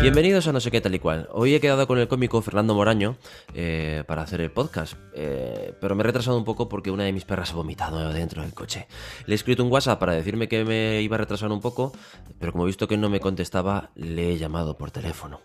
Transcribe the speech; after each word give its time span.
Bienvenidos 0.00 0.46
a 0.46 0.52
No 0.52 0.60
sé 0.60 0.70
qué 0.70 0.80
tal 0.80 0.94
y 0.94 1.00
cual. 1.00 1.28
Hoy 1.32 1.54
he 1.54 1.60
quedado 1.60 1.86
con 1.88 1.98
el 1.98 2.06
cómico 2.06 2.40
Fernando 2.40 2.74
Moraño 2.74 3.16
eh, 3.54 4.04
para 4.06 4.22
hacer 4.22 4.40
el 4.40 4.50
podcast, 4.52 4.94
eh, 5.14 5.74
pero 5.80 5.96
me 5.96 6.02
he 6.02 6.06
retrasado 6.06 6.36
un 6.38 6.44
poco 6.44 6.68
porque 6.68 6.90
una 6.92 7.02
de 7.04 7.12
mis 7.12 7.24
perras 7.24 7.50
ha 7.50 7.54
vomitado 7.54 8.12
dentro 8.12 8.42
del 8.42 8.54
coche. 8.54 8.86
Le 9.26 9.34
he 9.34 9.36
escrito 9.36 9.64
un 9.64 9.72
WhatsApp 9.72 9.98
para 9.98 10.12
decirme 10.12 10.48
que 10.48 10.64
me 10.64 11.00
iba 11.02 11.16
a 11.16 11.18
retrasar 11.18 11.50
un 11.50 11.60
poco, 11.60 11.92
pero 12.38 12.52
como 12.52 12.64
he 12.64 12.68
visto 12.68 12.86
que 12.86 12.96
no 12.96 13.10
me 13.10 13.18
contestaba, 13.18 13.90
le 13.96 14.32
he 14.32 14.38
llamado 14.38 14.78
por 14.78 14.90
teléfono. 14.92 15.40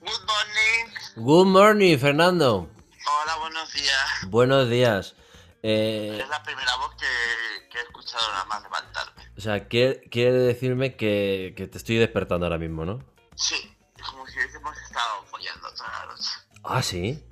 Good 0.00 0.26
morning. 0.26 1.24
Good 1.26 1.46
morning, 1.46 1.98
Fernando. 1.98 2.68
Hola, 3.22 3.36
buenos 3.40 3.72
días. 3.72 4.28
Buenos 4.28 4.68
días. 4.68 5.14
Eh, 5.62 6.18
Es 6.22 6.28
la 6.28 6.42
primera 6.42 6.76
voz 6.76 6.90
que, 6.96 7.06
que 7.70 7.78
he 7.78 7.82
escuchado 7.82 8.28
nada 8.32 8.44
más 8.44 8.62
levantarme. 8.62 9.22
o 9.36 9.40
sea, 9.40 9.68
quiere, 9.68 10.02
quiere 10.10 10.32
decirme 10.32 10.96
que, 10.96 11.54
que 11.56 11.66
te 11.66 11.78
estoy 11.78 11.96
despertando 11.96 12.44
ahora 12.44 12.58
mismo, 12.58 12.84
¿no? 12.84 13.02
Sí, 13.40 13.76
es 13.96 14.02
como 14.08 14.26
si 14.26 14.38
hubiésemos 14.38 14.76
estado 14.78 15.24
follando 15.26 15.72
toda 15.74 15.88
la 15.90 16.06
noche. 16.12 16.30
Ah, 16.64 16.82
sí. 16.82 17.24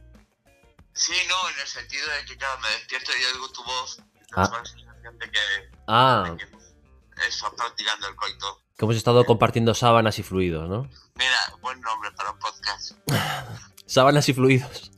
Sí, 0.95 1.13
no, 1.29 1.51
en 1.51 1.61
el 1.61 1.67
sentido 1.67 2.07
de 2.09 2.25
que, 2.27 2.37
claro, 2.37 2.61
me 2.61 2.69
despierto 2.71 3.11
y 3.21 3.25
oigo 3.35 3.49
tu 3.53 3.63
voz. 3.65 4.03
Ah. 4.33 4.49
La 4.53 4.65
sensación 4.65 5.19
de 5.19 5.31
que, 5.31 5.39
Ah, 5.87 6.25
de 6.31 6.37
que 6.37 7.27
eso, 7.29 7.53
practicando 7.57 8.09
el 8.09 8.17
coito. 8.17 8.63
que 8.77 8.85
hemos 8.85 8.97
estado 8.97 9.25
compartiendo 9.25 9.75
sábanas 9.75 10.19
y 10.19 10.23
fluidos, 10.23 10.69
¿no? 10.69 10.89
Mira, 11.17 11.39
buen 11.61 11.81
nombre 11.81 12.11
para 12.13 12.31
un 12.33 12.39
podcast. 12.39 12.93
Sábanas 13.87 14.29
y 14.29 14.35
fluidos. 14.35 14.91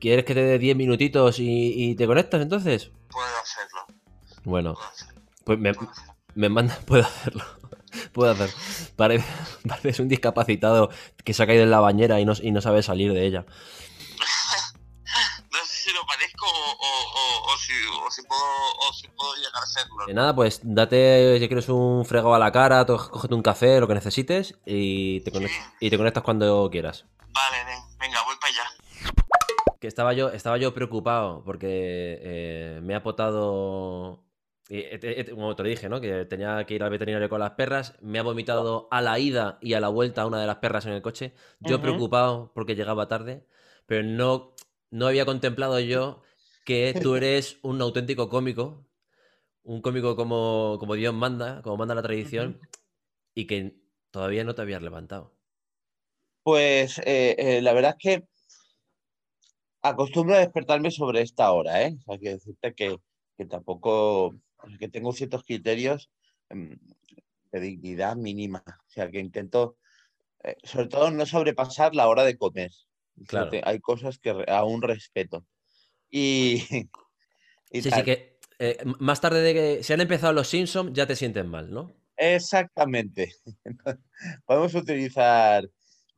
¿Quieres 0.00 0.24
que 0.24 0.34
te 0.34 0.42
dé 0.42 0.58
10 0.58 0.76
minutitos 0.76 1.38
y, 1.38 1.72
y 1.90 1.94
te 1.96 2.06
conectas 2.06 2.40
entonces? 2.40 2.90
Puedo 3.10 3.26
hacerlo, 3.42 3.86
Bueno, 4.44 4.74
puedo 4.74 4.88
hacerlo. 4.88 5.22
pues 5.44 5.58
me, 5.58 5.74
Puedo 5.74 5.90
hacerlo. 5.90 6.14
me 6.34 6.48
manda, 6.48 6.78
puedo 6.86 7.04
hacerlo. 7.04 7.44
Puedo 8.12 8.30
hacer. 8.32 8.50
Parece, 8.96 9.26
pareces 9.68 10.00
un 10.00 10.08
discapacitado 10.08 10.90
que 11.24 11.34
se 11.34 11.42
ha 11.42 11.46
caído 11.46 11.62
en 11.62 11.70
la 11.70 11.80
bañera 11.80 12.20
y 12.20 12.24
no, 12.24 12.32
y 12.40 12.50
no 12.50 12.60
sabe 12.60 12.82
salir 12.82 13.12
de 13.12 13.26
ella. 13.26 13.44
No 15.50 15.58
sé 15.64 15.74
si 15.88 15.92
lo 15.94 16.04
parezco 16.06 16.44
o, 16.46 16.50
o, 16.50 17.50
o, 17.50 17.52
o 17.52 17.56
si, 17.56 17.72
o, 17.72 18.10
si 18.10 18.22
puedo, 18.22 18.42
o 18.42 18.92
si 18.92 19.08
puedo 19.08 19.34
llegar 19.36 19.62
a 19.62 19.66
serlo. 19.66 20.08
Eh, 20.08 20.14
nada, 20.14 20.34
pues 20.34 20.60
date, 20.62 21.38
si 21.40 21.48
quieres 21.48 21.68
un 21.68 22.04
fregado 22.04 22.34
a 22.34 22.38
la 22.38 22.52
cara, 22.52 22.84
cógete 22.84 23.34
un 23.34 23.42
café, 23.42 23.80
lo 23.80 23.88
que 23.88 23.94
necesites 23.94 24.54
y 24.66 25.20
te, 25.20 25.32
conect- 25.32 25.72
y 25.80 25.88
te 25.90 25.96
conectas 25.96 26.22
cuando 26.22 26.68
quieras. 26.70 27.06
Vale, 27.30 27.56
venga, 27.98 28.22
voy 28.24 28.36
para 28.40 28.52
allá. 28.52 29.74
Que 29.80 29.86
estaba 29.86 30.12
yo, 30.12 30.28
estaba 30.30 30.58
yo 30.58 30.74
preocupado 30.74 31.42
porque 31.44 32.18
eh, 32.20 32.80
me 32.82 32.94
ha 32.94 33.02
potado. 33.02 34.20
Como 35.30 35.56
te 35.56 35.62
lo 35.62 35.68
dije, 35.68 35.88
¿no? 35.88 36.00
Que 36.00 36.24
tenía 36.26 36.64
que 36.64 36.74
ir 36.74 36.82
al 36.82 36.90
veterinario 36.90 37.28
con 37.28 37.40
las 37.40 37.52
perras. 37.52 37.94
Me 38.02 38.18
ha 38.18 38.22
vomitado 38.22 38.88
a 38.90 39.00
la 39.00 39.18
ida 39.18 39.58
y 39.62 39.74
a 39.74 39.80
la 39.80 39.88
vuelta 39.88 40.26
una 40.26 40.40
de 40.40 40.46
las 40.46 40.56
perras 40.56 40.86
en 40.86 40.92
el 40.92 41.02
coche. 41.02 41.32
Yo 41.60 41.80
preocupado 41.80 42.52
porque 42.54 42.76
llegaba 42.76 43.08
tarde, 43.08 43.46
pero 43.86 44.02
no, 44.02 44.54
no 44.90 45.06
había 45.06 45.24
contemplado 45.24 45.80
yo 45.80 46.22
que 46.64 46.94
tú 47.00 47.14
eres 47.16 47.58
un 47.62 47.80
auténtico 47.80 48.28
cómico. 48.28 48.84
Un 49.62 49.82
cómico 49.82 50.16
como, 50.16 50.76
como 50.78 50.94
Dios 50.94 51.14
manda, 51.14 51.60
como 51.62 51.76
manda 51.76 51.94
la 51.94 52.02
tradición, 52.02 52.60
y 53.34 53.46
que 53.46 53.76
todavía 54.10 54.44
no 54.44 54.54
te 54.54 54.62
habías 54.62 54.82
levantado. 54.82 55.34
Pues 56.42 56.98
eh, 57.00 57.36
eh, 57.38 57.60
la 57.62 57.74
verdad 57.74 57.94
es 57.98 58.02
que 58.02 58.24
acostumbro 59.82 60.36
a 60.36 60.40
despertarme 60.40 60.90
sobre 60.90 61.22
esta 61.22 61.52
hora, 61.52 61.82
¿eh? 61.82 61.96
O 61.98 62.02
sea, 62.02 62.18
quiero 62.18 62.34
decirte 62.36 62.74
que, 62.74 62.96
que 63.36 63.46
tampoco, 63.46 64.34
que 64.78 64.88
tengo 64.88 65.12
ciertos 65.12 65.44
criterios 65.44 66.10
mm, 66.50 66.74
de 67.52 67.60
dignidad 67.60 68.16
mínima. 68.16 68.62
O 68.66 68.90
sea, 68.90 69.10
que 69.10 69.20
intento, 69.20 69.76
eh, 70.42 70.56
sobre 70.62 70.88
todo, 70.88 71.10
no 71.10 71.26
sobrepasar 71.26 71.94
la 71.94 72.08
hora 72.08 72.24
de 72.24 72.36
comer. 72.36 72.70
Claro. 73.26 73.50
Hay 73.64 73.80
cosas 73.80 74.18
que 74.18 74.44
aún 74.48 74.82
respeto. 74.82 75.46
Y, 76.10 76.62
y 77.70 77.82
Sí, 77.82 77.90
sí, 77.90 78.02
que 78.02 78.38
eh, 78.58 78.78
más 78.98 79.20
tarde 79.20 79.40
de 79.40 79.54
que 79.54 79.82
se 79.82 79.94
han 79.94 80.00
empezado 80.00 80.32
los 80.32 80.48
Simpsons 80.48 80.92
ya 80.92 81.06
te 81.06 81.16
sientes 81.16 81.44
mal, 81.44 81.70
¿no? 81.70 81.94
Exactamente. 82.16 83.32
podemos 84.44 84.74
utilizar, 84.74 85.68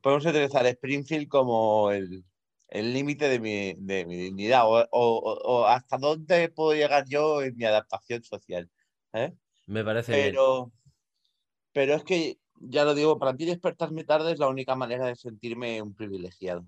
podemos 0.00 0.24
utilizar 0.24 0.66
Springfield 0.66 1.28
como 1.28 1.90
el 1.90 2.24
el 2.70 2.92
límite 2.92 3.28
de 3.28 3.40
mi, 3.40 3.74
de 3.74 4.06
mi 4.06 4.16
dignidad 4.16 4.64
o, 4.66 4.86
o- 4.90 5.40
o- 5.44 5.66
hasta 5.66 5.98
dónde 5.98 6.48
puedo 6.50 6.74
llegar 6.74 7.04
yo 7.08 7.42
en 7.42 7.56
mi 7.56 7.64
adaptación 7.64 8.22
social. 8.24 8.70
¿eh? 9.12 9.34
Me 9.66 9.84
parece 9.84 10.14
bien. 10.14 10.30
Pero, 10.32 10.72
pero 11.72 11.94
es 11.94 12.04
que, 12.04 12.38
ya 12.60 12.84
lo 12.84 12.94
digo, 12.94 13.18
para 13.18 13.32
mí 13.32 13.44
despertarme 13.44 14.04
tarde 14.04 14.32
es 14.32 14.38
la 14.38 14.48
única 14.48 14.74
manera 14.76 15.06
de 15.06 15.16
sentirme 15.16 15.80
un 15.82 15.94
privilegiado. 15.94 16.66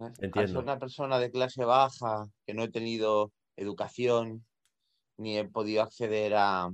¿eh? 0.00 0.10
Entiendo. 0.20 0.60
una 0.60 0.78
persona 0.78 1.18
de 1.18 1.30
clase 1.30 1.64
baja, 1.64 2.26
que 2.46 2.54
no 2.54 2.64
he 2.64 2.70
tenido 2.70 3.32
educación, 3.56 4.46
ni 5.18 5.38
he 5.38 5.44
podido 5.48 5.82
acceder 5.82 6.34
a... 6.36 6.70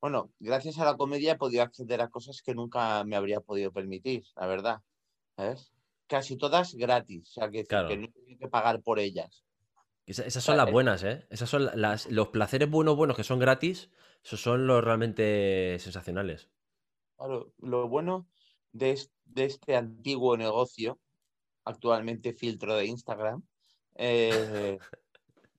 Bueno, 0.00 0.30
gracias 0.38 0.78
a 0.78 0.84
la 0.84 0.96
comedia 0.96 1.32
he 1.32 1.36
podido 1.38 1.62
acceder 1.62 2.00
a 2.00 2.08
cosas 2.08 2.40
que 2.42 2.54
nunca 2.54 3.04
me 3.04 3.16
habría 3.16 3.40
podido 3.40 3.72
permitir, 3.72 4.22
la 4.36 4.46
verdad. 4.46 4.78
¿sabes? 5.36 5.72
Casi 6.10 6.36
todas 6.36 6.74
gratis, 6.74 7.28
o 7.28 7.32
sea, 7.34 7.48
que, 7.52 7.64
Claro. 7.64 7.86
que 7.88 7.96
no 7.96 8.08
tenido 8.10 8.36
que 8.40 8.48
pagar 8.48 8.82
por 8.82 8.98
ellas. 8.98 9.44
Esa- 10.06 10.24
esas 10.26 10.42
son 10.42 10.56
las 10.56 10.68
buenas, 10.68 11.04
¿eh? 11.04 11.24
Esas 11.30 11.48
son 11.48 11.66
la- 11.66 11.76
las, 11.76 12.10
los 12.10 12.28
placeres 12.30 12.68
buenos, 12.68 12.96
buenos 12.96 13.16
que 13.16 13.22
son 13.22 13.38
gratis, 13.38 13.90
esos 14.24 14.40
son 14.42 14.66
los 14.66 14.82
realmente 14.82 15.76
sensacionales. 15.78 16.50
Claro, 17.16 17.52
lo 17.58 17.88
bueno 17.88 18.26
de, 18.72 18.90
es- 18.90 19.12
de 19.24 19.44
este 19.44 19.76
antiguo 19.76 20.36
negocio, 20.36 20.98
actualmente 21.64 22.32
filtro 22.32 22.74
de 22.74 22.86
Instagram, 22.86 23.44
eh, 23.94 24.78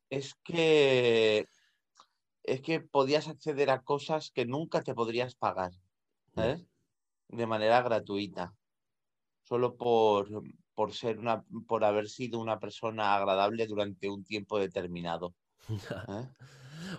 es 0.09 0.35
que 0.43 1.45
es 2.43 2.61
que 2.61 2.81
podías 2.81 3.29
acceder 3.29 3.69
a 3.69 3.83
cosas 3.83 4.31
que 4.31 4.45
nunca 4.45 4.81
te 4.81 4.93
podrías 4.93 5.35
pagar, 5.35 5.71
¿sabes? 6.35 6.65
De 7.29 7.47
manera 7.47 7.81
gratuita. 7.83 8.53
Solo 9.51 9.75
por, 9.75 10.29
por 10.73 10.93
ser 10.93 11.19
una, 11.19 11.43
por 11.67 11.83
haber 11.83 12.07
sido 12.07 12.39
una 12.39 12.57
persona 12.57 13.17
agradable 13.17 13.67
durante 13.67 14.07
un 14.09 14.23
tiempo 14.23 14.57
determinado. 14.57 15.33
¿eh? 15.67 16.29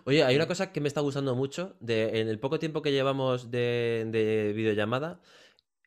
Oye, 0.04 0.22
hay 0.22 0.36
una 0.36 0.46
cosa 0.46 0.70
que 0.70 0.82
me 0.82 0.88
está 0.88 1.00
gustando 1.00 1.34
mucho. 1.34 1.76
De, 1.80 2.20
en 2.20 2.28
el 2.28 2.38
poco 2.38 2.58
tiempo 2.58 2.82
que 2.82 2.92
llevamos 2.92 3.50
de, 3.50 4.06
de 4.12 4.52
videollamada, 4.54 5.22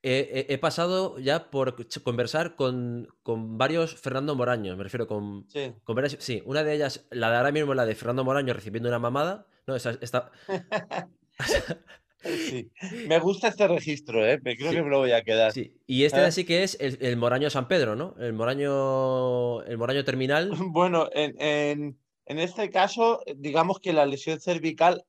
he, 0.02 0.48
he- 0.50 0.54
he 0.56 0.58
pasado 0.58 1.20
ya 1.20 1.52
por 1.52 1.76
conversar 2.04 2.56
con, 2.56 3.10
con 3.22 3.60
varios 3.60 3.94
Fernando 3.94 4.34
Moraños. 4.34 4.76
Me 4.76 4.86
refiero 4.86 5.06
con, 5.06 5.48
Sí. 5.48 5.72
con 5.84 5.96
varias- 5.96 6.18
Sí, 6.20 6.42
una 6.48 6.64
de 6.64 6.74
ellas, 6.74 7.06
la 7.12 7.30
de 7.30 7.38
ahora 7.38 7.52
mismo, 7.52 7.76
la 7.76 7.86
de 7.86 7.94
Fernando 7.94 8.24
Moraño 8.24 8.56
recibiendo 8.56 8.90
una 8.90 8.98
mamada. 8.98 9.46
No, 9.68 9.76
esa, 9.76 9.92
esta, 10.02 10.32
Sí. 12.26 12.72
Me 13.08 13.20
gusta 13.20 13.48
este 13.50 13.68
registro, 13.68 14.26
¿eh? 14.26 14.40
Me 14.44 14.56
creo 14.58 14.72
Sí. 14.72 14.78
que 14.78 14.84
me 14.84 14.90
lo 14.90 14.98
voy 15.00 15.12
a 15.12 15.24
quedar. 15.24 15.52
sí. 15.52 15.76
Y 15.86 16.04
este 16.06 16.20
de 16.20 16.26
Ah. 16.26 16.30
así 16.30 16.44
que 16.44 16.64
es 16.64 16.78
el, 16.80 16.98
el 17.02 17.18
Moraño 17.18 17.50
San 17.50 17.68
Pedro, 17.68 17.96
¿no? 17.96 18.16
El 18.20 18.34
Moraño, 18.34 19.62
el 19.64 19.78
Moraño 19.78 20.04
terminal. 20.04 20.50
Bueno, 20.74 21.10
en, 21.14 21.40
en- 21.40 22.00
en 22.28 22.40
este 22.40 22.70
caso, 22.72 23.22
digamos 23.36 23.80
que 23.80 23.94
la 23.94 24.06
lesión 24.08 24.40
cervical 24.42 25.06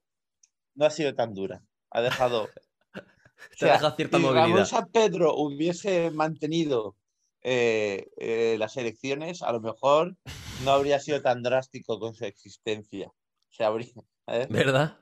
no 0.75 0.85
ha 0.85 0.91
sido 0.91 1.15
tan 1.15 1.33
dura. 1.33 1.63
Ha 1.91 2.03
dejado. 2.03 2.43
o 2.95 3.01
Te 3.59 3.71
ha 3.71 3.73
dejado 3.75 3.97
cierta 3.97 4.19
si 4.19 4.23
Ramón 4.25 4.39
movilidad. 4.41 4.67
San 4.67 4.91
Pedro 4.93 5.35
hubiese 5.35 6.11
mantenido 6.11 6.95
eh, 7.43 8.09
eh, 8.19 8.57
las 8.59 8.77
elecciones, 8.77 9.43
a 9.43 9.53
lo 9.53 9.61
mejor 9.61 10.17
no 10.65 10.73
habría 10.73 10.99
sido 11.01 11.23
tan 11.23 11.43
drástico 11.43 11.99
con 11.99 12.15
su 12.15 12.25
existencia. 12.27 13.11
Se 13.49 13.65
habría. 13.65 13.87
¿eh? 14.27 14.47
¿Verdad? 14.51 14.99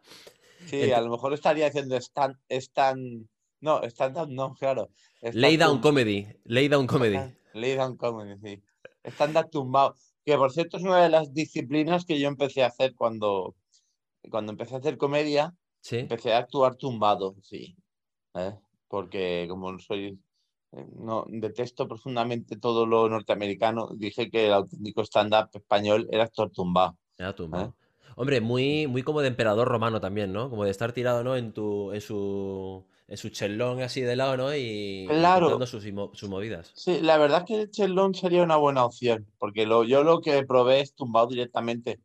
Sí, 0.67 0.77
Ent- 0.83 0.95
a 0.95 1.01
lo 1.01 1.11
mejor 1.11 1.33
estaría 1.35 1.67
haciendo 1.67 1.97
stand, 1.97 2.37
stand, 2.49 3.27
no, 3.61 3.83
stand-up 3.85 4.29
no, 4.31 4.55
claro. 4.55 4.91
Lay 5.21 5.57
down 5.57 5.81
comedy. 5.81 6.27
Lay 6.45 6.69
down 6.69 6.87
comedy. 6.87 7.17
Stand- 7.17 7.37
Lay 7.55 7.77
down 7.77 7.97
comedy, 7.97 8.39
sí. 8.43 8.63
Stand-up 9.05 9.51
tumbado. 9.51 9.95
Que 10.25 10.37
por 10.37 10.51
cierto 10.53 10.77
es 10.79 10.83
una 10.83 11.03
de 11.03 11.11
las 11.11 11.33
disciplinas 11.35 12.05
que 12.05 12.19
yo 12.19 12.29
empecé 12.29 12.63
a 12.63 12.69
hacer 12.69 12.95
cuando, 12.95 13.55
cuando 14.31 14.53
empecé 14.53 14.75
a 14.75 14.79
hacer 14.79 14.97
comedia, 14.97 15.55
Sí. 15.81 15.99
empecé 15.99 16.33
a 16.33 16.39
actuar 16.39 16.77
tumbado, 16.77 17.37
sí. 17.43 17.77
¿eh? 18.35 18.55
Porque 18.89 19.47
como 19.49 19.71
no 19.71 19.79
soy, 19.79 20.19
eh, 20.73 20.87
no, 20.97 21.27
detesto 21.29 21.87
profundamente 21.87 22.57
todo 22.57 22.87
lo 22.87 23.09
norteamericano, 23.09 23.91
dije 23.95 24.31
que 24.31 24.47
el 24.47 24.55
auténtico 24.55 25.03
stand-up 25.03 25.51
español 25.53 26.09
era 26.11 26.25
actor 26.25 26.51
tumbado. 26.51 26.97
Era 27.19 27.35
tumbado. 27.35 27.75
Hombre, 28.17 28.41
muy, 28.41 28.87
muy 28.87 29.03
como 29.03 29.21
de 29.21 29.29
emperador 29.29 29.69
romano 29.69 30.01
también, 30.01 30.33
¿no? 30.33 30.51
Como 30.51 30.65
de 30.65 30.71
estar 30.71 30.93
tirado, 30.93 31.25
¿no? 31.25 31.37
En 31.37 31.53
tu, 31.53 31.93
en 31.93 32.01
su, 32.01 32.87
en 33.09 33.17
su 33.17 33.29
chelón 33.31 33.81
así 33.83 34.01
de 34.03 34.17
lado, 34.17 34.37
¿no? 34.37 34.55
Y, 34.55 34.61
y 35.21 35.31
Claro. 35.31 35.31
contando 35.33 35.67
sus, 35.67 35.85
sus 36.15 36.29
movidas. 36.29 36.77
Sí, 36.77 37.01
la 37.01 37.19
verdad 37.19 37.41
es 37.41 37.45
que 37.47 37.61
el 37.63 37.71
chelón 37.71 38.15
sería 38.15 38.43
una 38.43 38.57
buena 38.57 38.85
opción, 38.85 39.33
porque 39.39 39.65
lo, 39.67 39.85
yo 39.85 40.03
lo 40.03 40.21
que 40.21 40.45
probé 40.45 40.81
es 40.81 40.95
tumbado 40.95 41.29
directamente, 41.29 42.01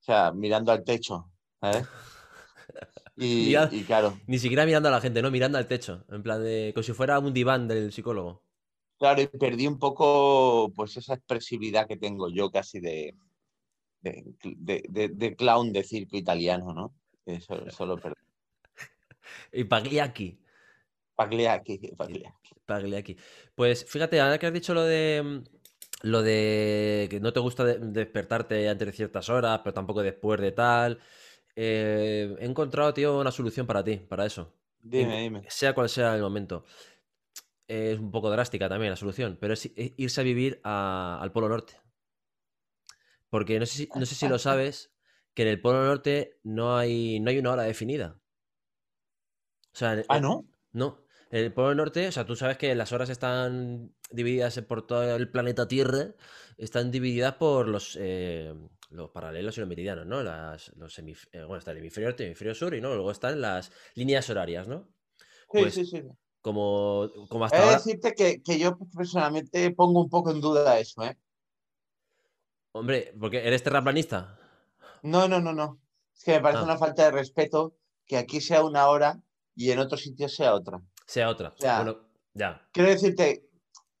o 0.00 0.02
sea, 0.04 0.32
mirando 0.32 0.72
al 0.72 0.84
techo. 0.84 1.32
¿eh? 1.62 1.86
Y, 3.16 3.66
y 3.70 3.84
claro, 3.84 4.20
Ni 4.26 4.38
siquiera 4.38 4.66
mirando 4.66 4.88
a 4.88 4.92
la 4.92 5.00
gente, 5.00 5.22
¿no? 5.22 5.30
Mirando 5.30 5.58
al 5.58 5.66
techo. 5.68 6.04
En 6.10 6.22
plan 6.22 6.42
de. 6.42 6.72
como 6.74 6.82
si 6.84 6.92
fuera 6.92 7.18
un 7.18 7.32
diván 7.34 7.68
del 7.68 7.92
psicólogo. 7.92 8.42
claro, 8.98 9.22
y 9.22 9.26
perdí 9.28 9.66
un 9.66 9.78
poco 9.78 10.72
pues 10.74 10.96
esa 10.96 11.14
expresividad 11.14 11.86
que 11.86 11.96
tengo 11.96 12.28
yo 12.30 12.50
casi 12.50 12.80
de, 12.80 13.14
de, 14.00 14.24
de- 14.40 14.84
de- 14.88 15.08
de 15.08 15.36
clown 15.36 15.72
de 15.72 15.82
circo 15.84 16.16
italiano, 16.16 16.72
¿no? 16.74 16.94
Eso, 17.24 17.54
eso 17.66 17.86
lo 17.86 17.96
perdí. 17.98 18.16
Y 19.52 19.64
Pagliacchi. 19.64 20.38
Pagliacchi, 21.14 21.78
Pagliacchi. 21.96 22.54
Pagliacchi. 22.66 23.16
Pues 23.54 23.84
fíjate, 23.88 24.20
ahora 24.20 24.38
que 24.38 24.46
has 24.46 24.52
dicho 24.52 24.74
lo 24.74 24.82
de. 24.84 25.22
mm, 25.24 25.42
Lo 26.02 26.22
de 26.22 27.06
que 27.10 27.20
no 27.20 27.32
te 27.32 27.40
gusta 27.40 27.64
de- 27.64 27.78
despertarte 27.78 28.68
antes 28.68 28.86
de 28.86 28.92
ciertas 28.92 29.28
horas, 29.30 29.60
pero 29.64 29.72
tampoco 29.74 30.02
después 30.02 30.40
de 30.40 30.52
tal. 30.52 30.98
eh, 31.56 32.36
he 32.38 32.44
encontrado, 32.44 32.92
tío, 32.92 33.18
una 33.18 33.30
solución 33.32 33.66
para 33.66 33.82
ti, 33.82 33.96
para 33.96 34.26
eso. 34.26 34.52
Dime, 34.82 35.22
dime. 35.22 35.42
Sea 35.48 35.74
cual 35.74 35.88
sea 35.88 36.14
el 36.14 36.20
momento. 36.22 36.64
Es 37.68 37.98
un 37.98 38.10
poco 38.10 38.30
drástica 38.30 38.68
también 38.68 38.90
la 38.90 38.96
solución, 38.96 39.38
pero 39.40 39.54
es 39.54 39.70
irse 39.76 40.20
a 40.20 40.24
vivir 40.24 40.60
a- 40.64 41.18
al 41.20 41.32
Polo 41.32 41.48
Norte. 41.48 41.74
Porque 43.36 43.58
no 43.60 43.66
sé 43.66 43.74
si, 43.76 43.90
no 44.00 44.06
sé 44.06 44.14
si 44.14 44.28
lo 44.28 44.38
sabes, 44.38 44.94
que 45.34 45.42
en 45.42 45.48
el 45.48 45.60
Polo 45.60 45.84
Norte 45.84 46.38
no 46.42 46.78
hay, 46.78 47.20
no 47.20 47.28
hay 47.28 47.38
una 47.38 47.52
hora 47.52 47.64
definida. 47.64 48.18
O 49.74 49.78
sea, 49.78 49.92
en- 49.92 50.06
Ah, 50.08 50.20
¿no? 50.20 50.46
no. 50.72 51.04
En 51.30 51.44
el 51.44 51.52
Polo 51.52 51.74
Norte, 51.74 52.08
o 52.08 52.12
sea, 52.12 52.24
tú 52.24 52.34
sabes 52.34 52.56
que 52.56 52.74
las 52.74 52.92
horas 52.92 53.10
están 53.10 53.94
divididas 54.10 54.58
por 54.62 54.86
todo 54.86 55.14
el 55.16 55.30
planeta 55.30 55.68
Tierra, 55.68 56.14
están 56.56 56.90
divididas 56.90 57.34
por 57.34 57.68
los, 57.68 57.98
eh, 58.00 58.54
los 58.88 59.10
paralelos 59.10 59.58
y 59.58 59.60
los 59.60 59.68
meridianos, 59.68 60.06
¿no? 60.06 60.22
Las, 60.22 60.72
los 60.76 60.98
eh, 60.98 61.04
bueno, 61.34 61.58
está 61.58 61.72
el 61.72 61.78
hemisferio 61.78 62.08
norte 62.08 62.22
el 62.22 62.28
hemisferio 62.28 62.54
sur, 62.54 62.74
y 62.74 62.80
¿no? 62.80 62.94
luego 62.94 63.10
están 63.10 63.38
las 63.42 63.70
líneas 63.96 64.30
horarias, 64.30 64.66
¿no? 64.66 64.88
Sí, 65.52 65.58
Pues, 65.60 65.74
sí, 65.74 65.84
sí. 65.86 66.02
Como, 66.40 67.10
como 67.28 67.44
hasta 67.44 67.56
He 67.56 67.60
de 67.60 67.66
ahora. 67.66 67.78
decirte 67.78 68.12
que, 68.14 68.40
que 68.42 68.58
yo 68.58 68.78
personalmente 68.96 69.70
pongo 69.72 70.00
un 70.00 70.08
poco 70.08 70.30
en 70.30 70.40
duda 70.40 70.78
eso, 70.78 71.02
¿eh? 71.02 71.16
Hombre, 72.78 73.14
porque 73.18 73.46
eres 73.46 73.62
terraplanista. 73.62 74.38
No, 75.02 75.28
no, 75.28 75.40
no, 75.40 75.52
no. 75.52 75.80
Es 76.16 76.24
que 76.24 76.32
me 76.32 76.40
parece 76.40 76.60
Ah. 76.60 76.64
una 76.64 76.78
falta 76.78 77.04
de 77.04 77.10
respeto 77.10 77.76
que 78.06 78.16
aquí 78.16 78.40
sea 78.40 78.62
una 78.64 78.88
hora 78.88 79.20
y 79.54 79.70
en 79.70 79.78
otro 79.78 79.96
sitio 79.96 80.28
sea 80.28 80.54
otra. 80.54 80.80
Sea 81.06 81.28
otra. 81.28 81.54
Ya. 81.58 81.82
Bueno, 81.82 82.00
ya. 82.34 82.68
Quiero 82.72 82.90
decirte 82.90 83.48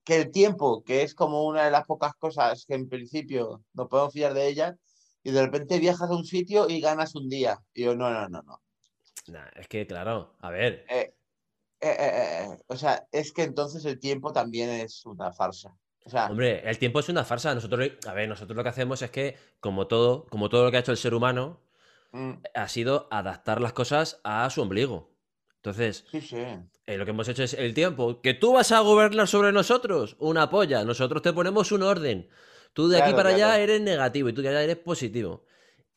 que 0.04 0.16
el 0.16 0.30
tiempo, 0.30 0.84
que 0.84 1.02
es 1.02 1.14
como 1.14 1.44
una 1.46 1.64
de 1.64 1.70
las 1.70 1.84
pocas 1.86 2.14
cosas 2.14 2.64
que 2.66 2.74
en 2.74 2.88
principio 2.88 3.64
no 3.72 3.88
podemos 3.88 4.12
fiar 4.12 4.34
de 4.34 4.46
ella, 4.48 4.76
y 5.22 5.32
de 5.32 5.42
repente 5.42 5.78
viajas 5.80 6.08
a 6.10 6.14
un 6.14 6.24
sitio 6.24 6.68
y 6.68 6.80
ganas 6.80 7.14
un 7.16 7.28
día. 7.28 7.58
Y 7.74 7.84
yo, 7.84 7.96
no, 7.96 8.10
no, 8.10 8.28
no, 8.28 8.42
no. 8.42 8.62
Nah, 9.26 9.48
es 9.56 9.66
que, 9.66 9.84
claro, 9.86 10.36
a 10.40 10.50
ver. 10.50 10.84
Eh, 10.88 11.14
eh, 11.80 11.96
eh, 11.98 12.58
o 12.68 12.76
sea, 12.76 13.06
es 13.10 13.32
que 13.32 13.42
entonces 13.42 13.84
el 13.84 13.98
tiempo 13.98 14.32
también 14.32 14.70
es 14.70 15.04
una 15.04 15.32
farsa. 15.32 15.76
O 16.06 16.10
sea, 16.10 16.26
Hombre, 16.26 16.62
el 16.68 16.78
tiempo 16.78 17.00
es 17.00 17.08
una 17.08 17.24
farsa. 17.24 17.54
Nosotros, 17.54 17.90
a 18.06 18.14
ver, 18.14 18.28
nosotros 18.28 18.56
lo 18.56 18.62
que 18.62 18.68
hacemos 18.68 19.02
es 19.02 19.10
que, 19.10 19.36
como 19.60 19.86
todo, 19.88 20.24
como 20.26 20.48
todo 20.48 20.64
lo 20.64 20.70
que 20.70 20.76
ha 20.76 20.80
hecho 20.80 20.92
el 20.92 20.96
ser 20.98 21.14
humano, 21.14 21.60
mm, 22.12 22.32
ha 22.54 22.68
sido 22.68 23.08
adaptar 23.10 23.60
las 23.60 23.72
cosas 23.72 24.20
a 24.22 24.48
su 24.50 24.62
ombligo. 24.62 25.10
Entonces, 25.56 26.04
sí, 26.10 26.20
sí. 26.20 26.36
eh, 26.36 26.96
lo 26.96 27.04
que 27.04 27.10
hemos 27.10 27.26
hecho 27.28 27.42
es 27.42 27.54
el 27.54 27.74
tiempo. 27.74 28.20
¿Que 28.20 28.34
tú 28.34 28.52
vas 28.52 28.70
a 28.70 28.78
gobernar 28.80 29.26
sobre 29.26 29.50
nosotros? 29.50 30.14
Una 30.20 30.48
polla. 30.48 30.84
Nosotros 30.84 31.22
te 31.22 31.32
ponemos 31.32 31.72
un 31.72 31.82
orden. 31.82 32.28
Tú 32.72 32.86
de 32.88 32.98
aquí 32.98 33.08
Claro, 33.12 33.16
para 33.16 33.30
allá 33.30 33.58
eres 33.58 33.80
negativo 33.80 34.28
y 34.28 34.32
tú 34.32 34.42
de 34.42 34.50
allá 34.50 34.62
eres 34.62 34.76
positivo. 34.76 35.44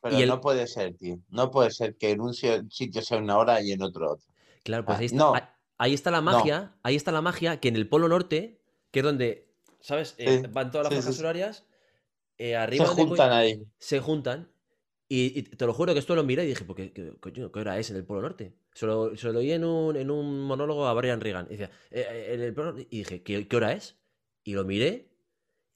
Pero 0.02 0.18
Y 0.18 0.24
el- 0.24 0.30
no 0.30 0.42
puede 0.42 0.66
ser, 0.66 0.96
tío. 0.96 1.20
No 1.30 1.52
puede 1.52 1.70
ser 1.70 1.98
que 1.98 2.10
en 2.12 2.22
un 2.22 2.34
si- 2.34 2.48
sitio 2.72 3.02
sea 3.04 3.18
una 3.20 3.38
hora 3.38 3.62
y 3.62 3.74
en 3.74 3.84
otro 3.84 4.14
otra. 4.14 4.26
Claro, 4.64 4.86
pues 4.86 4.96
Ah, 4.98 5.00
ahí 5.02 5.06
está, 5.06 5.18
no. 5.18 5.34
ahí- 5.78 5.94
está 5.94 6.10
la 6.10 6.18
No. 6.22 6.24
magia, 6.32 6.74
ahí 6.82 6.96
está 6.96 7.12
la 7.12 7.22
magia 7.22 7.60
que 7.60 7.68
en 7.68 7.76
el 7.76 7.88
Polo 7.88 8.08
Norte, 8.08 8.60
que 8.92 9.00
es 9.02 9.06
donde, 9.06 9.49
¿sabes? 9.82 10.16
Eh, 10.18 10.42
Sí, 10.42 10.50
van 10.52 10.72
todas 10.72 10.86
las 10.86 10.94
sí, 10.94 10.96
franjas 10.96 11.20
horarias, 11.20 11.66
eh, 12.38 12.56
Se 12.72 12.84
arriba 12.84 12.94
co- 12.96 13.08
juntan 13.08 13.32
ahí. 13.32 13.64
se 13.80 14.00
juntan. 14.00 14.52
Y, 15.10 15.40
y 15.40 15.44
te 15.44 15.66
lo 15.66 15.74
juro 15.74 15.94
que 15.94 16.00
esto 16.00 16.16
lo 16.16 16.24
miré 16.24 16.46
y 16.46 16.48
dije, 16.50 16.66
¿por 16.66 16.76
qué, 16.76 16.94
qué- 16.94 17.14
coño, 17.20 17.52
qué 17.52 17.60
hora 17.60 17.80
es 17.80 17.90
en 17.92 17.98
el 17.98 18.06
Polo 18.06 18.22
Norte? 18.22 18.56
Se 18.74 18.86
lo, 18.88 19.16
se 19.18 19.32
lo 19.34 19.40
oí 19.40 19.52
en 19.54 19.66
un, 19.66 19.96
en 19.98 20.12
un 20.12 20.42
monólogo 20.44 20.88
a 20.88 20.94
Brian 20.94 21.22
Regan. 21.22 21.48
Y, 21.48 21.58
decía, 21.58 21.72
"Eh, 21.92 22.32
en 22.34 22.42
el 22.42 22.54
Polo 22.54 22.68
Norte", 22.74 22.88
y 22.92 23.00
dije, 23.00 23.24
¿qué, 23.24 23.48
qué 23.48 23.56
hora 23.58 23.74
es? 23.74 24.00
Y 24.44 24.54
lo 24.54 24.66
miré 24.66 25.10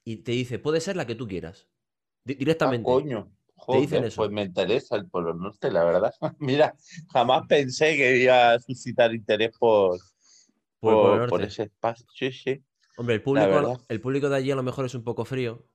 y 0.06 0.18
te 0.18 0.34
dice, 0.34 0.60
puede 0.60 0.82
ser 0.82 0.96
la 0.98 1.08
que 1.08 1.16
tú 1.16 1.28
quieras. 1.28 1.70
Di- 2.26 2.36
Ah, 2.60 2.76
directamente. 2.76 2.80
coño. 2.82 3.32
Te 3.70 3.78
dicen 3.80 4.04
eso. 4.06 4.24
Pues 4.24 4.30
me 4.32 4.44
interesa 4.44 4.96
el 4.96 5.10
Polo 5.10 5.34
Norte, 5.34 5.72
la 5.72 5.84
verdad. 5.84 6.14
Mira, 6.40 6.76
jamás 7.12 7.44
pensé 7.48 7.96
que 7.98 8.18
iba 8.18 8.54
a 8.54 8.60
suscitar 8.60 9.14
interés 9.14 9.52
por, 9.58 10.00
Por 10.80 11.26
por, 11.26 11.26
por 11.26 11.44
ese 11.44 11.64
espacio. 11.64 12.06
Sí, 12.16 12.32
sí. 12.32 12.64
Hombre, 12.98 13.16
el 13.16 13.22
público, 13.22 13.80
el 13.90 14.02
público 14.02 14.30
de 14.30 14.38
allí 14.38 14.52
a 14.52 14.56
lo 14.56 14.64
mejor 14.64 14.86
es 14.86 14.96
un 14.96 15.04
poco 15.04 15.26
frío. 15.26 15.66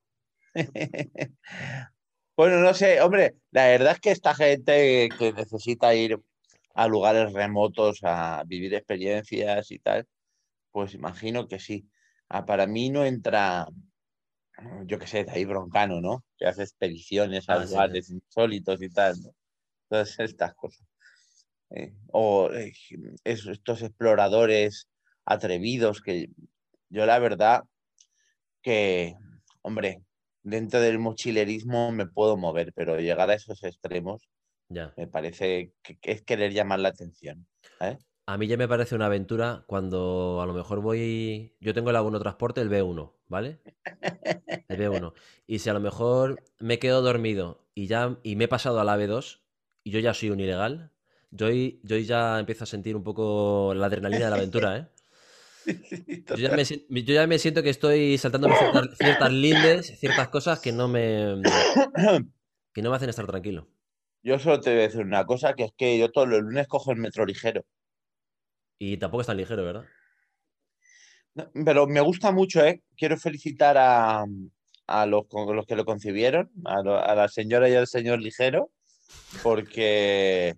Bueno, 2.36 2.60
no 2.60 2.72
sé, 2.72 3.00
hombre, 3.00 3.34
la 3.50 3.66
verdad 3.66 3.94
es 3.94 4.00
que 4.00 4.10
esta 4.12 4.32
gente 4.32 5.08
que 5.18 5.32
necesita 5.32 5.92
ir 5.96 6.20
a 6.74 6.86
lugares 6.86 7.32
remotos 7.32 7.98
a 8.04 8.44
vivir 8.46 8.74
experiencias 8.74 9.72
y 9.72 9.80
tal, 9.80 10.06
pues 10.70 10.94
imagino 10.94 11.48
que 11.48 11.58
sí. 11.58 11.88
Ah, 12.28 12.46
para 12.46 12.68
mí 12.68 12.90
no 12.90 13.04
entra, 13.04 13.66
yo 14.84 14.98
qué 14.98 15.06
sé, 15.06 15.24
de 15.24 15.32
ahí 15.32 15.44
Broncano, 15.44 16.00
¿no? 16.00 16.24
Que 16.36 16.46
hace 16.46 16.62
expediciones 16.62 17.48
a 17.48 17.56
Ah, 17.56 17.66
sí, 17.66 17.72
lugares 17.72 18.10
insólitos 18.10 18.82
y 18.82 18.88
tal, 18.90 19.20
¿no? 19.22 19.30
Todas 19.88 20.18
estas 20.20 20.54
cosas. 20.54 20.86
Eh, 21.70 21.94
o 22.12 22.50
eh, 22.52 22.72
es- 23.24 23.46
estos 23.46 23.82
exploradores 23.82 24.88
atrevidos 25.24 26.00
que 26.02 26.30
yo 26.90 27.06
la 27.06 27.18
verdad 27.18 27.62
que, 28.62 29.14
hombre, 29.62 30.02
dentro 30.42 30.80
del 30.80 30.98
mochilerismo 30.98 31.92
me 31.92 32.06
puedo 32.06 32.36
mover, 32.36 32.72
pero 32.74 32.98
llegar 32.98 33.30
a 33.30 33.34
esos 33.34 33.62
extremos 33.62 34.28
Ya. 34.68 34.92
me 34.96 35.06
parece 35.06 35.72
que, 35.82 35.98
es 36.02 36.22
querer 36.22 36.52
llamar 36.52 36.80
la 36.80 36.88
atención. 36.90 37.46
¿sabes? 37.78 37.98
A 38.26 38.36
mí 38.36 38.46
ya 38.46 38.56
me 38.58 38.68
parece 38.68 38.94
una 38.94 39.06
aventura 39.06 39.64
cuando 39.66 40.40
a 40.42 40.46
lo 40.46 40.52
mejor 40.52 40.80
voy. 40.80 41.56
Yo 41.60 41.72
tengo 41.72 41.90
el 41.90 41.96
abono 41.96 42.18
transporte, 42.20 42.60
el 42.60 42.68
B1, 42.70 43.14
¿vale? 43.26 43.60
El 44.68 44.78
B1. 44.78 45.14
Y 45.46 45.60
si 45.60 45.70
a 45.70 45.72
lo 45.72 45.80
mejor 45.80 46.42
me 46.58 46.78
quedo 46.78 47.00
dormido 47.00 47.66
y 47.74 47.86
ya 47.86 48.18
y 48.22 48.36
me 48.36 48.44
he 48.44 48.48
pasado 48.48 48.80
al 48.80 48.88
AB2 48.88 49.40
y 49.82 49.92
yo 49.92 49.98
ya 50.00 50.12
soy 50.12 50.28
un 50.28 50.40
ilegal, 50.40 50.92
yo, 51.30 51.48
yo 51.50 51.96
ya 51.96 52.38
empiezo 52.38 52.64
a 52.64 52.66
sentir 52.66 52.94
un 52.94 53.02
poco 53.02 53.72
la 53.74 53.86
adrenalina 53.86 54.26
de 54.26 54.30
la 54.30 54.36
aventura, 54.36 54.76
¿eh? 54.76 54.88
Yo 56.28 56.36
ya 56.36 56.54
me, 56.54 56.64
sien- 56.64 56.84
yo 56.88 57.14
ya 57.14 57.26
me 57.26 57.38
siento 57.38 57.62
que 57.62 57.70
estoy 57.70 58.16
saltándome 58.18 58.56
ciertas, 58.56 58.96
ciertas 58.98 59.32
lindes, 59.32 59.98
ciertas 59.98 60.28
cosas 60.28 60.60
que 60.60 60.72
no 60.72 60.88
me 60.88 61.42
que 62.74 62.82
no 62.82 62.90
me 62.90 62.96
hacen 62.96 63.08
estar 63.10 63.26
tranquilo. 63.26 63.68
Yo 64.22 64.38
solo 64.38 64.60
te 64.60 64.70
voy 64.70 64.80
a 64.80 64.82
decir 64.82 65.00
una 65.00 65.24
cosa, 65.24 65.54
que 65.54 65.64
es 65.64 65.72
que 65.76 65.98
yo 65.98 66.10
todos 66.10 66.28
los 66.28 66.40
lunes 66.42 66.66
cojo 66.68 66.92
el 66.92 66.98
metro 66.98 67.24
ligero. 67.24 67.64
Y 68.78 68.96
tampoco 68.96 69.22
es 69.22 69.26
tan 69.26 69.36
ligero, 69.36 69.64
¿verdad? 69.64 69.84
No, 71.34 71.50
Pero 71.64 71.86
me 71.86 72.00
gusta 72.00 72.30
mucho, 72.32 72.64
¿eh? 72.64 72.82
Quiero 72.96 73.16
felicitar 73.16 73.76
a, 73.78 74.24
a 74.86 75.06
los, 75.06 75.22
que 75.66 75.76
lo 75.76 75.84
concibieron, 75.84 76.50
a, 76.64 76.82
lo- 76.82 76.98
a 77.02 77.14
la 77.14 77.28
señora 77.28 77.68
y 77.68 77.74
al 77.74 77.86
señor 77.86 78.20
ligero, 78.20 78.70
porque 79.42 80.56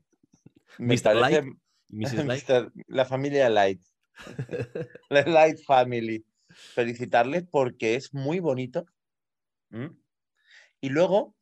me 0.79 0.95
Mr. 0.95 1.02
parece 1.02 1.43
Light, 1.43 1.55
Mrs. 1.88 2.25
Light. 2.26 2.45
Mr. 2.49 2.73
la 2.88 3.05
familia 3.05 3.49
Light, 3.50 3.81
la 5.09 5.23
Light 5.27 5.59
Family. 5.67 6.25
Felicitarles 6.75 7.45
porque 7.50 7.95
es 7.95 8.12
muy 8.12 8.41
bonito. 8.41 8.87
¿m? 9.71 9.93
Y 10.81 10.91
luego 10.91 11.37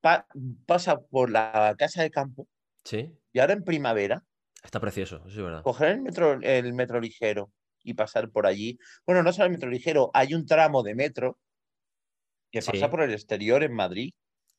pa- 0.00 0.26
pasa 0.66 1.00
por 1.00 1.30
la 1.30 1.74
casa 1.78 2.02
de 2.02 2.10
campo 2.10 2.48
Sí, 2.84 3.12
y 3.32 3.38
ahora 3.38 3.52
en 3.54 3.64
primavera 3.64 4.24
está 4.64 4.80
precioso, 4.80 5.22
es 5.26 5.36
verdad. 5.36 5.62
coger 5.62 5.88
el 5.90 6.00
metro, 6.02 6.32
el 6.40 6.72
metro 6.72 7.00
ligero 7.00 7.52
y 7.82 7.94
pasar 7.94 8.30
por 8.30 8.46
allí. 8.46 8.78
Bueno, 9.06 9.22
no 9.22 9.32
solo 9.32 9.46
el 9.46 9.52
metro 9.52 9.70
ligero, 9.70 10.10
hay 10.14 10.34
un 10.34 10.46
tramo 10.46 10.82
de 10.82 10.94
metro 10.94 11.38
que 12.50 12.62
Sí. 12.62 12.72
pasa 12.72 12.90
por 12.90 13.02
el 13.02 13.12
exterior 13.12 13.62
en 13.62 13.74
Madrid, 13.74 14.12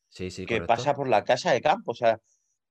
Sí, 0.10 0.32
sí, 0.32 0.46
que 0.46 0.56
correcto. 0.56 0.68
pasa 0.68 0.94
por 0.96 1.08
la 1.08 1.24
casa 1.24 1.52
de 1.52 1.62
campo. 1.62 1.92
O 1.92 1.96
sea, 1.96 2.20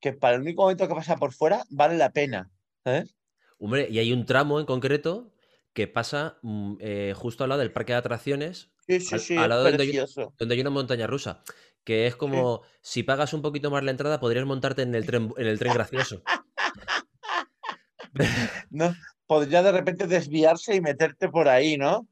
que 0.00 0.12
para 0.12 0.36
el 0.36 0.42
único 0.42 0.62
momento 0.62 0.88
que 0.88 0.94
pasa 0.94 1.16
por 1.16 1.32
fuera 1.32 1.64
vale 1.70 1.96
la 1.96 2.10
pena. 2.10 2.50
¿sabes? 2.84 3.16
Hombre, 3.58 3.88
y 3.90 3.98
hay 3.98 4.12
un 4.12 4.24
tramo 4.24 4.60
en 4.60 4.66
concreto 4.66 5.32
que 5.72 5.86
pasa 5.88 6.38
mm, 6.42 6.74
eh, 6.80 7.12
justo 7.16 7.44
al 7.44 7.50
lado 7.50 7.60
del 7.60 7.72
parque 7.72 7.92
de 7.92 7.98
atracciones, 7.98 8.70
Sí, 8.86 9.00
sí, 9.00 9.18
sí, 9.18 9.36
al 9.36 9.50
lado 9.50 9.64
donde 9.64 9.82
hay- 9.82 9.88
precioso. 9.90 10.34
donde 10.38 10.54
hay 10.54 10.60
una 10.60 10.70
montaña 10.70 11.06
rusa. 11.06 11.42
Que 11.84 12.06
es 12.06 12.16
como 12.16 12.62
si 12.82 13.02
pagas 13.02 13.32
un 13.32 13.40
poquito 13.42 13.70
más 13.70 13.82
la 13.82 13.90
entrada, 13.90 14.20
podrías 14.20 14.44
montarte 14.44 14.82
en 14.82 14.94
el 14.94 15.06
tren, 15.06 15.32
en 15.38 15.46
el 15.46 15.58
tren 15.58 15.72
gracioso. 15.72 16.22
¿no? 18.70 18.94
Podría 19.26 19.62
de 19.62 19.72
repente 19.72 20.06
desviarse 20.06 20.74
y 20.74 20.80
meterte 20.80 21.28
por 21.28 21.48
ahí, 21.48 21.76
¿no? 21.76 22.06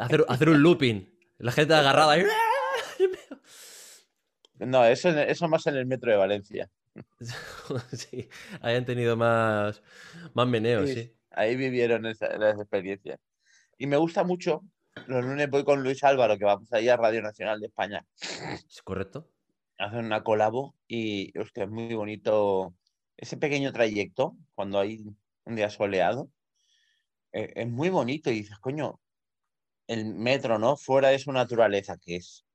Hacer, 0.00 0.24
hacer 0.28 0.48
un 0.48 0.62
looping. 0.62 1.08
La 1.38 1.52
gente 1.52 1.74
agarrada 1.74 2.12
ahí. 2.12 2.24
No, 4.58 4.84
eso, 4.84 5.08
eso 5.08 5.48
más 5.48 5.66
en 5.66 5.74
el 5.76 5.86
metro 5.86 6.12
de 6.12 6.16
Valencia. 6.16 6.70
sí, 7.92 8.28
hayan 8.60 8.84
tenido 8.84 9.16
más, 9.16 9.82
más 10.34 10.46
meneos, 10.48 10.90
Sí, 10.90 10.92
sí. 10.92 11.16
Ahí 11.30 11.56
vivieron 11.56 12.04
esa- 12.06 12.36
las 12.38 12.58
experiencias. 12.60 13.18
Y 13.78 13.86
me 13.88 13.96
gusta 13.98 14.24
mucho, 14.24 14.62
los 15.06 15.24
lunes 15.24 15.50
voy 15.50 15.64
con 15.64 15.82
Luis 15.82 16.04
Álvaro, 16.04 16.38
que 16.38 16.44
vamos 16.46 16.72
ahí 16.72 16.88
a 16.90 16.96
Radio 16.98 17.22
Nacional 17.22 17.60
de 17.60 17.68
España, 17.68 18.06
¿Es 18.68 18.82
correcto? 18.82 19.32
hacen 19.78 20.04
una 20.06 20.22
colabo 20.24 20.76
y, 20.88 21.36
hostia, 21.38 21.64
es 21.64 21.70
muy 21.70 21.94
bonito 21.94 22.74
ese 23.16 23.36
pequeño 23.36 23.72
trayecto, 23.72 24.36
cuando 24.54 24.78
hay 24.80 25.04
un 25.44 25.56
día 25.56 25.70
soleado, 25.70 26.30
eh, 27.32 27.52
es 27.56 27.68
muy 27.68 27.88
bonito 27.90 28.30
y 28.30 28.34
dices, 28.34 28.58
coño, 28.58 29.00
el 29.88 30.06
metro, 30.14 30.58
¿no? 30.58 30.76
Fuera 30.76 31.10
de 31.10 31.18
su 31.20 31.32
naturaleza, 31.32 31.96
que 31.98 32.16
es 32.16 32.46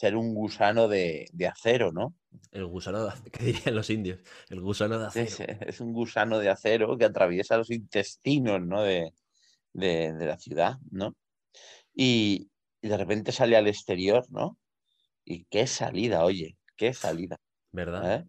ser 0.00 0.16
un 0.16 0.34
gusano 0.34 0.88
de, 0.88 1.26
de 1.32 1.46
acero, 1.46 1.92
¿no? 1.92 2.14
El 2.52 2.64
gusano 2.66 3.02
de 3.04 3.10
acero, 3.10 3.30
que 3.32 3.44
dirían 3.44 3.74
los 3.74 3.90
indios. 3.90 4.20
El 4.48 4.62
gusano 4.62 4.98
de 4.98 5.06
acero. 5.06 5.52
Es, 5.60 5.68
es 5.68 5.80
un 5.80 5.92
gusano 5.92 6.38
de 6.38 6.48
acero 6.48 6.96
que 6.96 7.04
atraviesa 7.04 7.58
los 7.58 7.70
intestinos, 7.70 8.62
¿no? 8.62 8.82
De, 8.82 9.12
de- 9.74 10.14
de 10.14 10.26
la 10.26 10.38
ciudad, 10.38 10.76
¿no? 10.90 11.14
Y, 11.94 12.50
y 12.80 12.88
de 12.88 12.96
repente 12.96 13.32
sale 13.32 13.56
al 13.56 13.68
exterior, 13.68 14.24
¿no? 14.30 14.58
Y 15.24 15.44
qué 15.50 15.66
salida, 15.66 16.24
oye, 16.24 16.56
qué 16.76 16.94
salida. 16.94 17.36
¿Verdad? 17.72 18.14
¿eh? 18.14 18.24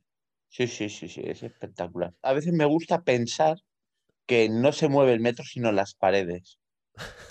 Sí, 0.50 0.68
sí, 0.68 0.90
sí, 0.90 1.08
sí, 1.08 1.22
es 1.24 1.44
espectacular. 1.44 2.14
A 2.22 2.34
veces 2.34 2.52
me 2.54 2.66
gusta 2.66 3.04
pensar 3.04 3.58
que 4.26 4.50
no 4.50 4.74
se 4.74 4.90
mueve 4.90 5.14
el 5.14 5.22
metro, 5.22 5.46
sino 5.46 5.72
las 5.72 5.96
paredes. 5.96 6.60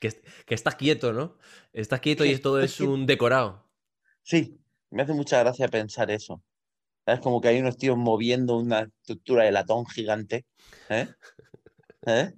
Que, 0.00 0.12
que 0.46 0.54
estás 0.54 0.76
quieto, 0.76 1.12
¿no? 1.12 1.36
Estás 1.72 2.00
quieto 2.00 2.24
Sí, 2.24 2.30
y 2.32 2.38
todo 2.38 2.60
es 2.60 2.80
un 2.80 3.06
decorado. 3.06 3.64
Sí, 4.22 4.58
me 4.90 5.02
hace 5.02 5.12
mucha 5.12 5.40
gracia 5.40 5.68
pensar 5.68 6.10
eso. 6.10 6.42
¿Sabes? 7.04 7.20
Como 7.20 7.40
que 7.40 7.48
hay 7.48 7.60
unos 7.60 7.76
tíos 7.76 7.96
moviendo 7.96 8.56
una 8.58 8.80
estructura 8.80 9.44
de 9.44 9.52
latón 9.52 9.86
gigante. 9.86 10.44
¿eh? 10.88 11.08
¿Eh? 12.06 12.32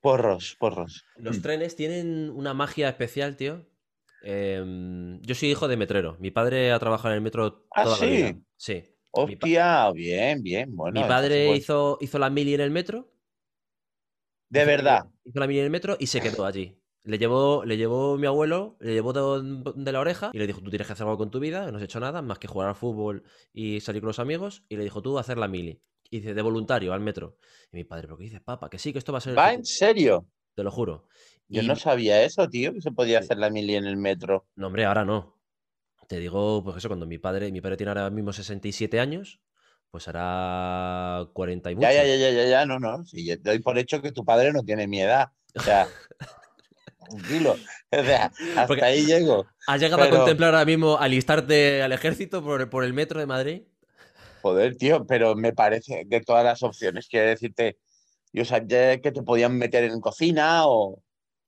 Porros, 0.00 0.56
porros. 0.58 1.04
Los 1.16 1.38
Mm. 1.38 1.42
trenes 1.42 1.76
tienen 1.76 2.30
una 2.30 2.54
magia 2.54 2.88
especial, 2.88 3.36
tío. 3.36 3.66
Em, 4.22 5.20
yo 5.22 5.34
soy 5.34 5.50
hijo 5.50 5.68
de 5.68 5.76
metrero. 5.76 6.16
Mi 6.20 6.30
padre 6.30 6.72
ha 6.72 6.78
trabajado 6.78 7.10
en 7.10 7.16
el 7.16 7.22
metro 7.22 7.66
¿Ah, 7.74 7.84
toda 7.84 7.98
la 7.98 8.06
vida. 8.06 8.28
sí? 8.28 8.42
Sí. 8.56 8.92
Hostia, 9.12 9.90
bien, 9.92 10.42
bien. 10.42 10.74
Bueno, 10.76 11.00
mi 11.00 11.06
padre 11.08 11.54
hizo, 11.56 11.98
hizo 12.00 12.18
la 12.18 12.28
mili 12.30 12.54
en 12.54 12.60
el 12.60 12.70
metro. 12.70 13.08
De 14.48 14.60
hizo 14.60 14.66
verdad. 14.66 15.06
Hizo 15.24 15.40
la 15.40 15.46
mili 15.46 15.58
en 15.60 15.64
el 15.66 15.70
metro 15.70 15.96
y 15.98 16.06
se 16.06 16.20
quedó 16.20 16.44
allí. 16.44 16.78
Le 17.04 17.18
llevó, 17.18 17.64
le 17.64 17.76
llevó 17.76 18.16
mi 18.18 18.26
abuelo, 18.26 18.76
le 18.80 18.92
llevó 18.94 19.12
de, 19.12 19.72
de 19.76 19.92
la 19.92 20.00
oreja 20.00 20.30
y 20.32 20.38
le 20.38 20.46
dijo, 20.46 20.60
tú 20.60 20.70
tienes 20.70 20.86
que 20.88 20.92
hacer 20.92 21.06
algo 21.06 21.18
con 21.18 21.30
tu 21.30 21.38
vida, 21.38 21.70
no 21.70 21.78
has 21.78 21.84
hecho 21.84 22.00
nada 22.00 22.20
más 22.20 22.38
que 22.40 22.48
jugar 22.48 22.68
al 22.68 22.74
fútbol 22.74 23.22
y 23.52 23.80
salir 23.80 24.02
con 24.02 24.08
los 24.08 24.18
amigos. 24.18 24.64
Y 24.68 24.76
le 24.76 24.82
dijo, 24.84 25.02
tú 25.02 25.18
hacer 25.18 25.38
la 25.38 25.46
mili. 25.48 25.80
Y 26.10 26.18
dice, 26.18 26.34
de 26.34 26.42
voluntario, 26.42 26.92
al 26.92 27.00
metro. 27.00 27.38
Y 27.72 27.76
mi 27.76 27.84
padre, 27.84 28.08
¿pero 28.08 28.16
qué 28.18 28.24
dices, 28.24 28.40
papá? 28.40 28.68
Que 28.70 28.78
sí, 28.78 28.92
que 28.92 28.98
esto 28.98 29.12
va 29.12 29.18
a 29.18 29.20
ser 29.20 29.36
¿Va 29.38 29.42
futuro", 29.44 29.58
en 29.58 29.64
serio? 29.64 30.26
te 30.54 30.62
lo 30.64 30.70
juro. 30.70 31.06
Yo 31.48 31.62
Y- 31.62 31.66
no 31.68 31.76
sabía 31.76 32.22
eso, 32.24 32.48
tío, 32.48 32.72
que 32.72 32.80
se 32.80 32.90
podía 32.90 33.18
Sí. 33.20 33.24
hacer 33.26 33.38
la 33.38 33.50
mili 33.50 33.74
en 33.76 33.86
el 33.86 33.96
metro. 33.96 34.46
No, 34.56 34.66
hombre, 34.68 34.84
ahora 34.84 35.04
no. 35.04 35.36
Te 36.08 36.18
digo, 36.20 36.62
pues 36.64 36.76
eso, 36.76 36.88
cuando 36.88 37.06
mi 37.06 37.18
padre, 37.18 37.50
mi 37.52 37.60
padre 37.60 37.76
tiene 37.76 37.90
ahora 37.90 38.10
mismo 38.10 38.32
67 38.32 39.00
años, 39.00 39.40
pues 39.90 40.08
hará 40.08 41.26
40 41.32 41.70
y 41.70 41.74
mucho. 41.76 41.88
Ya, 41.88 42.04
ya, 42.04 42.16
ya, 42.16 42.30
ya, 42.30 42.44
ya, 42.46 42.66
no, 42.66 42.78
no. 42.78 43.04
Sí, 43.06 43.24
yo 43.26 43.36
doy 43.38 43.58
por 43.60 43.78
hecho 43.78 44.02
que 44.02 44.12
tu 44.12 44.24
padre 44.24 44.52
no 44.52 44.62
tiene 44.62 44.86
mi 44.86 45.00
edad. 45.00 45.28
O 45.54 45.60
sea, 45.60 45.88
tranquilo. 47.08 47.56
O 47.90 48.02
sea, 48.02 48.26
hasta 48.26 48.66
Porque- 48.66 48.84
ahí 48.84 49.04
llego. 49.06 49.46
¿Has 49.66 49.80
llegado 49.80 50.02
a 50.02 50.10
contemplar 50.10 50.54
ahora 50.54 50.64
mismo 50.66 50.98
alistarte 50.98 51.82
al 51.82 51.92
ejército 51.92 52.42
por, 52.42 52.68
por 52.68 52.84
el 52.84 52.92
metro 52.92 53.20
de 53.20 53.26
Madrid? 53.26 53.62
Joder, 54.42 54.76
tío, 54.76 55.06
pero 55.06 55.34
me 55.34 55.52
parece 55.52 56.04
de 56.06 56.20
todas 56.20 56.44
las 56.44 56.62
opciones, 56.62 57.08
quiero 57.08 57.28
decirte, 57.28 57.78
yo 58.32 58.44
sabía 58.44 59.00
que 59.00 59.10
te 59.10 59.22
podían 59.22 59.56
meter 59.58 59.84
en 59.84 60.00
cocina 60.00 60.66
o, 60.68 61.02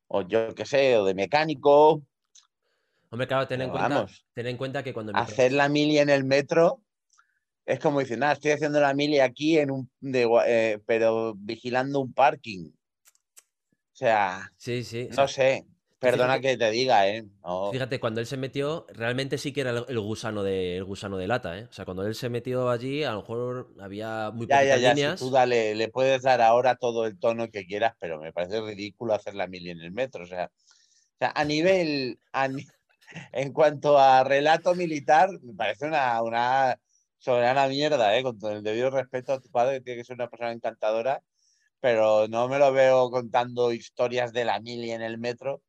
o 0.09 0.23
yo 0.23 0.55
qué 0.55 0.65
sé, 0.65 0.97
o 0.97 1.05
de 1.05 1.15
mecánico. 1.15 2.03
Hombre, 3.11 3.29
claro, 3.29 3.47
ten 3.47 3.61
en, 3.63 3.71
cuenta, 3.71 4.07
ten 4.35 4.47
en 4.49 4.57
cuenta 4.57 4.83
que 4.83 4.93
cuando 4.93 5.13
hacer 5.15 5.53
la 5.53 5.69
mili 5.69 5.99
en 5.99 6.09
el 6.11 6.25
metro 6.25 6.81
es 7.69 7.79
como 7.81 8.01
decir, 8.01 8.19
nada, 8.19 8.33
estoy 8.33 8.53
haciendo 8.53 8.81
la 8.81 8.95
mili 8.95 9.21
aquí 9.21 9.59
en 9.59 9.71
un 9.71 9.91
de 10.01 10.27
eh, 10.47 10.79
pero 10.87 11.35
vigilando 11.37 12.01
un 12.01 12.13
parking. 12.15 12.71
O 12.71 13.97
sea, 13.99 14.51
Sí, 14.57 14.85
sí. 14.85 15.09
no 15.17 15.29
sé, 15.29 15.67
perdona 15.99 16.35
fíjate- 16.37 16.43
que 16.53 16.57
te 16.57 16.71
diga, 16.71 17.09
¿eh? 17.09 17.25
No, 17.43 17.71
Fíjate, 17.73 18.01
cuando 18.01 18.21
él 18.21 18.27
se 18.27 18.37
metió, 18.37 18.87
realmente 18.89 19.37
sí 19.37 19.53
que 19.53 19.61
era 19.63 19.71
el, 19.87 20.01
gusano 20.01 20.43
de, 20.43 20.77
el 20.77 20.85
gusano 20.85 21.19
de 21.19 21.27
lata, 21.27 21.59
¿eh? 21.59 21.67
O 21.69 21.73
sea, 21.73 21.85
cuando 21.85 22.07
él 22.07 22.15
se 22.15 22.29
metió 22.31 22.71
allí, 22.71 23.03
a 23.05 23.13
lo 23.13 23.19
mejor 23.21 23.75
había 23.81 24.31
muy 24.33 24.47
ya, 24.47 24.63
ya, 24.65 24.75
poquitas 24.77 24.81
ya, 24.81 24.91
si 24.91 24.95
líneas. 24.97 25.21
tú 25.21 25.31
dale, 25.31 25.75
le 25.75 25.89
puedes 25.89 26.23
dar 26.23 26.41
ahora 26.41 26.77
todo 26.77 27.05
el 27.07 27.19
tono 27.19 27.51
que 27.51 27.67
quieras, 27.67 27.95
pero 28.01 28.19
me 28.19 28.33
parece 28.33 28.61
ridículo 28.63 29.13
hacer 29.13 29.35
la 29.35 29.47
mili 29.47 29.71
en 29.71 29.81
el 29.81 29.91
metro. 29.93 30.25
O 30.25 30.27
sea, 30.27 30.47
o 30.47 31.17
sea 31.19 31.33
a 31.35 31.45
nivel, 31.45 32.19
a 32.33 32.49
en 33.33 33.53
cuanto 33.53 33.99
a 33.99 34.25
relato 34.25 34.75
militar, 34.75 35.29
me 35.43 35.55
parece 35.55 35.87
una, 35.87 36.23
una 36.23 36.79
soberana 37.19 37.69
mierda, 37.69 38.17
¿eh? 38.17 38.23
Con 38.23 38.39
todo 38.39 38.53
el 38.53 38.63
debido 38.63 38.91
respeto 38.91 39.33
a 39.33 39.41
tu 39.41 39.51
padre, 39.51 39.79
que 39.79 39.81
tiene 39.85 40.01
que 40.01 40.05
ser 40.05 40.15
una 40.15 40.29
persona 40.29 40.53
encantadora, 40.53 41.23
pero 41.81 42.27
no 42.29 42.49
me 42.49 42.59
lo 42.59 42.73
veo 42.73 43.11
contando 43.11 43.73
historias 43.73 44.33
de 44.33 44.45
la 44.45 44.61
mili 44.61 44.91
en 44.93 45.03
el 45.03 45.19
metro, 45.19 45.63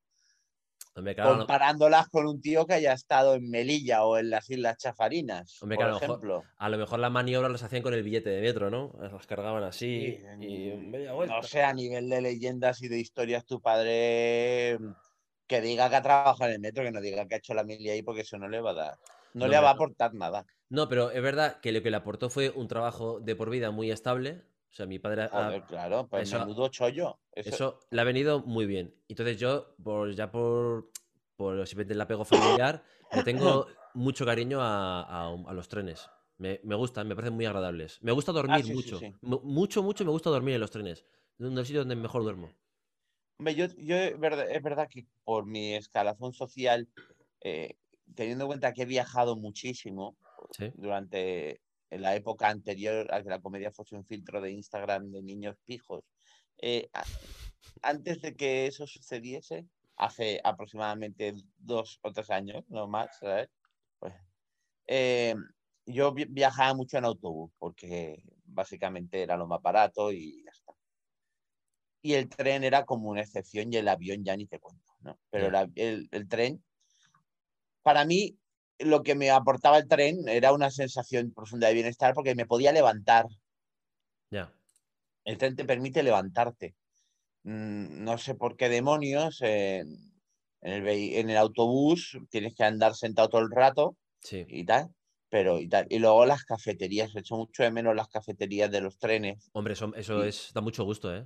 Hombre, 0.96 1.16
claro, 1.16 1.32
no- 1.34 1.38
comparándolas 1.40 2.08
con 2.10 2.26
un 2.28 2.42
tío 2.42 2.66
que 2.66 2.74
haya 2.74 2.94
estado 2.94 3.36
en 3.36 3.50
Melilla 3.50 4.04
o 4.06 4.18
en 4.18 4.30
las 4.32 4.50
Islas 4.50 4.78
Chafarinas, 4.78 5.62
Hombre, 5.62 5.76
por 5.78 5.86
claro, 5.86 5.98
a 5.98 6.00
lo 6.00 6.00
mejor- 6.02 6.18
ejemplo. 6.18 6.46
a 6.58 6.70
lo 6.70 6.78
mejor 6.78 7.00
las 7.00 7.12
maniobras 7.12 7.52
las 7.52 7.64
hacían 7.64 7.84
con 7.84 7.94
el 7.94 8.04
billete 8.04 8.30
de 8.30 8.42
metro, 8.42 8.70
¿no? 8.70 8.92
Las 9.00 9.28
cargaban 9.28 9.64
así 9.64 10.18
Sí, 10.20 10.46
y 10.46 10.72
media 10.72 11.14
vuelta. 11.14 11.36
No 11.38 11.44
sé, 11.44 11.62
a 11.64 11.74
nivel 11.74 12.10
de 12.10 12.22
leyendas 12.22 12.82
y 12.82 12.88
de 12.88 13.00
historias, 13.00 13.46
tu 13.46 13.62
padre 13.62 14.78
mm, 14.80 14.92
que 15.48 15.62
diga 15.62 15.90
que 15.90 15.96
ha 15.96 16.02
trabajado 16.02 16.46
en 16.46 16.56
el 16.56 16.60
metro, 16.60 16.84
que 16.84 16.92
no 16.92 17.02
diga 17.02 17.28
que 17.28 17.36
ha 17.36 17.38
hecho 17.38 17.54
la 17.54 17.64
mili 17.64 17.90
ahí, 17.90 18.02
porque 18.04 18.22
eso 18.22 18.38
no 18.38 18.48
le 18.50 18.62
va 18.62 18.72
a 18.72 18.74
dar. 18.76 18.98
No, 19.34 19.46
No, 19.46 19.48
le 19.48 19.60
va 19.60 19.70
a 19.70 19.74
aportar 19.74 20.14
nada. 20.14 20.46
No, 20.70 20.88
pero 20.88 21.12
es 21.12 21.22
verdad 21.22 21.60
que 21.62 21.72
lo 21.72 21.82
que 21.82 21.90
le 21.90 21.98
aportó 21.98 22.30
fue 22.30 22.52
un 22.52 22.68
trabajo 22.68 23.20
de 23.20 23.36
por 23.36 23.50
vida 23.50 23.72
muy 23.72 23.90
estable. 23.92 24.44
O 24.70 24.74
sea, 24.74 24.86
mi 24.86 25.00
padre 25.00 25.24
ha- 25.24 25.30
Joder, 25.30 25.64
claro, 25.64 26.08
pues 26.08 26.28
eso- 26.30 26.40
menudo 26.40 26.68
chollo. 26.70 27.20
Eso, 27.32 27.50
Eso 27.50 27.80
le 27.90 28.02
ha 28.02 28.04
venido 28.04 28.42
muy 28.42 28.66
bien. 28.68 28.94
Entonces 29.08 29.40
yo, 29.40 29.76
por, 29.84 30.14
ya 30.14 30.30
por, 30.32 30.92
por 31.36 31.66
simplemente 31.68 31.94
el 31.94 32.02
apego 32.02 32.24
familiar, 32.24 32.84
le 33.14 33.24
tengo 33.24 33.66
mucho 33.96 34.26
cariño 34.26 34.62
a, 34.62 35.02
a- 35.02 35.34
a 35.48 35.54
los 35.54 35.68
trenes. 35.68 36.08
Me, 36.38 36.60
me 36.64 36.76
gustan, 36.76 37.08
me 37.08 37.16
parecen 37.16 37.34
muy 37.36 37.46
agradables. 37.46 38.02
Me 38.04 38.12
gusta 38.12 38.32
dormir 38.32 38.58
Ah, 38.60 38.62
sí, 38.62 38.68
sí, 38.68 38.74
mucho. 38.76 39.00
sí. 39.00 39.14
Mucho, 39.22 39.82
mucho 39.84 40.06
me 40.06 40.12
gusta 40.12 40.30
dormir 40.30 40.56
en 40.56 40.62
los 40.62 40.72
trenes. 40.72 41.00
Es 41.00 41.40
uno 41.40 41.50
de 41.50 41.56
los 41.56 41.68
sitios 41.68 41.82
donde 41.86 41.96
mejor 41.96 42.24
duermo. 42.24 42.50
Hombre, 43.40 43.56
yo, 43.56 43.66
yo 43.78 43.96
es 43.96 44.20
verdad, 44.20 44.50
es 44.52 44.62
verdad 44.62 44.88
que 44.90 45.06
por 45.24 45.46
mi 45.46 45.74
escalafón 45.74 46.34
social, 46.34 46.88
eh, 47.42 47.78
teniendo 48.16 48.44
en 48.46 48.50
cuenta 48.50 48.74
que 48.74 48.84
he 48.84 48.86
viajado 48.86 49.36
muchísimo 49.36 50.18
Sí. 50.52 50.72
durante 50.74 51.62
la 51.90 52.16
época 52.16 52.50
anterior 52.50 53.14
a 53.14 53.24
que 53.24 53.30
la 53.30 53.42
comedia 53.42 53.72
fuese 53.72 53.96
un 53.96 54.06
filtro 54.06 54.42
de 54.42 54.52
Instagram 54.52 55.12
de 55.12 55.22
niños 55.24 55.58
pijos, 55.66 56.04
eh, 56.58 56.90
a- 56.94 57.10
antes 57.82 58.22
de 58.22 58.36
que 58.36 58.68
eso 58.68 58.88
sucediese, 58.88 59.68
hace 59.96 60.40
aproximadamente 60.44 61.34
dos 61.58 62.00
o 62.04 62.12
tres 62.14 62.30
años, 62.30 62.64
no 62.70 62.88
más, 62.88 63.18
¿sabes? 63.20 63.50
Pues, 64.00 64.14
eh, 64.88 65.36
yo 65.86 66.14
vi- 66.14 66.26
viajaba 66.30 66.74
mucho 66.76 66.98
en 66.98 67.06
autobús 67.06 67.52
porque 67.60 68.24
básicamente 68.46 69.22
era 69.24 69.38
lo 69.38 69.48
más 69.48 69.62
barato 69.62 70.12
y 70.12 70.44
ya 70.46 70.52
está. 70.52 70.74
Y 72.02 72.14
el 72.14 72.28
tren 72.30 72.64
era 72.66 72.86
como 72.86 73.10
una 73.10 73.22
excepción 73.22 73.72
y 73.72 73.78
el 73.78 73.88
avión 73.88 74.24
ya 74.26 74.36
ni 74.36 74.46
te 74.48 74.60
cuento, 74.60 74.94
¿no? 75.02 75.18
Pero 75.30 75.50
la- 75.50 75.70
el, 75.76 76.08
el 76.12 76.28
tren, 76.28 76.64
para 77.82 78.06
mí, 78.06 78.38
lo 78.80 79.04
que 79.04 79.16
me 79.16 79.30
aportaba 79.30 79.78
el 79.78 79.88
tren 79.88 80.28
era 80.28 80.54
una 80.54 80.72
sensación 80.72 81.32
profunda 81.34 81.68
de 81.68 81.74
bienestar 81.74 82.14
porque 82.14 82.36
me 82.36 82.46
podía 82.46 82.72
levantar. 82.72 83.26
Ya. 84.32 84.54
El 85.24 85.38
tren 85.38 85.56
te 85.56 85.66
permite 85.66 86.04
levantarte. 86.04 86.76
Mm, 87.44 88.04
No 88.04 88.18
sé 88.18 88.36
por 88.36 88.56
qué 88.58 88.70
demonios 88.70 89.42
en, 89.42 89.88
en 90.62 90.74
el, 90.74 90.88
en 90.88 91.30
el 91.30 91.38
autobús 91.38 92.18
tienes 92.30 92.56
que 92.56 92.64
andar 92.64 92.96
sentado 92.96 93.30
todo 93.30 93.42
el 93.42 93.52
rato 93.52 93.96
Sí. 94.22 94.46
y 94.50 94.66
tal, 94.66 94.90
pero 95.30 95.60
y 95.60 95.68
tal. 95.70 95.86
Y 95.90 96.00
luego 96.00 96.26
las 96.26 96.44
cafeterías, 96.44 97.16
echo 97.16 97.38
mucho 97.38 97.64
de 97.64 97.72
menos 97.72 97.96
las 97.96 98.10
cafeterías 98.10 98.70
de 98.72 98.82
los 98.82 98.98
trenes. 98.98 99.50
Hombre, 99.54 99.74
eso, 99.74 99.94
eso 99.96 100.26
Y- 100.26 100.30
es, 100.30 100.52
da 100.54 100.62
mucho 100.62 100.84
gusto, 100.84 101.16
¿eh? 101.16 101.26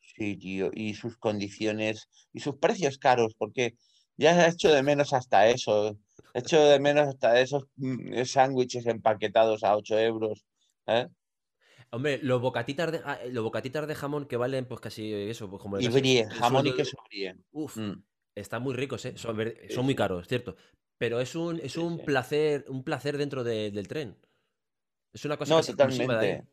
Sí, 0.00 0.36
tío, 0.36 0.70
y 0.74 0.94
sus 0.94 1.16
condiciones 1.16 2.08
y 2.32 2.40
sus 2.40 2.56
precios 2.56 2.98
caros, 2.98 3.34
porque 3.38 3.76
ya 4.22 4.46
he 4.46 4.50
hecho 4.50 4.70
de 4.70 4.82
menos 4.82 5.12
hasta 5.12 5.48
eso. 5.48 5.98
He 6.34 6.38
hecho 6.40 6.60
de 6.64 6.80
menos 6.80 7.08
hasta 7.08 7.40
esos 7.40 7.64
mm, 7.76 8.22
sándwiches 8.24 8.86
empaquetados 8.86 9.64
a 9.64 9.76
8 9.76 9.98
euros. 9.98 10.44
¿eh? 10.86 11.08
Hombre, 11.90 12.18
los 12.22 12.40
bocatitas 12.40 12.90
de, 12.92 13.00
ah, 13.04 13.18
los 13.30 13.44
bocatitas 13.44 13.86
de 13.86 13.94
jamón 13.94 14.26
que 14.26 14.36
valen 14.38 14.64
pues 14.64 14.80
casi 14.80 15.12
eso, 15.12 15.50
pues 15.50 15.60
como 15.60 15.78
Y 15.78 15.88
brie, 15.88 16.26
jamón 16.26 16.66
y 16.66 16.72
queso 16.74 16.96
brie. 17.08 17.36
Uf, 17.52 17.76
Mm. 17.76 18.02
están 18.34 18.62
muy 18.62 18.74
ricos, 18.74 19.04
¿eh? 19.04 19.14
Son, 19.16 19.36
muy 19.84 19.94
caros, 19.94 20.26
cierto. 20.26 20.56
Pero 20.98 21.20
es 21.20 21.34
un, 21.34 21.60
es 21.60 21.76
un 21.76 21.98
sí. 21.98 22.04
placer, 22.04 22.64
un 22.68 22.82
placer 22.84 23.18
dentro 23.18 23.44
de- 23.44 23.70
del 23.70 23.88
tren. 23.88 24.16
Es 25.12 25.24
una 25.26 25.36
cosa 25.36 25.54
No, 25.54 25.60
que 25.60 25.64
se 25.64 25.76
consume 25.76 26.14
de 26.14 26.20
ahí. 26.20 26.30
totalmente. 26.30 26.52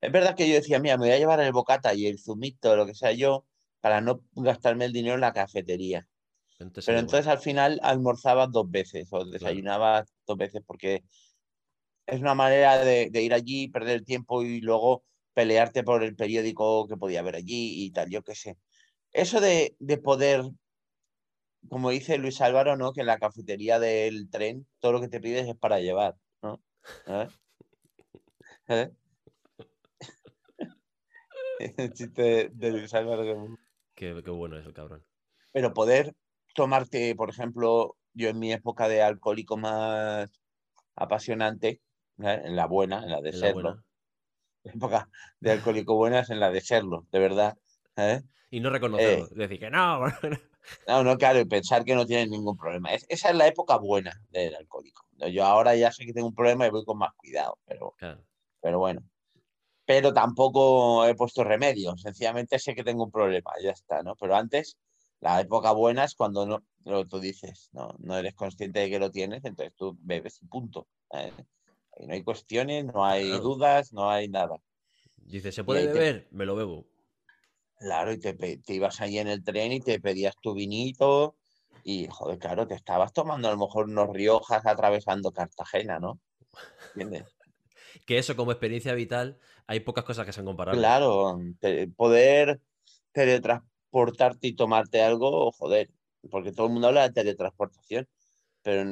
Es 0.00 0.12
verdad 0.12 0.34
que 0.36 0.48
yo 0.48 0.54
decía, 0.54 0.78
mira, 0.78 0.96
me 0.96 1.06
voy 1.06 1.14
a 1.14 1.18
llevar 1.18 1.40
el 1.40 1.52
bocata 1.52 1.94
y 1.94 2.06
el 2.06 2.18
zumito, 2.18 2.76
lo 2.76 2.86
que 2.86 2.94
sea 2.94 3.12
yo, 3.12 3.44
para 3.80 4.00
no 4.00 4.20
gastarme 4.32 4.84
el 4.86 4.92
dinero 4.92 5.16
en 5.16 5.20
la 5.22 5.32
cafetería. 5.32 6.06
Entonces, 6.62 6.86
Pero 6.86 6.98
entonces 7.00 7.26
al 7.26 7.38
final 7.38 7.80
almorzabas 7.82 8.50
dos 8.50 8.70
veces 8.70 9.08
o 9.12 9.24
desayunabas 9.24 10.12
dos 10.26 10.36
veces 10.36 10.62
porque 10.66 11.04
es 12.06 12.20
una 12.20 12.34
manera 12.34 12.84
de, 12.84 13.10
de 13.10 13.22
ir 13.22 13.32
allí, 13.34 13.68
perder 13.68 13.96
el 13.96 14.04
tiempo 14.04 14.42
y 14.42 14.60
luego 14.60 15.04
pelearte 15.34 15.82
por 15.84 16.02
el 16.02 16.14
periódico 16.16 16.86
que 16.88 16.96
podía 16.96 17.20
haber 17.20 17.36
allí 17.36 17.84
y 17.84 17.90
tal, 17.90 18.10
yo 18.10 18.22
qué 18.22 18.34
sé. 18.34 18.58
Eso 19.12 19.40
de, 19.40 19.76
de 19.78 19.98
poder, 19.98 20.42
como 21.68 21.90
dice 21.90 22.18
Luis 22.18 22.40
Álvaro, 22.40 22.76
¿no? 22.76 22.92
Que 22.92 23.00
en 23.00 23.06
la 23.06 23.18
cafetería 23.18 23.78
del 23.78 24.28
tren 24.30 24.66
todo 24.78 24.92
lo 24.92 25.00
que 25.00 25.08
te 25.08 25.20
pides 25.20 25.48
es 25.48 25.56
para 25.56 25.80
llevar, 25.80 26.16
¿no? 26.42 26.62
¿Eh? 27.06 27.28
¿Eh? 28.68 28.90
El 31.76 31.92
chiste 31.92 32.22
de, 32.22 32.48
de 32.52 32.70
Luis 32.72 32.92
Álvaro. 32.94 33.22
que- 33.22 33.54
Qué, 33.94 34.22
qué 34.24 34.30
bueno 34.30 34.58
es 34.58 34.66
el 34.66 34.72
cabrón. 34.72 35.04
Pero 35.52 35.72
poder 35.74 36.14
tomarte, 36.54 37.14
por 37.16 37.30
ejemplo, 37.30 37.96
yo 38.14 38.28
en 38.28 38.38
mi 38.38 38.52
época 38.52 38.88
de 38.88 39.02
alcohólico 39.02 39.56
más 39.56 40.28
apasionante, 40.96 41.80
¿eh? 42.18 42.42
en 42.44 42.56
la 42.56 42.66
buena, 42.66 43.02
en 43.04 43.10
la 43.10 43.20
de 43.20 43.30
En 43.30 43.40
la 43.40 43.46
serlo, 43.48 43.62
buena. 43.62 43.84
época 44.64 45.10
de 45.40 45.52
alcohólico 45.52 45.96
buena 45.96 46.20
es 46.20 46.30
en 46.30 46.40
la 46.40 46.50
de 46.50 46.60
serlo, 46.60 47.06
de 47.12 47.18
verdad. 47.18 47.58
¿eh? 47.96 48.22
Y 48.50 48.60
no 48.60 48.70
reconocerlo. 48.70 49.28
Decir 49.28 49.58
que 49.60 49.70
no. 49.70 50.04
No, 50.86 51.02
no, 51.02 51.16
claro, 51.18 51.40
y 51.40 51.44
pensar 51.44 51.84
que 51.84 51.94
no 51.96 52.06
tienes 52.06 52.28
ningún 52.30 52.56
problema. 52.56 52.94
Es- 52.94 53.04
esa 53.08 53.30
es 53.30 53.34
la 53.36 53.48
época 53.48 53.78
buena 53.78 54.12
del 54.30 54.54
alcohólico. 54.54 55.04
Yo 55.32 55.44
ahora 55.44 55.74
ya 55.74 55.90
sé 55.90 56.06
que 56.06 56.12
tengo 56.12 56.28
un 56.28 56.34
problema 56.36 56.66
y 56.66 56.70
voy 56.70 56.84
con 56.84 56.98
más 56.98 57.10
cuidado, 57.16 57.58
pero, 57.66 57.94
Claro. 57.98 58.24
pero 58.60 58.78
bueno. 58.78 59.02
Pero 59.86 60.12
tampoco 60.12 61.06
he 61.06 61.14
puesto 61.16 61.44
remedio, 61.44 61.96
sencillamente 61.96 62.58
sé 62.60 62.74
que 62.74 62.84
tengo 62.84 63.04
un 63.04 63.10
problema, 63.10 63.52
ya 63.62 63.72
está, 63.72 64.02
¿no? 64.02 64.14
Pero 64.16 64.36
antes, 64.36 64.78
la 65.22 65.40
época 65.40 65.72
buena 65.72 66.04
es 66.04 66.14
cuando 66.16 66.46
no, 66.46 66.64
lo 66.84 67.06
tú 67.06 67.20
dices, 67.20 67.70
no, 67.72 67.94
no 68.00 68.18
eres 68.18 68.34
consciente 68.34 68.80
de 68.80 68.90
que 68.90 69.00
lo 69.00 69.10
tienes, 69.10 69.44
entonces 69.44 69.74
tú 69.76 69.96
bebes 70.00 70.42
y 70.42 70.46
punto. 70.46 70.88
¿eh? 71.12 71.34
Y 71.98 72.06
no 72.06 72.14
hay 72.14 72.24
cuestiones, 72.24 72.86
no 72.86 73.04
hay 73.06 73.28
Claro. 73.28 73.42
dudas, 73.42 73.92
no 73.94 74.10
hay 74.10 74.28
nada. 74.28 74.58
Dice, 75.16 75.52
¿se 75.52 75.64
puede 75.64 75.86
te- 75.86 75.92
beber? 75.92 76.28
Me 76.32 76.44
lo 76.46 76.54
bebo. 76.54 76.86
Claro, 77.78 78.12
y 78.12 78.18
te, 78.18 78.32
te 78.34 78.74
ibas 78.74 79.00
ahí 79.00 79.18
en 79.18 79.28
el 79.28 79.42
tren 79.44 79.72
y 79.72 79.80
te 79.80 80.00
pedías 80.00 80.36
tu 80.40 80.54
vinito 80.54 81.36
y, 81.82 82.06
joder, 82.08 82.38
claro, 82.38 82.66
te 82.66 82.74
estabas 82.74 83.12
tomando 83.12 83.48
a 83.48 83.52
lo 83.52 83.58
mejor 83.58 83.86
unos 83.86 84.10
Riojas 84.10 84.64
atravesando 84.66 85.32
Cartagena, 85.32 85.98
¿no? 85.98 86.20
¿Entiendes? 86.94 87.36
Que 88.06 88.18
eso 88.18 88.36
como 88.36 88.52
experiencia 88.52 88.94
vital, 88.94 89.38
hay 89.66 89.80
pocas 89.80 90.04
cosas 90.04 90.26
que 90.26 90.32
sean 90.32 90.46
comparables. 90.46 90.80
Claro, 90.80 91.38
te- 91.60 91.88
poder 91.88 92.60
teletransportarte 93.92 94.48
y 94.48 94.54
tomarte 94.56 95.02
algo, 95.02 95.52
joder, 95.52 95.90
porque 96.30 96.52
todo 96.52 96.66
el 96.66 96.72
mundo 96.72 96.88
habla 96.88 97.08
de 97.08 97.12
teletransportación, 97.14 98.08
pero 98.62 98.84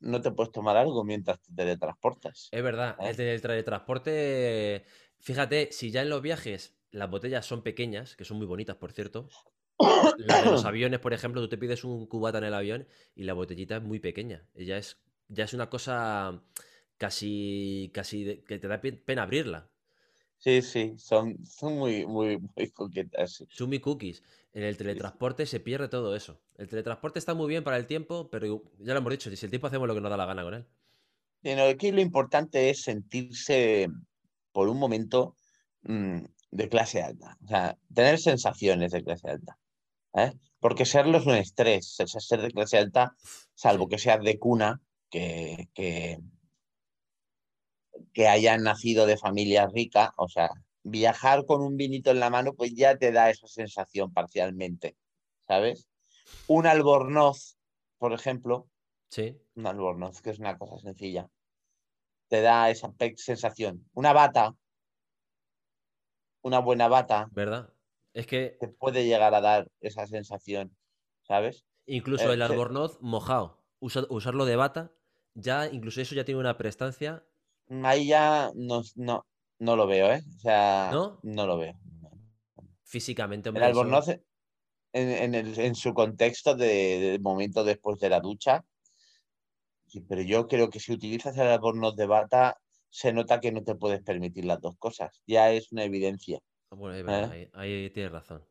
no 0.00 0.20
te 0.22 0.32
puedes 0.32 0.52
tomar 0.52 0.76
algo 0.76 1.04
mientras 1.04 1.40
te 1.40 1.54
teletransportas. 1.54 2.50
Es 2.50 2.62
verdad, 2.62 2.96
¿Eh? 3.00 3.16
el 3.18 3.40
teletransporte, 3.40 4.84
fíjate, 5.18 5.72
si 5.72 5.90
ya 5.90 6.02
en 6.02 6.10
los 6.10 6.20
viajes 6.20 6.76
las 6.90 7.08
botellas 7.10 7.46
son 7.46 7.62
pequeñas, 7.62 8.14
que 8.16 8.24
son 8.26 8.36
muy 8.36 8.46
bonitas, 8.46 8.76
por 8.76 8.92
cierto, 8.92 9.28
la 10.16 10.38
de 10.40 10.48
los 10.48 10.64
aviones, 10.66 11.00
por 11.00 11.14
ejemplo, 11.14 11.40
tú 11.42 11.48
te 11.48 11.58
pides 11.58 11.84
un 11.84 12.06
cubata 12.06 12.38
en 12.38 12.44
el 12.44 12.54
avión 12.54 12.88
y 13.14 13.24
la 13.24 13.34
botellita 13.34 13.78
es 13.78 13.82
muy 13.82 14.00
pequeña. 14.00 14.48
Ya 14.54 14.78
es, 14.78 15.02
ya 15.28 15.44
es 15.44 15.54
una 15.54 15.70
cosa 15.70 16.44
casi, 16.98 17.90
casi 17.94 18.44
que 18.46 18.58
te 18.58 18.68
da 18.68 18.80
pe- 18.82 18.92
pena 18.94 19.24
abrirla. 19.24 19.71
Sí, 20.42 20.60
sí, 20.60 20.94
son, 20.98 21.38
son 21.46 21.78
muy, 21.78 22.04
muy, 22.04 22.36
muy 22.36 22.70
coquetas. 22.72 23.34
sí. 23.34 23.46
Sumi 23.48 23.78
cookies. 23.78 24.24
En 24.52 24.64
el 24.64 24.76
teletransporte 24.76 25.46
se 25.46 25.60
pierde 25.60 25.86
todo 25.86 26.16
eso. 26.16 26.40
El 26.58 26.68
teletransporte 26.68 27.20
está 27.20 27.32
muy 27.32 27.46
bien 27.46 27.62
para 27.62 27.76
el 27.76 27.86
tiempo, 27.86 28.28
pero 28.28 28.60
ya 28.80 28.92
lo 28.92 28.98
hemos 28.98 29.12
dicho, 29.12 29.30
si 29.30 29.46
el 29.46 29.50
tiempo 29.50 29.68
hacemos 29.68 29.86
lo 29.86 29.94
que 29.94 30.00
nos 30.00 30.10
da 30.10 30.16
la 30.16 30.26
gana 30.26 30.42
con 30.42 30.54
él. 30.54 30.66
Sino 31.44 31.62
que 31.78 31.92
lo 31.92 32.00
importante 32.00 32.70
es 32.70 32.82
sentirse 32.82 33.88
por 34.50 34.68
un 34.68 34.80
momento 34.80 35.36
mm, 35.84 36.24
de 36.50 36.68
clase 36.68 37.02
alta, 37.02 37.38
o 37.44 37.46
sea, 37.46 37.78
tener 37.94 38.18
sensaciones 38.18 38.90
de 38.90 39.04
clase 39.04 39.30
alta. 39.30 39.56
¿eh? 40.14 40.32
Porque 40.58 40.84
serlo 40.84 41.18
es 41.18 41.26
un 41.26 41.36
estrés, 41.36 41.94
ser, 41.94 42.08
ser 42.08 42.42
de 42.42 42.50
clase 42.50 42.78
alta, 42.78 43.14
salvo 43.54 43.88
que 43.88 43.98
seas 43.98 44.20
de 44.24 44.40
cuna, 44.40 44.80
que, 45.08 45.68
que, 45.72 46.18
que 48.12 48.28
hayan 48.28 48.62
nacido 48.62 49.06
de 49.06 49.16
familia 49.18 49.68
rica, 49.72 50.12
o 50.16 50.28
sea, 50.28 50.50
viajar 50.82 51.44
con 51.46 51.62
un 51.62 51.76
vinito 51.76 52.10
en 52.10 52.20
la 52.20 52.30
mano, 52.30 52.54
pues 52.54 52.74
ya 52.74 52.96
te 52.98 53.12
da 53.12 53.30
esa 53.30 53.46
sensación 53.46 54.12
parcialmente, 54.12 54.96
¿sabes? 55.48 55.88
Un 56.46 56.66
albornoz, 56.66 57.58
por 57.98 58.12
ejemplo, 58.14 58.68
Sí, 59.10 59.40
un 59.56 59.66
albornoz, 59.66 60.22
que 60.22 60.30
es 60.30 60.38
una 60.40 60.58
cosa 60.58 60.78
sencilla, 60.78 61.28
te 62.28 62.40
da 62.42 62.68
esa 62.70 62.92
sensación. 63.16 63.88
Una 63.94 64.12
bata, 64.12 64.54
una 66.42 66.60
buena 66.60 66.88
bata, 66.88 67.32
¿verdad? 67.32 67.74
Es 68.12 68.26
que 68.26 68.58
te 68.58 68.68
puede 68.68 69.04
llegar 69.04 69.34
a 69.34 69.40
dar 69.42 69.68
esa 69.80 70.06
sensación, 70.06 70.76
¿sabes? 71.22 71.64
incluso 71.86 72.30
Eh, 72.30 72.34
el 72.34 72.42
albornoz 72.42 72.98
mojado, 73.00 73.64
usa- 73.80 74.06
usarlo 74.10 74.44
de 74.44 74.56
bata, 74.56 74.92
ya 75.34 75.68
incluso 75.68 76.00
eso 76.00 76.14
ya 76.14 76.24
tiene 76.24 76.40
una 76.40 76.56
prestancia. 76.58 77.26
Ahí 77.82 78.06
ya 78.08 78.50
no, 78.54 78.82
no, 78.96 79.26
no 79.58 79.76
lo 79.76 79.86
veo, 79.86 80.12
¿eh? 80.12 80.22
O 80.36 80.40
sea, 80.40 80.90
¿No? 80.92 81.20
lo 81.22 81.58
veo. 81.58 81.74
Físicamente, 82.84 83.48
El 83.48 83.56
hombre, 83.56 83.70
eso- 83.70 83.80
albornoz 83.80 84.08
en, 84.08 84.20
en 84.92 85.34
el- 85.34 85.58
en 85.58 85.74
su 85.74 85.94
contexto 85.94 86.54
de, 86.54 86.66
de 87.00 87.18
momento 87.18 87.64
después 87.64 87.98
de 87.98 88.10
la 88.10 88.20
ducha, 88.20 88.64
pero 90.08 90.22
yo 90.22 90.46
creo 90.46 90.68
que 90.70 90.80
si 90.80 90.92
utilizas 90.92 91.36
el 91.36 91.46
albornoz 91.48 91.96
de 91.96 92.06
bata, 92.06 92.58
se 92.90 93.12
nota 93.12 93.40
que 93.40 93.52
no 93.52 93.62
te 93.62 93.74
puedes 93.74 94.02
permitir 94.02 94.44
las 94.44 94.60
dos 94.60 94.76
cosas. 94.78 95.22
Ya 95.26 95.50
es 95.50 95.72
una 95.72 95.84
evidencia. 95.84 96.40
Bueno, 96.70 96.94
es 96.94 97.04
verdad, 97.04 97.34
¿Eh? 97.34 97.50
ahí, 97.54 97.82
ahí 97.84 97.90
tienes 97.90 98.12
razón. 98.12 98.46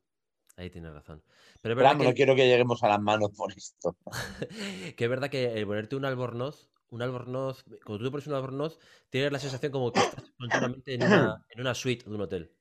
Ahí 0.57 0.69
tienes 0.69 0.91
razón. 0.93 1.23
Pero 1.61 1.73
es 1.73 1.77
verdad 1.77 1.97
que, 1.97 2.03
no 2.03 2.13
quiero 2.13 2.35
que 2.35 2.47
lleguemos 2.47 2.83
a 2.83 2.89
las 2.89 2.99
manos 2.99 3.31
por 3.35 3.51
esto. 3.53 3.95
que 4.97 5.03
es 5.03 5.09
verdad 5.09 5.29
que 5.29 5.53
el 5.53 5.65
ponerte 5.65 5.95
un 5.95 6.05
albornoz, 6.05 6.70
un 6.91 7.01
albornoz, 7.01 7.63
cuando 7.85 7.97
tú 7.99 8.05
te 8.05 8.11
pones 8.11 8.27
un 8.27 8.33
albornoz, 8.35 8.79
tienes 9.09 9.31
la 9.31 9.39
sensación 9.39 9.71
como 9.71 9.91
que 9.93 9.99
estás 10.01 10.23
continuamente 10.37 10.93
en 10.93 11.03
una, 11.03 11.45
en 11.49 11.61
una 11.61 11.73
suite 11.75 12.05
de 12.09 12.15
un 12.15 12.21
hotel. 12.21 12.51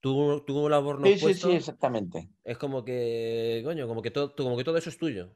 Tú, 0.00 0.42
tú 0.46 0.58
un 0.66 0.72
albornoz 0.72 1.12
Sí, 1.12 1.18
sí, 1.18 1.24
puesto, 1.24 1.48
sí, 1.50 1.52
exactamente. 1.56 2.28
es 2.44 2.58
como 2.58 2.84
que, 2.84 3.62
coño, 3.64 3.88
como 3.88 4.02
que 4.02 4.10
todo, 4.12 4.34
como 4.36 4.56
que 4.56 4.64
todo 4.64 4.76
eso 4.78 4.90
es 4.90 4.98
tuyo. 4.98 5.34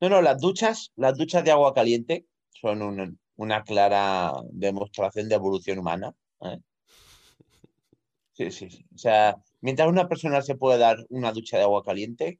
No, 0.00 0.08
no, 0.08 0.22
las 0.22 0.40
duchas, 0.40 0.92
las 0.96 1.16
duchas 1.18 1.44
de 1.44 1.50
agua 1.50 1.74
caliente 1.74 2.26
son 2.48 2.80
un- 2.82 3.18
una 3.36 3.62
clara 3.62 4.32
demostración 4.50 5.28
de 5.28 5.34
evolución 5.34 5.78
humana. 5.78 6.14
¿eh? 6.42 6.58
Sí, 8.34 8.50
sí, 8.52 8.70
sí. 8.70 8.86
O 8.94 8.98
sea, 8.98 9.34
mientras 9.60 9.88
una 9.88 10.06
persona 10.08 10.40
se 10.42 10.54
puede 10.54 10.78
dar 10.78 10.98
una 11.08 11.32
ducha 11.32 11.56
de 11.56 11.64
agua 11.64 11.82
caliente, 11.82 12.38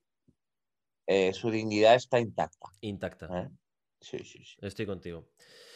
eh, 1.06 1.32
su 1.32 1.50
dignidad 1.50 1.94
está 1.96 2.20
intacta. 2.20 2.68
Intacta. 2.80 3.26
¿eh? 3.42 3.48
Sí, 4.00 4.18
sí, 4.18 4.44
sí. 4.44 4.56
Estoy 4.60 4.86
contigo. 4.86 5.24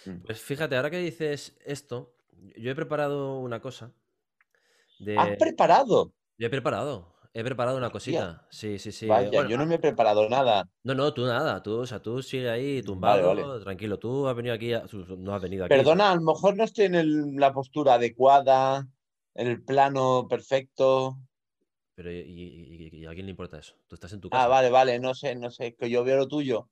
Mm. 0.07 0.23
Pues 0.25 0.41
fíjate, 0.41 0.77
ahora 0.77 0.91
que 0.91 0.99
dices 0.99 1.57
esto, 1.65 2.15
yo 2.57 2.71
he 2.71 2.75
preparado 2.75 3.39
una 3.39 3.61
cosa. 3.61 3.93
De... 4.99 5.17
¿Has 5.17 5.37
preparado? 5.37 6.13
Yo 6.39 6.47
he 6.47 6.51
preparado. 6.51 7.15
He 7.33 7.45
preparado 7.45 7.77
una 7.79 7.91
cosita. 7.91 8.47
Sí, 8.51 8.79
sí, 8.79 8.91
sí. 8.91 9.07
Vaya, 9.07 9.31
Bueno, 9.31 9.51
yo 9.51 9.57
no 9.57 9.67
me 9.67 9.77
he 9.77 9.79
preparado 9.79 10.29
nada. 10.29 10.69
No, 10.83 10.95
no, 10.95 11.13
tú 11.15 11.25
nada, 11.27 11.63
tú, 11.63 11.79
o 11.79 11.87
sea, 11.87 12.01
tú 12.01 12.23
sigue 12.23 12.51
ahí 12.51 12.83
tumbado, 12.83 13.29
vale. 13.29 13.63
tranquilo, 13.65 13.99
tú 13.99 14.27
has 14.27 14.35
venido 14.35 14.55
aquí, 14.55 14.73
a- 14.73 14.85
no 15.19 15.35
has 15.35 15.43
venido 15.43 15.65
aquí. 15.65 15.75
Perdona, 15.77 16.11
a 16.11 16.15
lo 16.17 16.23
mejor 16.23 16.57
no 16.57 16.65
estoy 16.65 16.87
en 16.87 16.95
el- 16.97 17.37
la 17.37 17.53
postura 17.53 17.95
adecuada, 17.95 18.89
en 19.35 19.47
el 19.47 19.63
plano 19.63 20.27
perfecto. 20.29 21.19
Pero 21.95 22.11
¿y, 22.11 22.19
y- 22.19 22.89
y- 22.95 22.97
y 23.01 23.07
a 23.07 23.13
quién 23.13 23.27
le 23.27 23.31
importa 23.31 23.59
eso? 23.59 23.77
Tú 23.87 23.95
estás 23.95 24.13
en 24.13 24.21
tu 24.21 24.31
casa. 24.31 24.45
Ah, 24.45 24.49
vale, 24.49 24.71
vale, 24.71 24.99
no 24.99 25.15
sé, 25.15 25.37
no 25.37 25.51
sé, 25.51 25.75
que 25.77 25.91
yo 25.91 26.03
veo 26.03 26.17
lo 26.17 26.27
tuyo, 26.29 26.69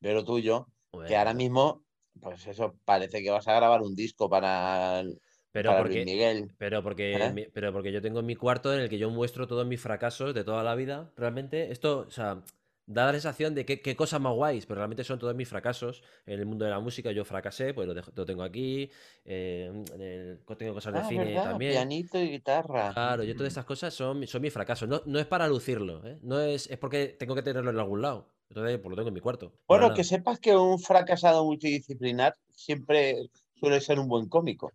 veo 0.00 0.14
lo 0.14 0.24
tuyo, 0.24 0.66
que 1.06 1.16
ahora 1.16 1.34
mismo, 1.34 1.84
pues 2.20 2.46
eso, 2.46 2.74
parece 2.84 3.22
que 3.22 3.30
vas 3.30 3.46
a 3.48 3.54
grabar 3.54 3.82
un 3.82 3.94
disco 3.94 4.28
para, 4.28 5.00
el- 5.00 5.20
pero 5.52 5.70
para 5.70 5.80
porque, 5.82 5.94
Luis 5.96 6.06
Miguel. 6.06 6.50
pero 6.58 6.82
porque, 6.82 7.14
¿Eh? 7.16 7.50
pero 7.52 7.72
porque 7.72 7.92
yo 7.92 8.00
tengo 8.02 8.22
mi 8.22 8.36
cuarto 8.36 8.72
en 8.74 8.80
el 8.80 8.88
que 8.88 8.98
yo 8.98 9.10
muestro 9.10 9.46
todos 9.46 9.66
mis 9.66 9.80
fracasos 9.80 10.34
de 10.34 10.44
toda 10.44 10.62
la 10.62 10.74
vida. 10.74 11.12
Realmente, 11.16 11.70
esto, 11.72 12.04
o 12.08 12.10
sea, 12.10 12.42
da 12.86 13.06
la 13.06 13.12
sensación 13.12 13.54
de 13.54 13.64
que 13.64 13.80
qué 13.80 13.94
cosas 13.94 14.20
más 14.20 14.34
guays, 14.34 14.66
pero 14.66 14.78
realmente 14.78 15.04
son 15.04 15.18
todos 15.18 15.34
mis 15.34 15.48
fracasos. 15.48 16.02
En 16.26 16.40
el 16.40 16.46
mundo 16.46 16.64
de 16.64 16.72
la 16.72 16.80
música 16.80 17.12
yo 17.12 17.24
fracasé, 17.24 17.72
pues 17.72 17.86
lo, 17.86 17.94
dejo- 17.94 18.12
lo 18.14 18.24
tengo 18.26 18.42
aquí. 18.42 18.90
eh, 19.24 19.70
el- 19.98 20.40
tengo 20.58 20.74
cosas 20.74 20.94
de 20.94 21.00
Ah, 21.00 21.04
cine 21.08 21.24
¿verdad? 21.26 21.44
también. 21.44 21.72
Pianito 21.72 22.18
y 22.18 22.30
guitarra. 22.30 22.92
Claro, 22.92 23.22
yo 23.22 23.34
todas 23.34 23.48
estas 23.48 23.64
cosas 23.64 23.94
son, 23.94 24.26
son 24.26 24.42
mis 24.42 24.52
fracasos. 24.52 24.88
No, 24.88 25.02
no 25.06 25.18
es 25.20 25.26
para 25.26 25.46
lucirlo, 25.46 26.04
¿eh? 26.06 26.18
No 26.22 26.40
es, 26.40 26.68
es 26.68 26.78
porque 26.78 27.08
tengo 27.18 27.34
que 27.36 27.42
tenerlo 27.42 27.70
en 27.70 27.78
algún 27.78 28.02
lado. 28.02 28.28
Entonces, 28.50 28.78
pues 28.80 28.90
lo 28.90 28.96
tengo 28.96 29.08
en 29.08 29.14
mi 29.14 29.20
cuarto. 29.20 29.52
Bueno, 29.68 29.84
nada. 29.84 29.94
que 29.94 30.02
sepas 30.04 30.40
que 30.40 30.56
un 30.56 30.80
fracasado 30.80 31.44
multidisciplinar 31.44 32.36
siempre 32.52 33.30
suele 33.54 33.80
ser 33.80 34.00
un 34.00 34.08
buen 34.08 34.28
cómico. 34.28 34.72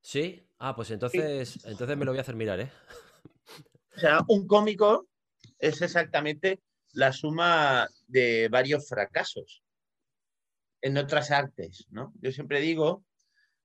¿Sí? 0.00 0.46
Ah, 0.58 0.74
pues 0.76 0.90
entonces, 0.92 1.58
entonces 1.64 1.96
me 1.96 2.04
lo 2.04 2.12
voy 2.12 2.18
a 2.18 2.22
hacer 2.22 2.36
mirar, 2.36 2.60
¿eh? 2.60 2.70
O 3.96 3.98
sea, 3.98 4.20
un 4.28 4.46
cómico 4.46 5.08
es 5.58 5.82
exactamente 5.82 6.60
la 6.92 7.12
suma 7.12 7.88
de 8.06 8.48
varios 8.48 8.88
fracasos 8.88 9.62
en 10.80 10.96
otras 10.96 11.30
artes, 11.30 11.86
¿no? 11.90 12.12
Yo 12.20 12.30
siempre 12.30 12.60
digo 12.60 13.04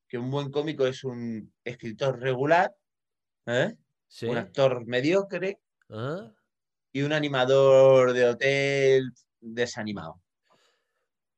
que 0.08 0.18
un 0.18 0.32
buen 0.32 0.52
cómico 0.52 0.88
es 0.88 1.04
un 1.04 1.54
escritor 1.64 2.20
regular, 2.20 2.76
¿eh? 3.46 3.76
Sí. 4.08 4.26
un 4.26 4.38
actor 4.38 4.86
mediocre 4.86 5.60
Ah, 5.90 6.32
y 6.92 7.02
un 7.02 7.14
animador 7.14 8.14
de 8.14 8.26
hotel 8.26 9.14
desanimado. 9.54 10.22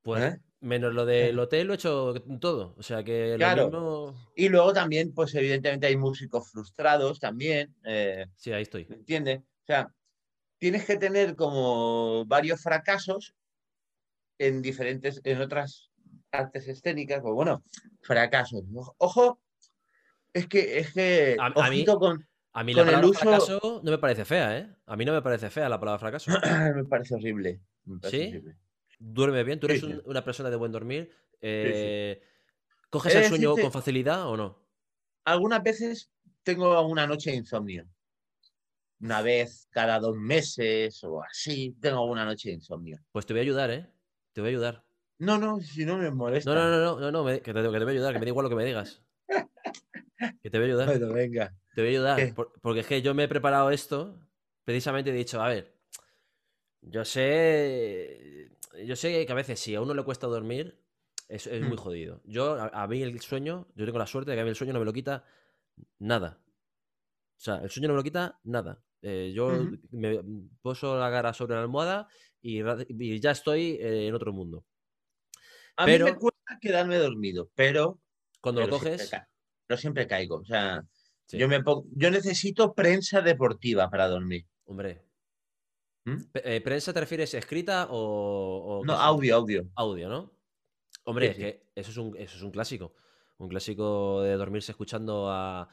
Pues 0.02 0.24
¿Eh? 0.36 0.40
menos 0.62 0.94
lo 0.94 1.06
del 1.06 1.38
hotel 1.40 1.68
lo 1.68 1.74
he 1.74 1.76
hecho 1.76 2.14
todo. 2.40 2.74
O 2.78 2.84
sea 2.84 3.04
que 3.04 3.32
lo 3.32 3.38
Claro. 3.38 3.64
mismo. 3.66 4.32
Y 4.36 4.50
luego 4.50 4.74
también, 4.74 5.14
pues 5.14 5.36
evidentemente 5.36 5.88
hay 5.88 5.98
músicos 5.98 6.50
frustrados 6.52 7.20
también, 7.20 7.76
eh, 7.86 8.26
Sí, 8.36 8.52
ahí 8.54 8.64
estoy. 8.64 8.86
¿me 8.88 8.96
entiendes? 8.96 9.40
O 9.42 9.66
sea, 9.66 9.94
tienes 10.58 10.86
que 10.86 10.98
tener 10.98 11.36
como 11.36 12.26
varios 12.26 12.62
fracasos 12.62 13.36
en 14.40 14.62
diferentes, 14.62 15.20
en 15.24 15.42
otras 15.42 15.92
artes 16.32 16.68
escénicas, 16.68 17.22
o 17.24 17.34
bueno, 17.34 17.64
fracasos. 18.02 18.64
Ojo- 18.98 19.40
es 20.34 20.48
que, 20.48 20.80
es 20.80 20.94
que, 20.94 21.36
A- 21.40 21.48
a 21.66 21.70
mí- 21.70 21.86
con, 21.86 22.28
A 22.58 22.64
mí 22.64 22.74
la 22.74 22.82
el 22.82 22.88
palabra 22.88 23.08
uso- 23.08 23.20
fracaso 23.20 23.82
no 23.84 23.92
me 23.92 23.98
parece 24.00 24.26
fea, 24.26 24.58
¿eh? 24.58 24.76
A 24.88 24.96
mí 24.96 25.06
no 25.06 25.14
me 25.14 25.22
parece 25.22 25.50
fea 25.52 25.70
la 25.70 25.80
palabra 25.80 26.00
fracaso. 26.00 26.32
me 26.76 26.84
parece 26.86 27.14
horrible. 27.14 27.62
me 27.86 28.00
parece 28.00 28.18
¿Sí? 28.24 28.28
horrible. 28.30 28.58
¿Duerme 28.98 29.44
bien? 29.44 29.60
¿Tú 29.60 29.68
eres 29.68 29.82
Sí, 29.82 29.86
un- 29.86 29.98
sí. 29.98 30.02
una 30.06 30.24
persona 30.26 30.50
de 30.50 30.56
buen 30.56 30.72
dormir? 30.72 31.12
Eh, 31.40 32.20
¿Coges 32.90 33.14
el 33.14 33.26
sueño 33.26 33.56
con 33.56 33.72
facilidad 33.72 34.26
o 34.28 34.36
no? 34.36 34.66
Algunas 35.26 35.62
veces 35.62 36.10
tengo 36.42 36.82
una 36.88 37.06
noche 37.06 37.30
de 37.30 37.38
insomnio. 37.38 37.86
Una 39.02 39.22
vez 39.22 39.68
cada 39.70 40.00
dos 40.00 40.16
meses 40.18 41.04
o 41.04 41.22
así, 41.22 41.78
tengo 41.80 42.04
una 42.06 42.26
noche 42.26 42.50
de 42.50 42.56
insomnio. 42.56 42.98
Pues 43.12 43.28
te 43.28 43.34
voy 43.34 43.42
a 43.42 43.44
ayudar, 43.44 43.70
¿eh? 43.70 43.88
Te 44.34 44.42
voy 44.42 44.48
a 44.48 44.52
ayudar. 44.54 44.84
No, 45.20 45.38
no, 45.38 45.60
si 45.60 45.86
no 45.86 46.00
me 46.00 46.10
molesta. 46.10 46.52
No, 46.56 46.60
no, 46.60 46.70
no, 46.72 46.80
no, 46.96 47.00
no, 47.02 47.12
no, 47.12 47.24
me- 47.24 47.42
que, 47.42 47.54
te, 47.54 47.62
que 47.62 47.70
te 47.70 47.84
voy 47.84 47.88
a 47.88 47.90
ayudar, 47.92 48.14
que 48.14 48.20
me 48.20 48.26
da 48.26 48.30
igual 48.30 48.46
lo 48.46 48.50
que 48.50 48.56
me 48.56 48.66
digas. 48.66 49.04
Que 50.42 50.50
te 50.50 50.58
voy 50.58 50.66
a 50.66 50.70
ayudar. 50.70 50.88
Bueno, 50.88 51.14
venga. 51.14 51.54
Te 51.78 51.84
voy 51.84 51.90
a 51.90 51.92
ayudar. 51.92 52.34
Porque 52.64 52.80
es 52.80 52.88
que 52.88 53.04
yo 53.04 53.14
me 53.14 53.26
he 53.26 53.28
preparado 53.28 53.70
esto, 53.70 54.20
precisamente 54.64 55.12
he 55.12 55.14
dicho, 55.14 55.40
a 55.44 55.48
ver, 55.48 55.76
yo 56.82 57.06
sé. 57.06 58.50
Yo 58.84 58.96
sé 58.96 59.24
que 59.24 59.32
a 59.32 59.36
veces 59.36 59.60
si 59.60 59.76
a 59.76 59.82
uno 59.82 59.94
le 59.94 60.02
cuesta 60.04 60.26
dormir, 60.26 60.82
es, 61.28 61.46
es 61.46 61.62
muy 61.62 61.78
Mm. 61.78 61.80
jodido. 61.80 62.22
Yo, 62.24 62.56
a, 62.56 62.70
a 62.70 62.88
mí 62.88 63.04
el 63.04 63.22
sueño, 63.22 63.68
yo 63.76 63.86
tengo 63.86 64.00
la 64.00 64.08
suerte 64.08 64.32
de 64.32 64.38
que 64.38 64.42
a 64.42 64.44
mí 64.44 64.50
el 64.50 64.56
sueño 64.56 64.74
no 64.74 64.80
me 64.80 64.86
lo 64.86 64.92
quita 64.94 65.24
nada. 66.00 66.42
O 67.38 67.40
sea, 67.42 67.58
el 67.58 67.70
sueño 67.70 67.90
no 67.90 67.94
me 67.94 68.00
lo 68.00 68.04
quita 68.04 68.40
nada. 68.44 68.82
Eh, 69.04 69.32
yo 69.36 69.70
me 69.92 70.20
poso 70.64 70.98
la 70.98 71.12
cara 71.12 71.32
sobre 71.32 71.58
la 71.58 71.62
almohada 71.62 72.08
y, 72.42 72.60
ya 73.20 73.30
estoy 73.30 73.78
eh, 73.80 74.08
en 74.08 74.16
otro 74.16 74.34
mundo. 74.34 74.66
A 75.76 75.86
mí 75.86 75.92
Pero- 75.92 76.06
me 76.06 76.16
cuesta 76.16 76.58
quedarme 76.60 76.96
dormido, 76.98 77.52
pero, 77.54 78.00
Cuando 78.42 78.62
lo 78.62 78.66
pero 78.66 78.80
coges, 78.80 79.12
pero 79.68 79.78
siempre 79.78 80.08
caigo. 80.08 80.38
O 80.38 80.46
sea, 80.46 80.84
sí, 81.28 81.38
yo 81.38 81.48
me 81.48 81.62
yo 81.96 82.12
necesito 82.12 82.74
prensa 82.74 83.22
deportiva 83.22 83.90
para 83.90 84.08
dormir. 84.08 84.46
hombre. 84.66 85.04
¿Mm? 86.06 86.16
Eh, 86.36 86.62
¿Prensa 86.62 86.94
te 86.94 87.02
refieres 87.02 87.34
escrita 87.34 87.88
o, 87.90 88.80
o 88.80 88.86
No, 88.86 88.94
audio, 88.94 89.36
audio. 89.36 89.68
audio, 89.76 90.08
¿no? 90.10 90.32
Hombre, 91.04 91.28
Sí, 91.28 91.32
es 91.32 91.38
que 91.38 91.64
eso 91.76 91.92
es, 91.92 91.98
un, 91.98 92.18
eso 92.18 92.38
es 92.38 92.44
un 92.44 92.52
clásico. 92.52 92.96
Un 93.38 93.50
clásico 93.50 94.22
de 94.24 94.34
dormirse 94.36 94.72
escuchando 94.72 95.30
a, 95.30 95.70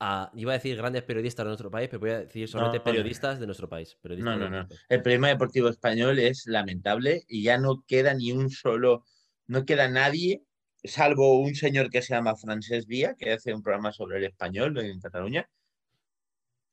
a- 0.00 0.30
Iba 0.34 0.52
a 0.52 0.54
decir 0.54 0.76
grandes 0.76 1.02
periodistas 1.04 1.44
de 1.44 1.48
nuestro 1.48 1.70
país, 1.70 1.88
pero 1.88 2.00
voy 2.00 2.10
a 2.10 2.18
decir 2.20 2.48
solamente 2.48 2.78
no, 2.78 2.84
periodistas 2.84 3.40
de 3.40 3.46
nuestro 3.46 3.68
país. 3.68 3.96
periodistas 4.02 4.38
No, 4.38 4.48
no, 4.50 4.62
no. 4.62 4.68
El 4.88 5.02
problema 5.02 5.28
deportivo 5.28 5.68
español 5.68 6.18
es 6.18 6.46
lamentable 6.46 7.24
y 7.28 7.42
ya 7.44 7.58
no 7.58 7.84
queda 7.86 8.14
ni 8.14 8.32
un 8.32 8.50
solo, 8.50 9.04
no 9.46 9.64
queda 9.64 9.88
nadie, 9.88 10.42
salvo 10.84 11.40
un 11.40 11.54
señor 11.54 11.90
que 11.90 12.02
se 12.02 12.14
llama 12.14 12.36
Francesc 12.36 12.88
Vía, 12.88 13.14
que 13.18 13.32
hace 13.32 13.54
un 13.54 13.62
programa 13.62 13.92
sobre 13.92 14.18
el 14.18 14.24
español 14.24 14.76
en 14.78 15.00
Cataluña, 15.00 15.48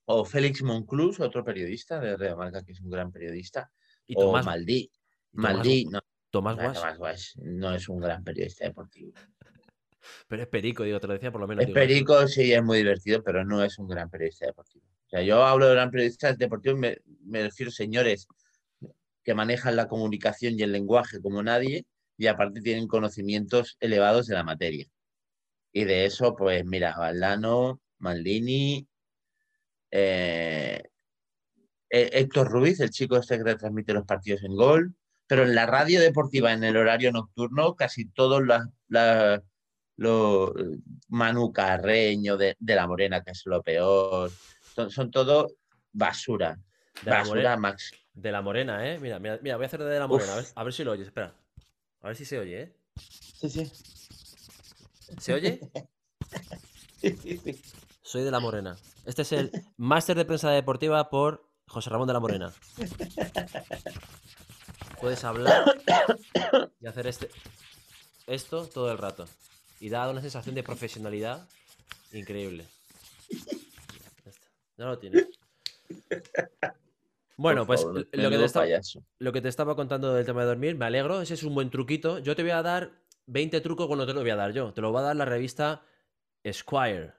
o 0.06 0.26
Félix 0.26 0.63
Monclús, 0.63 1.19
otro 1.19 1.43
periodista 1.43 2.00
de 2.00 2.17
Real 2.17 2.36
Marca, 2.38 2.63
que 2.63 2.72
es 2.72 2.82
un 2.82 2.89
gran 2.89 3.12
periodista, 3.12 3.72
Y 4.08 4.15
o 4.17 4.22
Tomás, 4.22 4.45
Maldí. 4.45 4.91
y 4.91 5.38
Tomás- 5.38 5.54
Maldí, 5.56 5.86
no, 5.86 6.00
Tomás 6.32 6.56
Guas, 6.56 6.74
Tomás 6.74 6.98
Guas 6.98 7.34
no 7.43 7.74
es 7.76 7.88
un 7.89 8.00
gran 8.00 8.24
periodista 8.24 8.65
deportivo. 8.65 9.13
pero 10.28 10.41
es 10.43 10.48
perico, 10.48 10.84
digo, 10.84 11.00
te 11.00 11.08
lo 11.08 11.13
decía 11.13 11.32
por 11.32 11.41
lo 11.41 11.48
menos. 11.48 11.62
Es 11.62 11.67
digo, 11.67 11.76
perico, 11.76 12.28
sí, 12.28 12.52
es 12.54 12.63
muy 12.63 12.80
divertido, 12.80 13.22
pero 13.24 13.45
no 13.45 13.63
es 13.63 13.78
un 13.78 13.88
gran 13.88 14.10
periodista 14.10 14.48
deportivo. 14.48 14.86
O 15.06 15.10
sea, 15.10 15.22
yo 15.22 15.43
hablo 15.43 15.67
de 15.67 15.74
gran 15.76 15.91
periodistas 15.91 16.38
deportivos, 16.38 16.80
me, 16.80 16.98
me 17.26 17.43
refiero 17.43 17.69
a 17.69 17.74
señores 17.74 18.28
que 19.24 19.34
manejan 19.36 19.76
la 19.76 19.88
comunicación 19.88 20.58
y 20.58 20.63
el 20.63 20.72
lenguaje 20.72 21.22
como 21.22 21.43
nadie 21.43 21.86
y 22.19 22.27
aparte 22.27 22.60
tienen 22.62 22.88
conocimientos 22.88 23.77
elevados 23.79 24.27
de 24.27 24.36
la 24.36 24.43
materia. 24.43 24.86
Y 25.71 25.86
de 25.86 26.03
eso, 26.05 26.36
pues 26.36 26.65
mira, 26.65 26.95
Valdano, 26.97 27.79
Maldini, 27.99 28.86
eh, 29.91 30.84
eh, 31.89 32.10
Héctor 32.13 32.49
Ruiz, 32.51 32.79
el 32.82 32.89
chico 32.91 33.17
este 33.17 33.38
que 33.38 33.43
retransmite 33.43 33.93
los 33.93 34.05
partidos 34.05 34.43
en 34.43 34.55
gol, 34.55 34.93
pero 35.27 35.43
en 35.43 35.55
la 35.55 35.65
radio 35.65 36.01
deportiva, 36.01 36.51
en 36.53 36.63
el 36.63 36.75
horario 36.77 37.12
nocturno, 37.12 37.75
casi 37.75 38.05
todos 38.10 38.45
las, 38.45 38.67
las- 38.89 39.41
los 39.95 40.51
Manu 41.10 41.51
Carreño 41.51 42.36
de, 42.38 42.55
de 42.60 42.75
la 42.75 42.88
Morena, 42.88 43.21
que 43.23 43.32
es 43.32 43.41
lo 43.45 43.62
peor, 43.63 44.32
son, 44.75 44.89
son 44.91 45.12
todo 45.12 45.51
basura, 45.91 46.58
de, 47.01 47.12
basura, 47.12 47.58
Max. 47.58 47.91
de 48.13 48.32
la 48.32 48.41
morena, 48.41 48.88
¿eh? 48.93 48.97
Mira, 48.99 49.19
mira, 49.19 49.39
mira, 49.41 49.55
voy 49.58 49.63
a 49.63 49.67
hacer 49.67 49.84
de 49.84 49.99
la 49.99 50.08
morena, 50.08 50.34
a 50.34 50.36
ver, 50.38 50.45
a 50.55 50.63
ver 50.63 50.73
si 50.73 50.84
lo 50.84 50.91
oyes, 50.91 51.08
espera. 51.08 51.34
A 52.02 52.08
ver 52.08 52.16
si 52.16 52.26
se 52.26 52.40
oye, 52.40 52.62
¿eh? 52.62 52.76
Sí, 53.42 53.50
sí. 53.50 53.72
¿Se 55.20 55.34
oye? 55.34 55.60
Soy 58.02 58.24
de 58.24 58.32
la 58.32 58.40
Morena. 58.40 58.78
Este 59.06 59.24
es 59.24 59.32
el 59.34 59.52
máster 59.78 60.16
de 60.18 60.26
prensa 60.26 60.50
deportiva 60.52 61.10
por 61.10 61.46
José 61.68 61.90
Ramón 61.90 62.08
de 62.08 62.14
la 62.14 62.20
Morena. 62.20 62.54
Puedes 65.02 65.24
hablar 65.24 65.78
y 66.80 66.88
hacer 66.88 67.08
este, 67.08 67.30
esto 68.28 68.68
todo 68.68 68.92
el 68.92 68.98
rato. 68.98 69.28
Y 69.80 69.90
da 69.90 70.10
una 70.10 70.22
sensación 70.22 70.56
de 70.56 70.64
profesionalidad 70.64 71.48
increíble. 72.12 72.66
Ya 73.30 74.32
está. 74.32 74.48
Ya 74.78 74.86
lo 74.86 75.00
tienes. 75.00 75.28
Bueno, 77.41 77.65
pues 77.65 77.82
favor, 77.82 77.95
lo, 78.12 78.30
que 78.30 78.38
te 78.38 78.45
estaba, 78.45 78.65
payaso. 78.65 79.04
lo 79.17 79.32
que 79.32 79.41
te 79.41 79.47
estaba 79.49 79.75
contando 79.75 80.13
del 80.13 80.25
tema 80.25 80.41
de 80.41 80.47
dormir, 80.47 80.75
me 80.75 80.86
alegro. 80.86 81.21
Ese 81.21 81.36
es 81.36 81.43
un 81.43 81.56
buen 81.56 81.69
truquito. 81.69 82.19
Yo 82.19 82.36
te 82.36 82.41
voy 82.41 82.52
a 82.52 82.62
dar 82.62 82.91
20 83.28 83.62
trucos 83.62 83.88
cuando 83.88 84.06
te 84.06 84.13
lo 84.13 84.21
voy 84.21 84.30
a 84.32 84.36
dar 84.36 84.52
yo. 84.52 84.73
Te 84.73 84.82
lo 84.82 84.91
va 84.91 84.99
a 84.99 85.04
dar 85.04 85.15
la 85.15 85.25
revista 85.25 85.84
Esquire. 86.43 87.13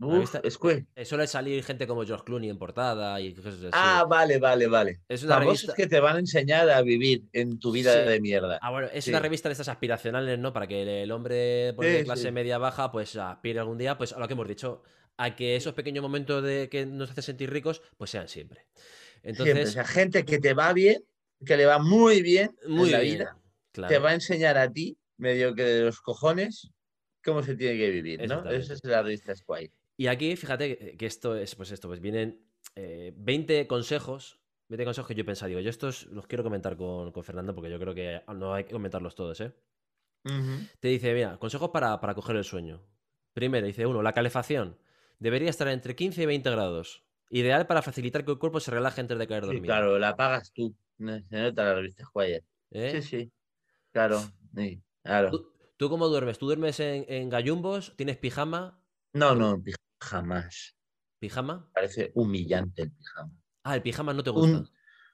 Uf, 0.00 0.18
vista- 0.20 0.40
es 0.44 0.56
que- 0.58 0.86
Eh, 0.94 1.04
Suele 1.04 1.26
salir 1.26 1.64
gente 1.64 1.86
como 1.86 2.04
George 2.04 2.24
Clooney 2.24 2.50
en 2.50 2.58
portada 2.58 3.20
y 3.20 3.34
cosas 3.34 3.54
así. 3.54 3.68
Ah, 3.72 4.04
vale, 4.08 4.38
vale, 4.38 4.68
vale. 4.68 5.00
es 5.08 5.24
una 5.24 5.40
revista. 5.40 5.74
que 5.74 5.86
te 5.88 5.98
van 5.98 6.16
a 6.16 6.18
enseñar 6.20 6.70
a 6.70 6.82
vivir 6.82 7.24
en 7.32 7.58
tu 7.58 7.72
vida 7.72 7.92
Sí. 7.94 8.08
de 8.08 8.20
mierda. 8.20 8.58
Ah, 8.62 8.70
bueno, 8.70 8.88
es 8.92 9.04
Sí. 9.04 9.10
una 9.10 9.18
revista 9.18 9.48
de 9.48 9.54
estas 9.54 9.68
aspiracionales, 9.68 10.38
¿no? 10.38 10.52
Para 10.52 10.68
que 10.68 11.02
el- 11.02 11.10
hombre 11.10 11.72
de 11.72 12.02
clase 12.04 12.22
sí. 12.24 12.30
media 12.30 12.58
baja, 12.58 12.92
pues 12.92 13.16
aspire 13.16 13.58
algún 13.58 13.78
día, 13.78 13.98
pues 13.98 14.12
a 14.12 14.20
lo 14.20 14.28
que 14.28 14.34
hemos 14.34 14.46
dicho, 14.46 14.82
a 15.16 15.34
que 15.34 15.56
esos 15.56 15.74
pequeños 15.74 16.02
momentos 16.02 16.44
de 16.44 16.68
que 16.68 16.86
nos 16.86 17.10
hacen 17.10 17.24
sentir 17.24 17.50
ricos, 17.50 17.82
pues 17.96 18.10
sean 18.10 18.28
siempre. 18.28 18.66
Siempre, 19.22 19.30
Entonces, 19.30 19.68
o 19.70 19.72
sea, 19.72 19.84
gente 19.84 20.24
que 20.24 20.38
te 20.38 20.54
va 20.54 20.72
bien, 20.72 21.02
que 21.44 21.56
le 21.56 21.66
va 21.66 21.78
muy 21.78 22.22
bien 22.22 22.56
muy 22.66 22.86
en 22.86 22.92
la 22.92 23.00
bien, 23.00 23.14
vida, 23.18 23.38
claro. 23.72 23.92
te 23.92 23.98
va 23.98 24.10
a 24.10 24.14
enseñar 24.14 24.58
a 24.58 24.72
ti, 24.72 24.98
medio 25.16 25.54
que 25.54 25.62
de 25.64 25.82
los 25.84 26.00
cojones, 26.00 26.70
cómo 27.24 27.42
se 27.42 27.56
tiene 27.56 27.76
que 27.78 27.90
vivir, 27.90 28.26
¿no? 28.28 28.48
Esa 28.50 28.74
es 28.74 28.84
la 28.84 29.02
revista 29.02 29.34
Squire. 29.34 29.72
Y 29.96 30.06
aquí, 30.06 30.36
fíjate 30.36 30.96
que- 30.96 31.06
esto 31.06 31.36
es, 31.36 31.54
pues 31.54 31.70
esto, 31.70 31.88
pues 31.88 32.00
vienen 32.00 32.44
eh, 32.76 33.12
20 33.16 33.66
consejos, 33.66 34.38
20 34.68 34.84
consejos 34.84 35.08
que 35.08 35.14
yo 35.14 35.22
he 35.22 35.24
pensado, 35.24 35.48
digo, 35.48 35.60
yo 35.60 35.70
estos 35.70 36.06
los 36.06 36.26
quiero 36.26 36.44
comentar 36.44 36.76
con, 36.76 37.10
con 37.12 37.24
Fernando 37.24 37.54
porque 37.54 37.70
yo 37.70 37.78
creo 37.80 37.94
que 37.94 38.22
no 38.34 38.54
hay 38.54 38.64
que 38.64 38.72
comentarlos 38.72 39.14
todos, 39.14 39.40
¿eh? 39.40 39.52
Te 40.80 40.88
dice, 40.88 41.14
mira, 41.14 41.38
consejos 41.38 41.70
para, 41.70 42.00
para 42.00 42.14
coger 42.14 42.36
el 42.36 42.44
sueño. 42.44 42.84
Primero, 43.32 43.66
dice 43.66 43.86
uno, 43.86 44.02
la 44.02 44.12
calefacción. 44.12 44.78
Debería 45.18 45.48
estar 45.50 45.68
entre 45.68 45.96
15 45.96 46.22
y 46.22 46.26
20 46.26 46.50
grados. 46.50 47.04
Ideal 47.30 47.66
para 47.66 47.82
facilitar 47.82 48.24
que 48.24 48.32
el 48.32 48.38
cuerpo 48.38 48.60
se 48.60 48.70
relaje 48.70 49.00
antes 49.00 49.18
de 49.18 49.26
caer 49.26 49.42
Sí, 49.42 49.46
dormido. 49.46 49.66
claro, 49.66 49.98
la 49.98 50.16
pagas 50.16 50.52
tú. 50.52 50.74
Se 50.98 51.24
nota 51.30 51.64
la 51.64 51.74
revista 51.74 52.04
Squire. 52.04 52.44
¿Eh? 52.70 53.00
Sí, 53.00 53.08
sí. 53.08 53.32
Claro, 53.92 54.20
sí, 54.54 54.82
claro. 55.02 55.30
¿Tú, 55.30 55.52
tú 55.76 55.88
cómo 55.90 56.08
duermes? 56.08 56.38
¿Tú 56.38 56.46
duermes 56.46 56.80
en, 56.80 57.04
en 57.08 57.28
gallumbos? 57.28 57.94
¿Tienes 57.96 58.16
pijama? 58.16 58.82
No, 59.12 59.34
no, 59.34 59.62
jamás. 60.00 60.76
¿Pijama? 61.18 61.70
Parece 61.74 62.12
humillante 62.14 62.82
el 62.82 62.92
pijama. 62.92 63.32
Ah, 63.64 63.74
el 63.74 63.82
pijama 63.82 64.14
no 64.14 64.22
te 64.22 64.30
gusta. 64.30 64.58
Un, 64.58 64.70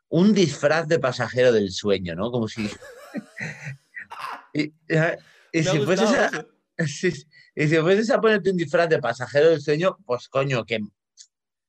un 0.09 0.35
disfraz 0.35 0.87
de 0.87 0.99
pasajero 0.99 1.53
del 1.53 1.71
sueño, 1.71 2.15
¿no? 2.15 2.31
Como 2.31 2.49
si. 2.49 2.69
y, 4.53 4.73
ha 4.95 5.17
si 5.53 5.81
fueses 5.81 6.11
a, 6.11 6.47
si, 6.87 7.09
Y 7.55 7.69
si 7.69 7.77
fueses 7.79 8.11
a 8.11 8.21
ponerte 8.21 8.51
un 8.51 8.57
disfraz 8.57 8.89
de 8.89 8.99
pasajero 8.99 9.51
del 9.51 9.61
sueño, 9.61 9.97
pues 10.05 10.29
coño, 10.29 10.65
que, 10.65 10.81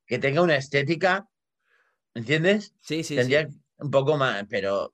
que 0.06 0.20
tenga 0.20 0.41
una 0.41 0.56
estética, 0.56 1.28
¿entiendes? 2.13 2.74
Sí, 2.82 3.04
sí, 3.04 3.15
Tendría 3.15 3.48
sí. 3.50 3.60
un 3.78 3.91
poco 3.91 4.18
más, 4.18 4.46
pero 4.50 4.94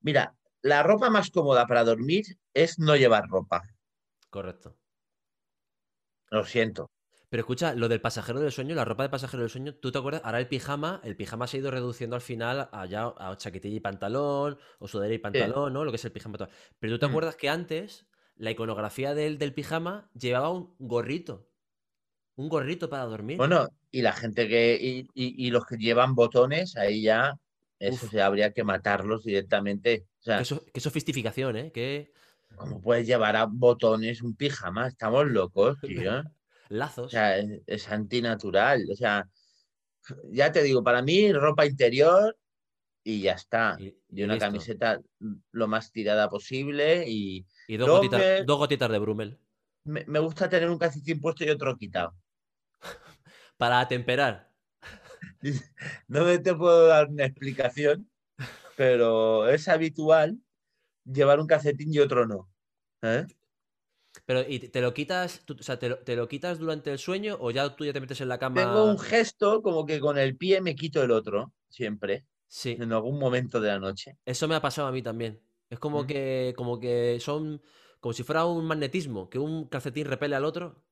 mira, 0.00 0.34
la 0.62 0.82
ropa 0.82 1.10
más 1.10 1.30
cómoda 1.30 1.66
para 1.66 1.84
dormir 1.84 2.24
es 2.54 2.78
no 2.78 2.96
llevar 2.96 3.28
ropa. 3.28 3.62
Correcto. 4.30 4.76
Lo 6.30 6.44
siento. 6.44 6.90
Pero 7.28 7.40
escucha, 7.40 7.74
lo 7.74 7.88
del 7.88 8.00
pasajero 8.00 8.40
del 8.40 8.52
sueño, 8.52 8.74
la 8.74 8.84
ropa 8.84 9.02
de 9.02 9.08
pasajero 9.08 9.42
del 9.42 9.50
sueño, 9.50 9.74
¿tú 9.74 9.90
te 9.90 9.98
acuerdas? 9.98 10.22
Ahora 10.24 10.38
el 10.38 10.48
pijama, 10.48 11.00
el 11.04 11.16
pijama 11.16 11.46
se 11.46 11.56
ha 11.56 11.60
ido 11.60 11.70
reduciendo 11.70 12.14
al 12.16 12.22
final 12.22 12.68
a 12.72 12.86
ya 12.86 13.12
a 13.18 13.36
chaquetilla 13.36 13.76
y 13.76 13.80
pantalón, 13.80 14.58
o 14.78 14.88
sudadera 14.88 15.14
y 15.14 15.18
pantalón, 15.18 15.72
¿no? 15.72 15.84
Lo 15.84 15.90
que 15.90 15.96
es 15.96 16.04
el 16.04 16.12
pijama. 16.12 16.38
todo. 16.38 16.48
Pero 16.78 16.94
tú 16.94 16.98
te 17.00 17.06
Mm. 17.06 17.10
acuerdas 17.10 17.36
que 17.36 17.48
antes 17.48 18.06
la 18.36 18.50
iconografía 18.52 19.14
del, 19.14 19.38
del 19.38 19.54
pijama 19.54 20.10
llevaba 20.14 20.50
un 20.50 20.76
gorrito. 20.78 21.50
Un 22.36 22.48
gorrito 22.48 22.88
para 22.88 23.04
dormir. 23.04 23.36
Bueno, 23.38 23.68
y 23.90 24.02
la 24.02 24.12
gente 24.12 24.46
que, 24.48 24.78
y, 24.80 25.00
y- 25.14 25.46
y 25.46 25.50
los 25.50 25.64
que 25.66 25.76
llevan 25.76 26.14
botones, 26.14 26.76
ahí 26.76 27.02
ya, 27.02 27.34
eso 27.78 28.06
sí, 28.08 28.18
habría 28.18 28.52
que 28.52 28.62
matarlos 28.64 29.24
directamente. 29.24 30.06
O 30.20 30.22
sea, 30.22 30.38
Qué, 30.38 30.44
so- 30.44 30.64
qué 30.72 30.80
sofisticación, 30.80 31.56
¿eh? 31.56 31.70
Qué 31.72 32.12
¿cómo 32.56 32.80
puedes 32.80 33.06
llevar 33.06 33.36
a 33.36 33.46
botones 33.46 34.22
un 34.22 34.34
pijama? 34.36 34.86
Estamos 34.88 35.26
locos, 35.26 35.76
tío. 35.82 36.20
O 36.20 36.24
lazos. 36.68 37.10
sea, 37.10 37.38
es, 37.38 37.60
es 37.66 37.88
antinatural. 37.88 38.84
O 38.90 38.96
sea, 38.96 39.26
ya 40.30 40.52
te 40.52 40.62
digo, 40.62 40.82
para 40.82 41.02
mí 41.02 41.32
ropa 41.32 41.66
interior 41.66 42.36
y 43.04 43.22
ya 43.22 43.32
está. 43.32 43.76
y, 43.78 43.94
una 44.22 44.34
listo. 44.34 44.46
camiseta 44.46 45.00
lo 45.52 45.68
más 45.68 45.92
tirada 45.92 46.28
posible 46.28 47.04
y 47.08 47.46
Y 47.68 47.76
dos 47.76 47.88
gotitas, 47.88 48.46
dos 48.46 48.58
gotitas 48.58 48.90
de 48.90 48.98
Brumel. 48.98 49.38
me, 49.84 50.04
me 50.06 50.18
gusta 50.18 50.48
tener 50.48 50.68
un 50.70 50.78
calcetín 50.78 51.20
puesto 51.20 51.44
y 51.44 51.50
otro 51.50 51.76
quitado. 51.76 52.14
Para 53.58 53.80
atemperar. 53.80 54.34
No 56.08 56.24
te 56.42 56.54
puedo 56.54 56.86
dar 56.86 57.08
una 57.08 57.24
explicación, 57.26 58.10
pero 58.76 59.48
es 59.48 59.68
habitual 59.68 60.38
llevar 61.04 61.40
un 61.40 61.48
calcetín 61.48 61.92
y 61.94 62.00
otro 62.00 62.26
no. 62.26 62.50
¿eh? 63.02 63.26
Pero, 64.26 64.40
¿y 64.48 64.58
te 64.58 64.68
te 64.68 64.80
lo 64.80 64.94
quitas, 64.94 65.44
tú- 65.44 65.56
o 65.58 65.62
sea, 65.62 65.78
te 65.78 65.88
lo, 65.88 65.98
te 65.98 66.16
lo 66.16 66.28
quitas 66.28 66.58
durante 66.58 66.90
el 66.92 66.98
sueño 66.98 67.36
o 67.40 67.50
ya 67.50 67.76
tú 67.76 67.84
ya 67.84 67.92
te 67.92 68.00
metes 68.00 68.20
en 68.20 68.28
la 68.28 68.38
cama? 68.38 68.60
Tengo 68.60 68.84
un 68.84 68.98
gesto 68.98 69.62
como 69.62 69.86
que 69.86 70.00
con 70.00 70.18
el 70.18 70.36
pie 70.36 70.60
me 70.60 70.74
quito 70.74 71.02
el 71.02 71.10
otro, 71.12 71.52
siempre, 71.68 72.26
Sí, 72.48 72.82
en 72.82 72.92
algún 72.92 73.18
momento 73.20 73.60
de 73.60 73.68
la 73.68 73.78
noche. 73.78 74.18
eso 74.24 74.48
me 74.48 74.54
ha 74.54 74.60
pasado 74.62 74.88
a 74.88 74.92
mí 74.92 75.02
también. 75.02 75.42
Es 75.70 75.78
como 75.78 76.02
Mm. 76.02 76.06
que, 76.06 76.54
como 76.56 76.78
que 76.80 77.18
son, 77.20 77.62
como 78.00 78.12
si 78.12 78.22
fuera 78.22 78.44
un 78.46 78.66
magnetismo, 78.66 79.28
que 79.30 79.38
un 79.38 79.68
calcetín 79.68 80.06
repele 80.06 80.36
al 80.36 80.44
otro 80.44 80.86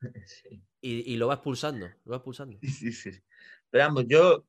Sí, 0.26 0.62
y, 0.82 1.12
y 1.12 1.16
lo 1.16 1.28
va 1.28 1.34
expulsando, 1.34 1.86
lo 2.04 2.10
va 2.10 2.16
expulsando. 2.18 2.58
sí, 2.62 2.92
sí. 2.92 3.10
Pero 3.70 3.84
vamos, 3.84 4.04
yo... 4.06 4.44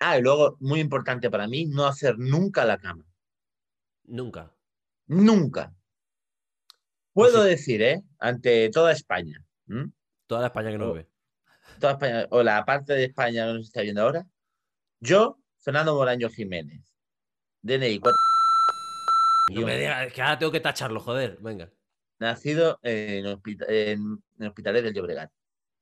Ah, 0.00 0.18
y 0.18 0.22
luego, 0.22 0.56
muy 0.60 0.80
importante 0.80 1.30
para 1.30 1.46
mí, 1.46 1.64
no 1.66 1.86
hacer 1.86 2.18
nunca 2.18 2.64
la 2.64 2.76
cama. 2.78 3.04
Nunca. 4.04 4.52
Nunca. 5.06 5.72
Puedo 7.12 7.42
sí. 7.44 7.48
decir, 7.48 7.82
¿eh? 7.82 8.02
Ante 8.18 8.68
toda 8.70 8.92
España. 8.92 9.42
Toda 10.26 10.40
la 10.42 10.46
España 10.48 10.70
que 10.70 10.78
nos 10.78 10.88
Oh. 10.90 10.94
ve. 10.94 11.08
Toda 11.80 11.92
España, 11.94 12.26
o 12.30 12.42
la 12.42 12.64
parte 12.64 12.92
de 12.92 13.04
España 13.04 13.46
que 13.46 13.52
nos 13.54 13.66
está 13.66 13.80
viendo 13.80 14.02
ahora. 14.02 14.26
Yo, 15.00 15.38
Fernando 15.60 15.94
Moraño 15.94 16.28
Jiménez. 16.28 16.82
DNI 17.62 17.98
4. 18.00 18.16
No 19.54 19.60
me 19.64 19.78
digas, 19.78 20.12
que 20.12 20.20
ahora 20.22 20.38
tengo 20.38 20.50
que 20.52 20.60
tacharlo, 20.60 20.98
joder. 21.00 21.38
Venga. 21.40 21.70
Nacido 22.18 22.80
en, 22.82 23.24
hospita- 23.26 23.66
en, 23.68 24.22
en 24.40 24.46
Hospitalet 24.48 24.82
del 24.82 24.92
Llobregat. 24.92 25.30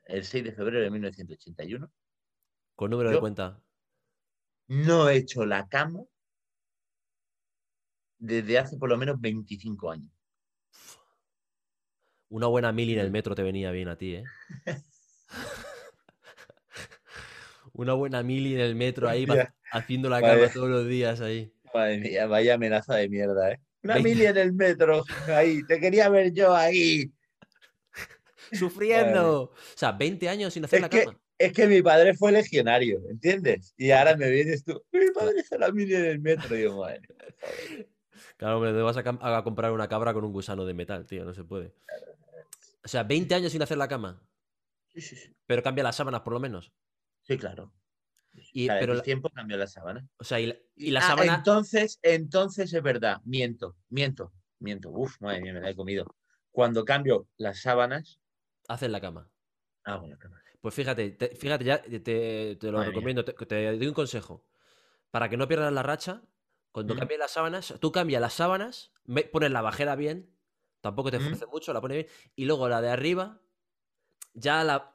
El 0.07 0.25
6 0.25 0.45
de 0.45 0.53
febrero 0.53 0.83
de 0.83 0.91
1981. 0.91 1.91
Con 2.75 2.91
número 2.91 3.11
de 3.11 3.21
cuenta. 3.21 3.61
No 4.69 5.09
he 5.09 5.17
hecho 5.17 5.45
la 5.47 5.69
cama 5.69 6.01
desde 8.19 8.59
hace 8.59 8.77
por 8.77 8.89
lo 8.89 8.97
menos 8.97 9.21
25 9.21 9.91
años. 9.91 10.11
Una 12.31 12.47
buena 12.47 12.73
mili 12.73 12.95
en 12.95 13.01
el 13.01 13.11
Mm. 13.11 13.13
metro 13.13 13.35
te 13.35 13.43
venía 13.43 13.71
bien 13.71 13.89
a 13.89 13.97
ti, 13.97 14.15
¿eh? 14.17 14.25
Una 17.73 17.93
buena 17.95 18.23
mili 18.23 18.55
en 18.55 18.61
el 18.61 18.75
metro 18.75 19.09
ahí, 19.09 19.27
haciendo 19.71 20.09
la 20.09 20.21
cama 20.21 20.49
todos 20.53 20.69
los 20.69 20.87
días 20.89 21.21
ahí. 21.21 21.53
Madre 21.73 21.99
mía, 21.99 22.27
vaya 22.27 22.55
amenaza 22.55 22.95
de 22.97 23.09
mierda, 23.09 23.53
¿eh? 23.53 23.61
Una 23.83 23.99
mili 23.99 24.25
en 24.27 24.37
el 24.37 24.53
metro, 24.55 25.05
ahí. 25.29 25.63
Te 25.65 25.79
quería 25.79 26.09
ver 26.09 26.33
yo 26.33 26.55
ahí. 26.55 27.13
¡Sufriendo! 28.55 29.43
O 29.43 29.53
sea, 29.77 29.93
20 29.93 30.29
años 30.29 30.53
sin 30.53 30.65
hacer 30.65 30.79
Es 30.79 30.83
la 30.83 30.89
que- 30.89 31.05
cama. 31.05 31.21
Es 31.37 31.53
que 31.53 31.67
mi 31.67 31.83
padre 31.83 32.15
fue 32.15 32.31
legionario, 32.31 33.03
¿entiendes? 33.11 33.75
Y 33.77 33.91
ahora 33.91 34.17
me 34.17 34.31
vienes 34.31 34.63
tú. 34.65 34.81
Mi 34.93 35.11
padre 35.11 35.41
hizo 35.41 35.59
la 35.59 35.73
mili 35.73 35.95
en 35.97 36.05
el 36.05 36.21
metro. 36.21 36.57
Y 36.57 36.63
yo, 36.63 36.77
madre. 36.79 37.01
Claro, 38.37 38.57
hombre, 38.57 38.73
te 38.73 38.81
vas 38.81 38.97
a, 38.97 39.43
comprar 39.43 39.73
una 39.73 39.89
cabra 39.89 40.15
con 40.15 40.25
un 40.25 40.33
gusano 40.33 40.65
de 40.65 40.75
metal, 40.75 41.07
tío, 41.07 41.25
no 41.25 41.35
se 41.35 41.43
puede. 41.45 41.75
O 42.85 42.89
sea, 42.89 43.03
20 43.03 43.35
años 43.35 43.51
sin 43.53 43.63
hacer 43.63 43.79
la 43.79 43.89
cama. 43.89 44.23
Sí, 44.93 45.01
sí, 45.01 45.17
sí. 45.17 45.35
Pero 45.47 45.63
cambia 45.63 45.83
las 45.83 45.97
sábanas, 45.97 46.21
por 46.21 46.33
lo 46.35 46.41
menos. 46.41 46.73
Sí, 47.23 47.37
claro. 47.37 47.73
Y, 48.53 48.69
Cada 48.69 48.79
pero, 48.81 48.95
la- 48.95 49.03
tiempo 49.03 49.29
cambió 49.31 49.57
la 49.57 49.67
sábana. 49.67 50.07
o 50.19 50.25
sea, 50.25 50.39
y 50.41 50.47
la, 50.47 50.57
y 50.77 50.91
la 50.93 51.01
Ah, 51.01 51.09
sábana. 51.09 51.35
Entonces, 51.37 51.99
entonces 52.03 52.73
es 52.73 52.83
verdad. 52.83 53.21
Miento, 53.25 53.77
miento, 53.89 54.33
miento. 54.61 54.91
Uf, 54.91 55.21
madre 55.21 55.41
mía, 55.41 55.53
me 55.55 55.61
la 55.61 55.71
he 55.71 55.75
comido. 55.77 56.07
Cuando 56.53 56.85
cambio 56.85 57.27
las 57.37 57.61
sábanas, 57.61 58.21
Haces 58.69 58.91
la 58.91 59.01
cama. 59.01 59.31
hago 59.85 60.07
la 60.07 60.17
cama. 60.19 60.41
Pues 60.61 60.75
fíjate, 60.75 61.11
te- 61.11 61.37
fíjate, 61.37 61.65
ya 61.65 61.83
te, 61.83 62.01
te 62.01 62.67
lo 62.71 62.79
Madre 62.79 62.89
recomiendo, 62.91 63.25
te, 63.25 63.33
te 63.35 63.77
doy 63.77 63.87
un 63.87 63.93
consejo. 63.95 64.47
Para 65.11 65.29
que 65.29 65.37
no 65.37 65.47
pierdas 65.47 65.73
la 65.73 65.83
racha, 65.83 66.23
cuando 66.73 66.95
Mm. 66.95 66.99
cambies 66.99 67.21
las 67.21 67.31
sábanas, 67.33 67.75
tú 67.81 67.93
cambias 67.93 68.21
las 68.23 68.33
sábanas, 68.33 68.91
pones 69.31 69.51
la 69.51 69.61
bajera 69.61 69.95
bien, 69.95 70.35
tampoco 70.81 71.11
te 71.11 71.19
Mm. 71.19 71.21
esfuerces 71.21 71.49
mucho, 71.49 71.73
la 71.75 71.81
pones 71.83 71.97
bien, 71.99 72.07
y 72.35 72.47
luego 72.47 72.69
la 72.69 72.81
de 72.81 72.89
arriba, 72.89 73.41
ya 74.33 74.65
la. 74.65 74.91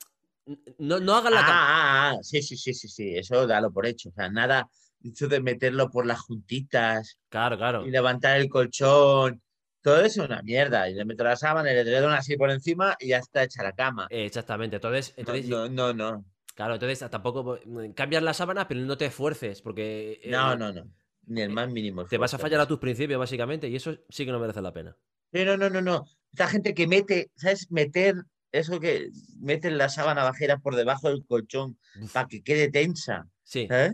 No, 0.79 0.99
no 0.99 1.15
hagas 1.15 1.31
la 1.31 1.39
Ah, 1.41 1.45
cama. 1.45 1.59
ah, 1.61 2.09
ah, 2.11 2.17
sí, 2.23 2.41
sí, 2.41 2.57
sí, 2.57 2.73
sí, 2.73 2.87
sí. 2.87 3.15
Eso 3.15 3.45
dalo 3.45 3.71
por 3.71 3.85
hecho. 3.85 4.09
O 4.09 4.11
sea, 4.13 4.29
nada, 4.29 4.67
eso 5.03 5.27
de 5.27 5.39
meterlo 5.39 5.91
por 5.91 6.07
las 6.07 6.19
juntitas 6.21 7.19
Claro, 7.29 7.55
claro. 7.57 7.85
y 7.85 7.91
levantar 7.91 8.39
el 8.39 8.49
colchón. 8.49 9.41
Todo 9.89 10.01
eso 10.01 10.23
es 10.23 10.29
una 10.29 10.41
mierda. 10.41 10.89
Y 10.89 10.93
le 10.93 11.05
meto 11.05 11.23
la 11.23 11.35
sábana, 11.35 11.71
y 11.71 11.75
le 11.75 11.81
edredón 11.81 12.13
así 12.13 12.37
por 12.37 12.51
encima 12.51 12.95
y 12.99 13.09
ya 13.09 13.17
está 13.17 13.43
hecha 13.43 13.63
la 13.63 13.73
cama. 13.73 14.07
Exactamente. 14.09 14.75
Entonces, 14.77 15.13
No, 15.17 15.21
entonces 15.21 15.47
no, 15.49 15.69
no, 15.69 15.93
no. 15.93 16.25
claro, 16.55 16.73
entonces 16.75 17.09
tampoco 17.09 17.59
mm, 17.65 17.91
cambias 17.91 18.23
la 18.23 18.33
sábana, 18.33 18.67
pero 18.67 18.79
no 18.81 18.97
te 18.97 19.05
esfuerces, 19.05 19.61
porque 19.61 20.19
eh, 20.23 20.29
No, 20.31 20.55
no, 20.55 20.71
no. 20.71 20.83
Ni 21.25 21.41
el 21.41 21.51
eh, 21.51 21.53
más 21.53 21.69
mínimo. 21.69 22.05
te 22.05 22.17
vas 22.17 22.33
a 22.33 22.39
fallar 22.39 22.59
a 22.61 22.67
tus 22.67 22.79
principios, 22.79 23.19
básicamente, 23.19 23.67
y 23.67 23.75
eso 23.75 23.95
sí 24.09 24.25
que 24.25 24.31
no 24.31 24.39
merece 24.39 24.61
la 24.61 24.73
pena. 24.73 24.95
Sí, 25.31 25.45
no, 25.45 25.57
no, 25.57 25.69
no, 25.69 25.81
no. 25.81 26.05
Esta 26.31 26.47
gente 26.47 26.73
que 26.73 26.87
mete, 26.87 27.29
¿sabes? 27.35 27.71
Meter 27.71 28.15
eso 28.51 28.79
que 28.79 29.09
meten 29.39 29.77
la 29.77 29.89
sábana 29.89 30.23
bajera 30.23 30.57
por 30.57 30.75
debajo 30.75 31.09
del 31.09 31.23
colchón 31.25 31.77
para 32.13 32.27
que 32.27 32.41
quede 32.41 32.71
tensa. 32.71 33.27
sí, 33.43 33.67
¿eh? 33.69 33.93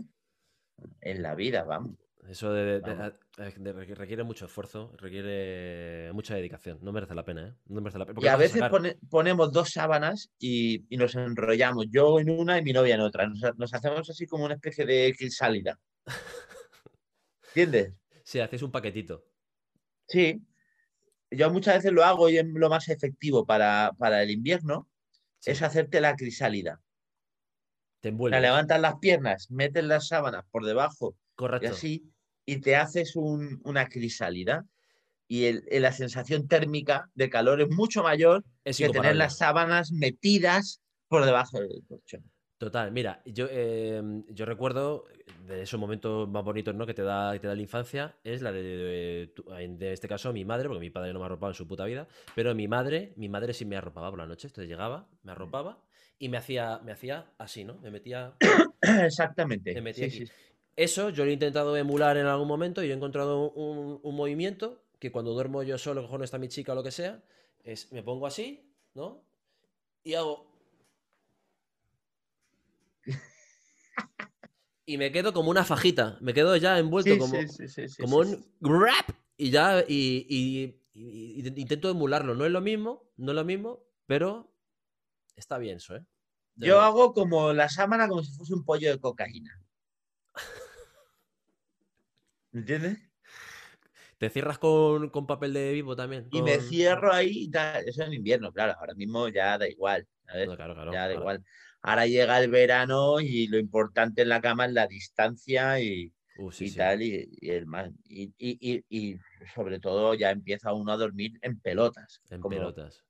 En 1.00 1.22
la 1.22 1.34
vida, 1.34 1.64
vamos. 1.64 1.96
Eso 2.28 2.52
de- 2.52 2.80
de- 2.80 2.80
Vamos. 2.80 3.12
de- 3.36 3.74
requ- 3.74 3.94
requiere 3.94 4.22
mucho 4.24 4.46
esfuerzo, 4.46 4.92
requiere 4.98 6.12
mucha 6.12 6.34
dedicación. 6.34 6.78
No 6.82 6.92
merece 6.92 7.14
la 7.14 7.24
pena, 7.24 7.48
¿eh? 7.48 7.54
No 7.66 7.80
merece 7.80 7.98
la 7.98 8.06
pena. 8.06 8.20
Y 8.22 8.26
a 8.28 8.36
veces 8.36 8.62
pone- 8.70 8.98
ponemos 9.10 9.52
dos 9.52 9.70
sábanas 9.70 10.30
y, 10.38 10.84
y 10.92 10.96
nos 10.96 11.14
enrollamos, 11.14 11.86
yo 11.90 12.18
en 12.20 12.30
una 12.30 12.58
y 12.58 12.62
mi 12.62 12.72
novia 12.72 12.94
en 12.94 13.00
otra. 13.02 13.26
Nos, 13.28 13.40
nos 13.56 13.74
hacemos 13.74 14.08
así 14.10 14.26
como 14.26 14.44
una 14.44 14.54
especie 14.54 14.84
de 14.86 15.14
crisálida. 15.16 15.78
¿Entiendes? 17.48 17.94
Sí, 18.24 18.40
haces 18.40 18.62
un 18.62 18.70
paquetito. 18.72 19.24
Sí. 20.08 20.42
Yo 21.30 21.50
muchas 21.50 21.76
veces 21.76 21.92
lo 21.92 22.04
hago 22.04 22.28
y 22.28 22.38
es 22.38 22.46
lo 22.46 22.68
más 22.68 22.88
efectivo 22.88 23.44
para, 23.44 23.92
para 23.98 24.22
el 24.22 24.30
invierno, 24.30 24.88
Sí, 25.38 25.50
es 25.50 25.62
hacerte 25.62 26.00
la 26.00 26.14
crisálida. 26.16 26.80
te 28.00 28.08
envuelves. 28.10 28.40
levantas 28.40 28.80
las 28.80 28.96
piernas, 28.96 29.50
metes 29.50 29.84
las 29.84 30.08
sábanas 30.08 30.44
por 30.50 30.64
debajo 30.64 31.16
y 31.16 31.34
Correcto. 31.36 31.68
así, 31.68 32.10
y 32.46 32.60
te 32.60 32.76
haces 32.76 33.16
un- 33.16 33.60
una 33.64 33.88
crisálida. 33.88 34.64
Y 35.28 35.44
el- 35.44 35.64
la 35.70 35.92
sensación 35.92 36.46
térmica 36.46 37.10
de 37.14 37.28
calor 37.28 37.60
es 37.60 37.68
mucho 37.68 38.02
mayor 38.04 38.44
Es 38.64 38.78
que 38.78 38.88
tener 38.88 39.16
las 39.16 39.38
sábanas 39.38 39.90
metidas 39.90 40.80
por 41.08 41.24
debajo 41.24 41.60
del 41.60 41.82
colchón. 41.88 42.24
Total, 42.58 42.90
mira, 42.90 43.20
yo, 43.26 43.48
eh, 43.50 44.02
yo 44.30 44.46
recuerdo 44.46 45.04
de 45.46 45.62
esos 45.62 45.78
momentos 45.78 46.26
más 46.26 46.42
bonitos 46.42 46.74
¿no? 46.74 46.86
que 46.86 46.94
te 46.94 47.02
da, 47.02 47.34
que 47.34 47.40
te 47.40 47.48
da 47.48 47.54
la 47.54 47.60
infancia, 47.60 48.16
es 48.24 48.40
la 48.40 48.50
de, 48.50 49.30
en 49.58 49.78
de 49.78 49.92
este 49.92 50.08
caso, 50.08 50.32
mi 50.32 50.46
madre, 50.46 50.66
porque 50.68 50.80
mi 50.80 50.88
padre 50.88 51.12
no 51.12 51.18
me 51.18 51.24
ha 51.24 51.26
arropado 51.26 51.50
en 51.50 51.54
su 51.54 51.68
puta 51.68 51.84
vida, 51.84 52.08
pero 52.34 52.54
mi 52.54 52.66
madre, 52.66 53.12
mi 53.16 53.28
madre 53.28 53.52
sí 53.52 53.66
me 53.66 53.76
arropaba 53.76 54.08
por 54.08 54.20
la 54.20 54.26
noche, 54.26 54.46
entonces 54.48 54.70
llegaba, 54.70 55.06
me 55.22 55.32
arropaba 55.32 55.84
y 56.18 56.30
me 56.30 56.38
hacía, 56.38 56.80
me 56.82 56.92
hacía 56.92 57.30
así, 57.36 57.64
¿no? 57.64 57.78
Me 57.80 57.90
metía... 57.90 58.32
Exactamente. 58.80 59.74
Me 59.74 59.82
metí 59.82 60.00
sí, 60.00 60.06
aquí. 60.06 60.18
sí, 60.20 60.26
sí. 60.26 60.32
Eso 60.76 61.10
yo 61.10 61.24
lo 61.24 61.30
he 61.30 61.34
intentado 61.34 61.76
emular 61.76 62.16
en 62.18 62.26
algún 62.26 62.48
momento 62.48 62.82
y 62.84 62.90
he 62.90 62.94
encontrado 62.94 63.50
un, 63.52 63.98
un 64.02 64.14
movimiento 64.14 64.82
que 64.98 65.10
cuando 65.10 65.32
duermo 65.32 65.62
yo 65.62 65.78
solo, 65.78 66.02
cojo 66.02 66.18
no 66.18 66.24
está 66.24 66.38
mi 66.38 66.48
chica 66.48 66.72
o 66.72 66.74
lo 66.74 66.82
que 66.82 66.90
sea, 66.90 67.22
es 67.64 67.90
me 67.92 68.02
pongo 68.02 68.26
así, 68.26 68.72
¿no? 68.94 69.24
Y 70.04 70.14
hago. 70.14 70.46
y 74.86 74.98
me 74.98 75.10
quedo 75.12 75.32
como 75.32 75.50
una 75.50 75.64
fajita. 75.64 76.18
Me 76.20 76.32
quedo 76.34 76.56
ya 76.56 76.78
envuelto 76.78 77.12
Sí, 77.12 77.18
como, 77.18 77.34
sí, 77.48 77.68
sí, 77.68 78.02
como 78.02 78.18
un 78.18 78.44
grab. 78.60 79.04
Y 79.36 79.50
ya. 79.50 79.80
Y, 79.86 80.26
y- 80.28 80.82
y- 80.92 81.40
y 81.48 81.60
intento 81.60 81.90
emularlo. 81.90 82.34
No 82.34 82.46
es 82.46 82.52
lo 82.52 82.60
mismo, 82.60 83.10
no 83.16 83.32
es 83.32 83.36
lo 83.36 83.44
mismo, 83.44 83.84
pero 84.06 84.50
está 85.34 85.58
bien 85.58 85.76
eso, 85.78 85.96
¿eh? 85.96 86.04
De 86.54 86.68
Yo 86.68 86.74
verdad. 86.74 86.88
hago 86.88 87.12
como 87.12 87.52
la 87.52 87.68
sábana 87.68 88.08
como 88.08 88.22
si 88.22 88.32
fuese 88.32 88.54
un 88.54 88.64
pollo 88.64 88.90
de 88.90 88.98
cocaína. 89.00 89.60
¿Me 92.56 92.60
entiendes? 92.60 92.98
Te 94.16 94.30
cierras 94.30 94.56
con, 94.58 95.10
con 95.10 95.26
papel 95.26 95.52
de 95.52 95.72
vivo 95.74 95.94
también. 95.94 96.26
Y 96.32 96.40
me 96.40 96.58
cierro 96.58 97.12
ahí 97.12 97.42
y 97.44 97.50
tal. 97.50 97.86
Eso 97.86 98.02
en 98.02 98.14
invierno, 98.14 98.50
claro. 98.50 98.72
Ahora 98.80 98.94
mismo 98.94 99.28
ya 99.28 99.58
da 99.58 99.68
igual. 99.68 100.08
¿sabes? 100.26 100.48
No, 100.48 100.56
claro, 100.56 100.72
claro. 100.72 100.90
ya 100.90 101.06
da 101.06 101.12
igual. 101.12 101.44
Ahora 101.82 102.06
llega 102.06 102.40
el 102.42 102.50
verano 102.50 103.20
y 103.20 103.46
lo 103.48 103.58
importante 103.58 104.22
en 104.22 104.30
la 104.30 104.40
cama 104.40 104.64
es 104.64 104.72
la 104.72 104.86
distancia 104.86 105.78
y, 105.80 106.14
Uh, 106.38 106.50
sí, 106.50 106.64
y 106.64 106.68
sí. 106.70 106.76
tal. 106.78 107.02
Y, 107.02 107.28
y 107.42 107.50
el 107.50 107.66
más. 107.66 107.90
Y, 108.08 108.32
y- 108.38 108.58
y- 108.58 108.84
y 108.88 109.18
sobre 109.54 109.78
todo 109.78 110.14
ya 110.14 110.30
empieza 110.30 110.72
uno 110.72 110.92
a 110.92 110.96
dormir 110.96 111.32
en 111.42 111.60
pelotas. 111.60 112.22
En 112.30 112.40
como- 112.40 112.56
pelotas. 112.56 113.04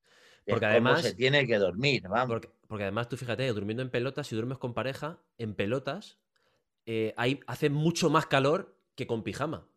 Porque 0.44 0.66
además- 0.66 1.02
se 1.02 1.14
tiene 1.14 1.46
que 1.46 1.58
dormir, 1.58 2.02
vamos. 2.08 2.26
Porque, 2.26 2.50
porque 2.66 2.82
además 2.82 3.08
tú 3.08 3.16
fíjate, 3.16 3.46
durmiendo 3.52 3.84
en 3.84 3.90
pelotas, 3.90 4.26
si 4.26 4.34
duermes 4.34 4.58
con 4.58 4.74
pareja, 4.74 5.22
en 5.38 5.54
pelotas, 5.54 6.18
eh, 6.84 7.14
ahí 7.16 7.38
hace 7.46 7.70
mucho 7.70 8.10
más 8.10 8.26
calor 8.26 8.75
que 8.96 9.06
con 9.06 9.22
pijama. 9.22 9.68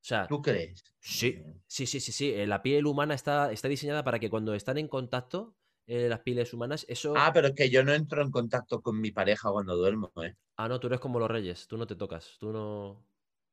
O 0.00 0.04
sea, 0.08 0.26
¿Tú 0.28 0.40
crees? 0.40 0.84
sí, 1.00 1.42
sí, 1.66 1.86
sí, 1.86 1.98
sí, 2.00 2.12
sí. 2.12 2.32
eh, 2.32 2.46
La 2.46 2.62
piel 2.62 2.86
humana 2.86 3.14
está, 3.14 3.50
está 3.50 3.66
diseñada 3.68 4.04
para 4.04 4.20
que 4.20 4.30
cuando 4.30 4.54
están 4.54 4.78
en 4.78 4.86
contacto, 4.88 5.56
eh, 5.86 6.08
las 6.08 6.20
pieles 6.20 6.52
humanas, 6.54 6.86
eso... 6.88 7.14
Ah, 7.16 7.32
pero 7.32 7.48
es 7.48 7.54
que 7.54 7.68
yo 7.70 7.82
no 7.82 7.92
entro 7.92 8.22
en 8.22 8.30
contacto 8.30 8.80
con 8.80 9.00
mi 9.00 9.10
pareja 9.10 9.50
cuando 9.50 9.76
duermo, 9.76 10.12
¿eh? 10.22 10.36
Ah, 10.56 10.68
no, 10.68 10.78
tú 10.78 10.86
eres 10.86 11.00
como 11.00 11.18
los 11.18 11.30
reyes, 11.30 11.66
tú 11.66 11.76
no 11.76 11.86
te 11.86 11.96
tocas, 11.96 12.36
tú 12.38 12.52
no 12.52 13.04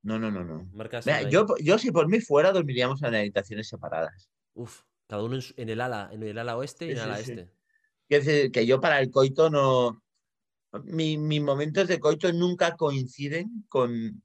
No, 0.03 0.19
no, 0.19 0.29
no, 0.29 0.43
no. 0.43 0.69
marcas... 0.73 1.05
Mira, 1.05 1.29
yo, 1.29 1.45
yo 1.61 1.77
si 1.79 1.91
por 1.91 2.07
mí 2.07 2.19
fuera 2.19 2.51
dormiríamos 2.51 3.01
en 3.03 3.15
habitaciones 3.15 3.67
separadas. 3.67 4.29
Uf, 4.53 4.81
cada 5.07 5.23
uno 5.23 5.35
en, 5.35 5.41
su- 5.41 5.53
en 5.57 5.69
el 5.69 5.81
ala, 5.81 6.09
en 6.11 6.23
el 6.23 6.37
ala 6.37 6.57
oeste 6.57 6.85
y 6.85 6.91
en 6.91 6.97
el 6.97 7.03
ala 7.03 7.17
sí, 7.17 7.25
sí. 7.25 7.31
este. 7.31 7.51
Quiero 8.07 8.23
decir 8.25 8.51
que 8.51 8.65
yo 8.65 8.79
para 8.79 8.99
el 8.99 9.09
coito 9.11 9.49
no. 9.49 10.03
mi- 10.83 11.17
mis 11.17 11.41
momentos 11.41 11.87
de 11.87 11.99
coito 11.99 12.31
nunca 12.33 12.75
coinciden 12.75 13.65
con, 13.69 14.21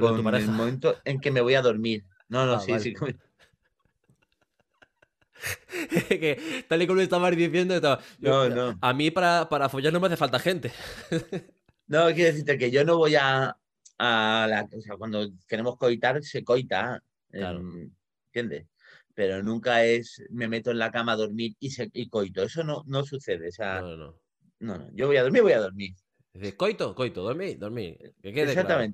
Con 0.00 0.16
tu 0.16 0.22
con 0.22 0.34
el 0.34 0.48
momento 0.48 0.96
en 1.04 1.20
que 1.20 1.30
me 1.30 1.40
voy 1.40 1.54
a 1.54 1.62
dormir. 1.62 2.04
No, 2.28 2.46
no, 2.46 2.54
Ah, 2.54 2.60
sí, 2.60 2.72
vale. 2.72 2.82
sí. 2.84 2.94
que 6.08 6.64
tal 6.68 6.82
y 6.82 6.86
como 6.86 7.00
estabas 7.00 7.36
diciendo, 7.36 7.74
estaba- 7.74 8.00
No, 8.18 8.48
no. 8.48 8.78
a 8.80 8.94
mí 8.94 9.10
para, 9.10 9.48
para 9.48 9.68
follar 9.68 9.92
no 9.92 10.00
me 10.00 10.06
hace 10.06 10.16
falta 10.16 10.38
gente. 10.38 10.72
No, 11.88 12.06
quiero 12.06 12.30
decirte 12.30 12.56
que 12.56 12.70
yo 12.70 12.86
no 12.86 12.96
voy 12.96 13.16
a, 13.16 13.54
a 13.98 14.46
la. 14.48 14.66
O 14.74 14.80
sea, 14.80 14.96
cuando 14.96 15.28
queremos 15.46 15.76
coitar, 15.76 16.22
se 16.22 16.42
coita. 16.42 17.02
Claro. 17.30 17.58
em, 17.58 17.90
¿Entiendes? 18.32 18.66
Pero 19.12 19.42
nunca 19.42 19.84
es 19.84 20.22
me 20.30 20.48
meto 20.48 20.70
en 20.70 20.78
la 20.78 20.90
cama 20.90 21.12
a 21.12 21.16
dormir 21.16 21.54
y, 21.58 21.70
se, 21.70 21.90
y 21.92 22.08
coito. 22.08 22.44
Eso 22.44 22.64
no, 22.64 22.82
no 22.86 23.04
sucede. 23.04 23.48
O 23.48 23.52
sea, 23.52 23.80
No, 23.82 23.88
no, 23.88 23.96
no. 23.96 24.18
no, 24.60 24.78
no. 24.78 24.88
Yo 24.94 25.06
voy 25.08 25.16
a 25.18 25.22
dormir, 25.22 25.42
voy 25.42 25.52
a 25.52 25.60
dormir. 25.60 25.94
Dices, 26.32 26.54
coito, 26.54 26.94
coito. 26.94 27.28
Que 27.36 28.32
quede 28.32 28.54
claro. 28.54 28.92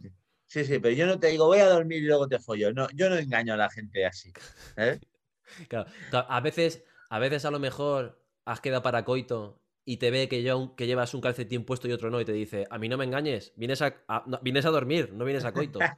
Sí, 0.49 0.65
sí, 0.65 0.79
pero 0.79 0.95
yo 0.95 1.07
no 1.07 1.21
te 1.21 1.29
digo 1.29 1.47
voy 1.47 1.59
a 1.59 1.69
dormir 1.69 2.03
y 2.03 2.07
luego 2.07 2.27
te 2.27 2.39
follo. 2.39 2.73
No, 2.73 2.89
yo 2.95 3.09
no 3.11 3.17
engaño 3.17 3.55
a 3.55 3.57
la 3.57 3.71
gente 3.71 4.05
así. 4.07 4.33
¿eh? 4.77 4.99
Claro, 5.69 5.89
A 6.29 6.41
veces, 6.41 6.85
a 7.09 7.19
veces 7.19 7.45
a 7.45 7.51
lo 7.51 7.59
mejor 7.59 8.23
has 8.45 8.61
quedado 8.61 8.83
para 8.83 9.05
coito 9.05 9.63
y 9.85 9.97
te 9.97 10.11
ve 10.11 10.29
que, 10.29 10.43
yo, 10.43 10.75
que 10.77 10.87
llevas 10.87 11.15
un 11.15 11.21
calcetín 11.23 11.65
puesto 11.65 11.89
y 11.89 11.93
otro 11.93 12.11
no 12.11 12.21
y 12.21 12.25
te 12.27 12.33
dice, 12.33 12.67
a 12.71 12.79
mí 12.79 12.89
no 12.89 12.99
me 12.99 13.05
engañes, 13.07 13.55
vienes 13.57 13.81
a, 13.81 13.97
a- 14.09 14.25
no, 14.27 14.39
vienes 14.43 14.67
a 14.67 14.71
dormir, 14.71 15.13
no 15.15 15.25
vienes 15.25 15.45
a 15.45 15.53
coito. 15.53 15.79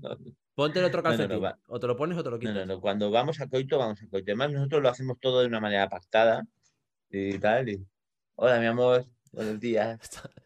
No, 0.00 0.16
Ponte 0.54 0.78
el 0.78 0.84
otro 0.86 1.02
no, 1.02 1.08
calcetín. 1.08 1.42
o 1.68 1.80
te 1.80 1.86
lo 1.86 1.96
pones 1.96 2.16
o 2.18 2.22
te 2.22 2.30
lo 2.30 2.38
quitas. 2.38 2.54
no, 2.54 2.66
no. 2.66 2.80
Cuando 2.80 3.10
vamos 3.10 3.40
a 3.40 3.46
coito, 3.48 3.78
vamos 3.78 4.02
a 4.02 4.08
coito. 4.08 4.24
Además, 4.30 4.52
nosotros 4.52 4.82
lo 4.82 4.88
hacemos 4.88 5.18
todo 5.20 5.40
de 5.40 5.46
una 5.46 5.60
manera 5.60 5.88
pactada 5.88 6.46
y 7.10 7.38
tal. 7.38 7.68
y, 7.68 7.86
Hola, 8.36 8.58
mi 8.60 8.66
amor. 8.66 9.06
Buenos 9.32 9.58
días. 9.60 9.98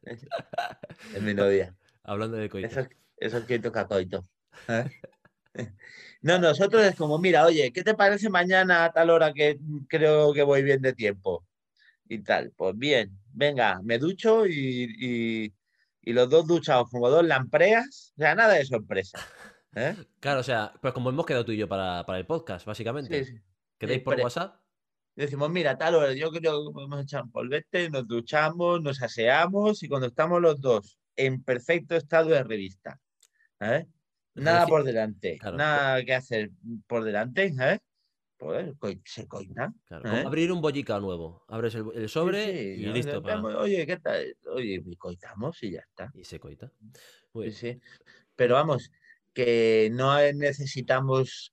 Es 1.15 1.23
mi 1.23 1.35
novia. 1.35 1.75
Hablando 2.03 2.37
de 2.37 2.49
coito. 2.49 2.67
Eso, 2.69 2.89
eso 3.17 3.39
es 3.39 3.45
que 3.45 3.59
toca 3.59 3.87
coito. 3.87 4.27
¿eh? 4.69 4.91
No, 6.23 6.39
nosotros 6.39 6.83
es 6.85 6.95
como, 6.95 7.19
mira, 7.19 7.47
oye, 7.47 7.73
¿qué 7.73 7.83
te 7.83 7.95
parece 7.95 8.29
mañana 8.29 8.85
a 8.85 8.93
tal 8.93 9.09
hora 9.11 9.33
que 9.33 9.59
creo 9.89 10.33
que 10.35 10.43
voy 10.43 10.63
bien 10.63 10.83
de 10.83 10.93
tiempo? 10.93 11.47
Y 12.07 12.19
tal, 12.23 12.53
pues 12.57 12.77
bien, 12.77 13.19
venga, 13.33 13.81
me 13.83 13.99
ducho 13.99 14.47
y, 14.47 14.87
y- 14.99 15.55
y 16.03 16.13
los 16.13 16.29
dos 16.29 16.47
duchados 16.47 16.89
como 16.91 17.09
dos 17.09 17.25
lampreas, 17.25 18.13
o 18.17 18.21
sea, 18.21 18.35
nada 18.35 18.53
de 18.55 18.65
sorpresa. 18.67 19.19
¿eh? 19.75 19.97
Claro, 20.21 20.41
o 20.41 20.43
sea, 20.43 20.73
pues 20.83 20.93
como 20.93 21.09
hemos 21.11 21.25
quedado 21.27 21.45
tú 21.45 21.53
y 21.53 21.57
yo 21.57 21.67
para, 21.69 22.05
para 22.05 22.19
el 22.19 22.27
podcast, 22.27 22.67
básicamente. 22.67 23.25
Sí, 23.25 23.33
sí. 23.33 23.41
¿Queréis 23.79 24.03
por 24.03 24.21
WhatsApp? 24.21 24.61
Decimos, 25.17 25.51
mira, 25.51 25.77
tal 25.79 25.95
hora, 25.97 26.13
yo 26.13 26.31
creo 26.31 26.67
que 26.67 26.73
podemos 26.73 27.03
echar 27.03 27.23
un 27.25 27.31
polvete, 27.33 27.89
nos 27.91 28.07
duchamos, 28.07 28.81
nos 28.83 29.03
aseamos 29.03 29.83
y 29.83 29.89
cuando 29.89 30.07
estamos 30.07 30.41
los 30.41 30.61
dos 30.61 31.00
en 31.27 31.43
perfecto 31.43 31.97
estado 31.97 32.31
de 32.31 32.43
revista, 32.43 32.99
¿eh? 33.61 33.87
Nada 34.35 34.67
por 34.67 34.85
delante, 34.85 35.39
Claro. 35.39 35.57
nada 35.57 36.05
que 36.05 36.15
hacer 36.15 36.51
por 36.87 37.05
delante, 37.05 37.53
¿eh? 37.61 37.79
Pues 38.39 38.73
se 39.05 39.29
coita. 39.29 39.71
Claro, 39.85 40.17
¿eh? 40.17 40.23
abrir 40.25 40.51
un 40.51 40.63
bollica 40.63 40.99
nuevo. 40.99 41.45
Abres 41.47 41.75
el, 41.75 41.85
el 41.95 42.09
sobre 42.09 42.45
Sí, 42.47 42.53
sí, 42.77 42.81
y 42.81 42.87
listo. 42.87 43.13
sentamos, 43.13 43.55
Oye, 43.57 43.87
¿qué 43.87 43.99
tal? 43.99 44.35
Oye, 44.47 44.83
y 44.87 44.97
coitamos 44.97 45.63
y 45.63 45.73
ya 45.73 45.81
está. 45.81 46.11
Y 46.15 46.25
se 46.25 46.41
coita. 46.41 46.73
Muy 47.35 47.51
bien. 47.51 47.83
Pero 48.37 48.55
vamos, 48.55 48.91
que 49.35 49.91
no 49.93 50.17
necesitamos 50.33 51.53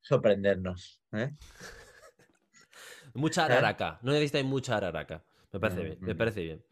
sorprendernos. 0.00 1.00
¿eh? 1.12 1.30
Mucha 3.14 3.42
¿Eh? 3.42 3.44
araraca. 3.52 3.98
No 4.02 4.12
necesitáis 4.12 4.44
mucha 4.44 4.76
araraca. 4.76 5.24
Me 5.52 5.60
parece 5.60 5.78
No, 5.80 5.84
bien, 5.84 5.98
me 6.00 6.12
no. 6.12 6.18
parece 6.18 6.42
bien. 6.42 6.64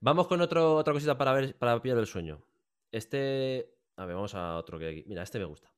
Vamos 0.00 0.28
con 0.28 0.40
otro, 0.40 0.76
otra 0.76 0.92
cosita 0.92 1.18
para 1.18 1.32
ver 1.32 1.56
para 1.58 1.80
pillar 1.82 1.98
el 1.98 2.06
sueño. 2.06 2.44
Este. 2.92 3.74
A 3.96 4.06
ver, 4.06 4.14
vamos 4.14 4.34
a 4.34 4.56
otro 4.56 4.78
que 4.78 4.86
hay 4.86 4.98
aquí. 5.00 5.08
Mira, 5.08 5.22
este 5.22 5.38
me 5.38 5.44
gusta. 5.44 5.74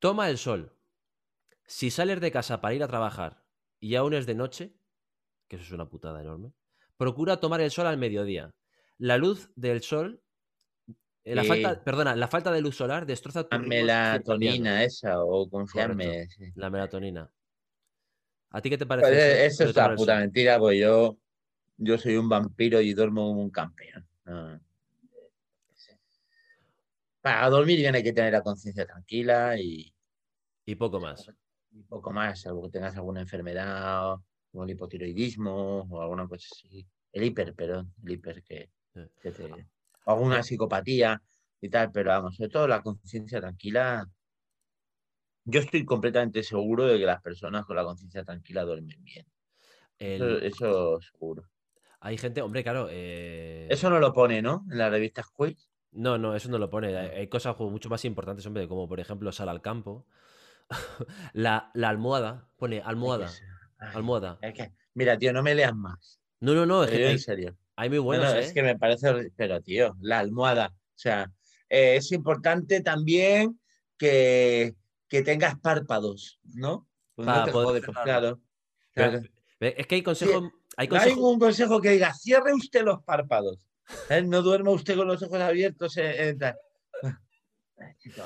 Toma 0.00 0.28
el 0.28 0.38
sol. 0.38 0.76
Si 1.66 1.90
sales 1.90 2.20
de 2.20 2.32
casa 2.32 2.60
para 2.60 2.74
ir 2.74 2.82
a 2.82 2.88
trabajar 2.88 3.44
y 3.78 3.94
aún 3.94 4.14
es 4.14 4.26
de 4.26 4.34
noche, 4.34 4.74
que 5.48 5.56
eso 5.56 5.64
es 5.64 5.72
una 5.72 5.88
putada 5.88 6.20
enorme, 6.20 6.52
procura 6.96 7.38
tomar 7.38 7.60
el 7.60 7.70
sol 7.70 7.86
al 7.86 7.98
mediodía. 7.98 8.50
La 8.98 9.16
luz 9.18 9.50
del 9.54 9.82
sol. 9.82 10.22
eh, 11.24 11.36
La 11.36 11.42
Sí. 11.42 11.48
falta, 11.48 11.84
perdona, 11.84 12.16
la 12.16 12.26
falta 12.26 12.50
de 12.50 12.60
luz 12.60 12.74
solar 12.76 13.06
destroza 13.06 13.44
tu 13.48 13.56
La 13.56 13.62
melatonina 13.62 14.82
esa, 14.82 15.22
o 15.22 15.48
confiarme. 15.48 16.26
sí. 16.28 16.50
La 16.56 16.68
melatonina. 16.68 17.32
¿A 18.50 18.60
ti 18.60 18.68
qué 18.70 18.76
te 18.78 18.86
parece? 18.86 19.08
Pues 19.08 19.52
eso 19.52 19.64
es 19.64 19.76
el 19.76 19.94
puta 19.96 19.96
sol? 20.12 20.20
mentira, 20.20 20.58
pues 20.58 20.78
yo, 20.80 21.16
yo 21.76 21.98
soy 21.98 22.16
un 22.16 22.28
vampiro 22.28 22.80
y 22.80 22.94
duermo 22.94 23.28
como 23.28 23.42
un 23.42 23.50
campeón. 23.50 24.08
Para 27.20 27.48
dormir 27.48 27.78
bien 27.78 27.94
hay 27.94 28.02
que 28.02 28.12
tener 28.12 28.32
la 28.32 28.42
conciencia 28.42 28.84
tranquila 28.86 29.56
y, 29.58 29.94
Y 30.64 30.74
poco 30.74 31.00
más. 31.00 31.26
y 31.70 31.82
poco 31.84 32.10
más, 32.12 32.40
salvo 32.42 32.62
que 32.64 32.70
tengas 32.70 32.96
alguna 32.96 33.20
enfermedad, 33.22 34.16
como 34.50 34.64
el 34.64 34.70
hipotiroidismo 34.70 35.82
o 35.82 36.00
alguna 36.02 36.26
cosa 36.28 36.48
así. 36.52 36.86
El 37.12 37.24
hiper, 37.24 37.54
perdón, 37.54 37.94
el 38.04 38.12
hiper 38.12 38.42
que, 38.42 38.70
que 39.22 39.30
te- 39.32 39.68
o 40.04 40.10
alguna 40.12 40.42
psicopatía 40.42 41.22
y 41.60 41.68
tal, 41.68 41.92
pero 41.92 42.10
vamos, 42.10 42.36
sobre 42.36 42.50
todo 42.50 42.68
la 42.68 42.82
conciencia 42.82 43.40
tranquila. 43.40 44.06
Yo 45.44 45.60
estoy 45.60 45.84
completamente 45.84 46.42
seguro 46.42 46.84
de 46.86 46.98
que 46.98 47.06
las 47.06 47.22
personas 47.22 47.64
con 47.64 47.76
la 47.76 47.84
conciencia 47.84 48.24
tranquila 48.24 48.64
duermen 48.64 49.02
bien. 49.04 49.26
Eso, 49.98 50.38
eso 50.38 51.00
seguro. 51.00 51.51
Hay 52.04 52.18
gente, 52.18 52.42
hombre, 52.42 52.64
claro. 52.64 52.88
eh, 52.90 53.68
Eso 53.70 53.88
no 53.88 54.00
lo 54.00 54.12
pone, 54.12 54.42
¿no? 54.42 54.64
En 54.70 54.78
la 54.78 54.90
revista 54.90 55.24
Quiz. 55.34 55.68
No, 55.92 56.18
no, 56.18 56.34
eso 56.34 56.48
no 56.48 56.58
lo 56.58 56.68
pone. 56.68 56.96
Hay, 56.96 57.28
cosas 57.28 57.56
mucho 57.58 57.88
más 57.88 58.04
importantes, 58.04 58.44
hombre, 58.46 58.66
como 58.66 58.88
por 58.88 58.98
ejemplo 58.98 59.30
sal 59.30 59.48
al 59.48 59.62
campo. 59.62 60.04
la, 61.32 61.70
la 61.74 61.88
almohada, 61.88 62.48
pone 62.56 62.80
almohada, 62.80 63.30
almohada. 63.78 64.38
Es 64.42 64.54
que, 64.54 64.72
mira, 64.94 65.16
tío, 65.16 65.32
no 65.32 65.42
me 65.42 65.54
leas 65.54 65.74
más. 65.74 66.18
No, 66.40 66.54
no, 66.54 66.66
no, 66.66 66.82
es 66.82 66.90
que 66.90 67.10
en 67.10 67.18
serio. 67.20 67.56
hay 67.76 67.88
muy 67.88 67.98
No, 67.98 68.04
buenos, 68.04 68.32
no, 68.32 68.38
¿eh? 68.40 68.40
es 68.40 68.52
que 68.52 68.62
me 68.62 68.76
parece. 68.76 69.30
Pero, 69.36 69.60
tío, 69.60 69.96
la 70.00 70.18
almohada. 70.18 70.72
O 70.74 70.98
sea, 70.98 71.30
eh, 71.68 71.96
es 71.96 72.10
importante 72.10 72.80
también 72.80 73.60
que, 73.96 74.74
que 75.08 75.22
tengas 75.22 75.56
párpados, 75.60 76.40
¿no? 76.54 76.88
Pues 77.14 77.26
no 77.26 77.32
Para 77.32 77.44
te 77.44 77.52
poder 77.52 77.66
jode, 77.66 77.82
pues 77.82 77.98
claro. 78.02 78.40
Es 79.60 79.86
que 79.86 79.94
hay 79.94 80.02
consejos. 80.02 80.50
Hay 80.76 80.88
hay 80.90 81.12
un 81.12 81.38
consejo 81.38 81.80
que 81.80 81.90
diga, 81.90 82.12
cierre 82.14 82.54
usted 82.54 82.82
los 82.82 83.02
párpados. 83.02 83.58
¿eh? 84.08 84.22
No 84.22 84.42
duerma 84.42 84.70
usted 84.70 84.96
con 84.96 85.06
los 85.06 85.22
ojos 85.22 85.40
abiertos. 85.40 85.96
eh, 85.96 86.30
eh. 86.30 86.54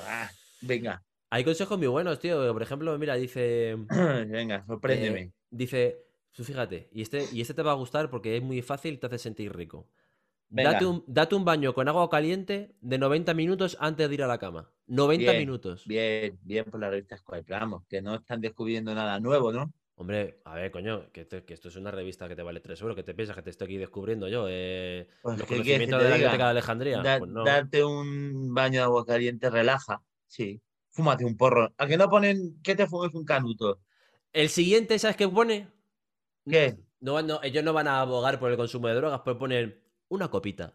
Ah, 0.07 0.31
venga. 0.63 1.03
Hay 1.31 1.45
consejos 1.45 1.79
muy 1.79 1.87
buenos, 1.87 2.19
tío. 2.19 2.53
Por 2.53 2.63
ejemplo, 2.63 2.97
mira, 2.99 3.15
dice. 3.15 3.77
Venga, 4.29 4.65
sorpréndeme. 4.67 5.21
eh, 5.21 5.33
dice. 5.51 6.03
Tú 6.33 6.45
fíjate, 6.45 6.91
y 6.93 7.01
este, 7.01 7.25
y 7.33 7.41
este 7.41 7.55
te 7.55 7.63
va 7.63 7.73
a 7.73 7.77
gustar 7.77 8.11
porque 8.11 8.37
es 8.37 8.43
muy 8.43 8.61
fácil 8.61 8.95
y 8.95 8.97
te 8.99 9.07
hace 9.07 9.17
sentir 9.19 9.57
rico. 9.57 9.89
Date 10.51 10.85
un, 10.85 11.03
date 11.07 11.35
un 11.35 11.47
baño 11.47 11.73
con 11.73 11.89
agua 11.89 12.11
caliente 12.11 12.77
de 12.83 12.99
90 12.99 13.33
minutos 13.33 13.77
antes 13.81 14.07
de 14.07 14.15
ir 14.15 14.23
a 14.23 14.27
la 14.27 14.39
cama. 14.39 14.71
90 14.87 15.33
Bien, 15.33 15.39
minutos. 15.39 15.87
Bien, 15.87 16.39
bien 16.43 16.65
por 16.67 16.79
la 16.79 16.91
revista 16.91 17.17
Square, 17.17 17.45
vamos, 17.49 17.85
que 17.89 18.03
no 18.03 18.17
están 18.17 18.43
descubriendo 18.43 18.95
nada 18.95 19.19
nuevo, 19.19 19.51
¿no? 19.51 19.73
Hombre, 19.99 20.41
a 20.45 20.55
ver, 20.55 20.71
coño, 20.71 21.11
que, 21.11 21.23
esto- 21.23 21.45
que 21.47 21.55
esto 21.55 21.69
es 21.69 21.77
una 21.77 21.91
revista 21.91 22.29
que 22.29 22.37
te 22.37 22.43
vale 22.43 22.61
3 22.61 22.79
euros. 22.83 22.95
¿Qué 22.97 23.03
te 23.03 23.15
piensas 23.15 23.35
que 23.35 23.43
te 23.43 23.51
estoy 23.51 23.65
aquí 23.67 23.77
descubriendo 23.79 24.29
yo? 24.29 24.47
Eh, 24.49 25.09
Pues, 25.23 25.39
los 25.39 25.49
¿qué 25.49 25.63
quieres 25.63 25.87
que 25.87 25.91
conocimientos 25.91 25.99
de 25.99 26.05
la 26.11 26.15
biblioteca 26.17 26.45
de 26.45 26.51
Alejandría. 26.51 27.03
Da- 27.03 27.19
Pues 27.19 27.31
no. 27.31 27.45
Darte 27.45 27.83
un 27.83 28.55
baño 28.55 28.81
de 28.81 28.85
agua 28.85 29.07
caliente 29.07 29.49
relaja, 29.49 30.03
sí. 30.27 30.61
Fúmate 30.91 31.25
un 31.25 31.37
porro. 31.37 31.73
¿A 31.79 31.87
que 31.87 31.97
no 31.97 32.09
ponen 32.11 32.61
que 32.63 32.75
te 32.75 32.87
fumes 32.87 33.15
un 33.15 33.25
canuto? 33.25 33.81
El 34.35 34.51
siguiente, 34.51 34.99
¿sabes 34.99 35.17
qué 35.17 35.27
pone? 35.29 35.69
¿Qué? 36.49 36.77
No, 37.01 37.21
no, 37.23 37.41
ellos 37.43 37.65
no 37.65 37.73
van 37.73 37.89
a 37.89 38.01
abogar 38.01 38.39
por 38.39 38.51
el 38.51 38.57
consumo 38.59 38.89
de 38.89 38.95
drogas, 38.95 39.23
pues 39.25 39.37
poner 39.37 39.83
una 40.09 40.29
copita. 40.29 40.75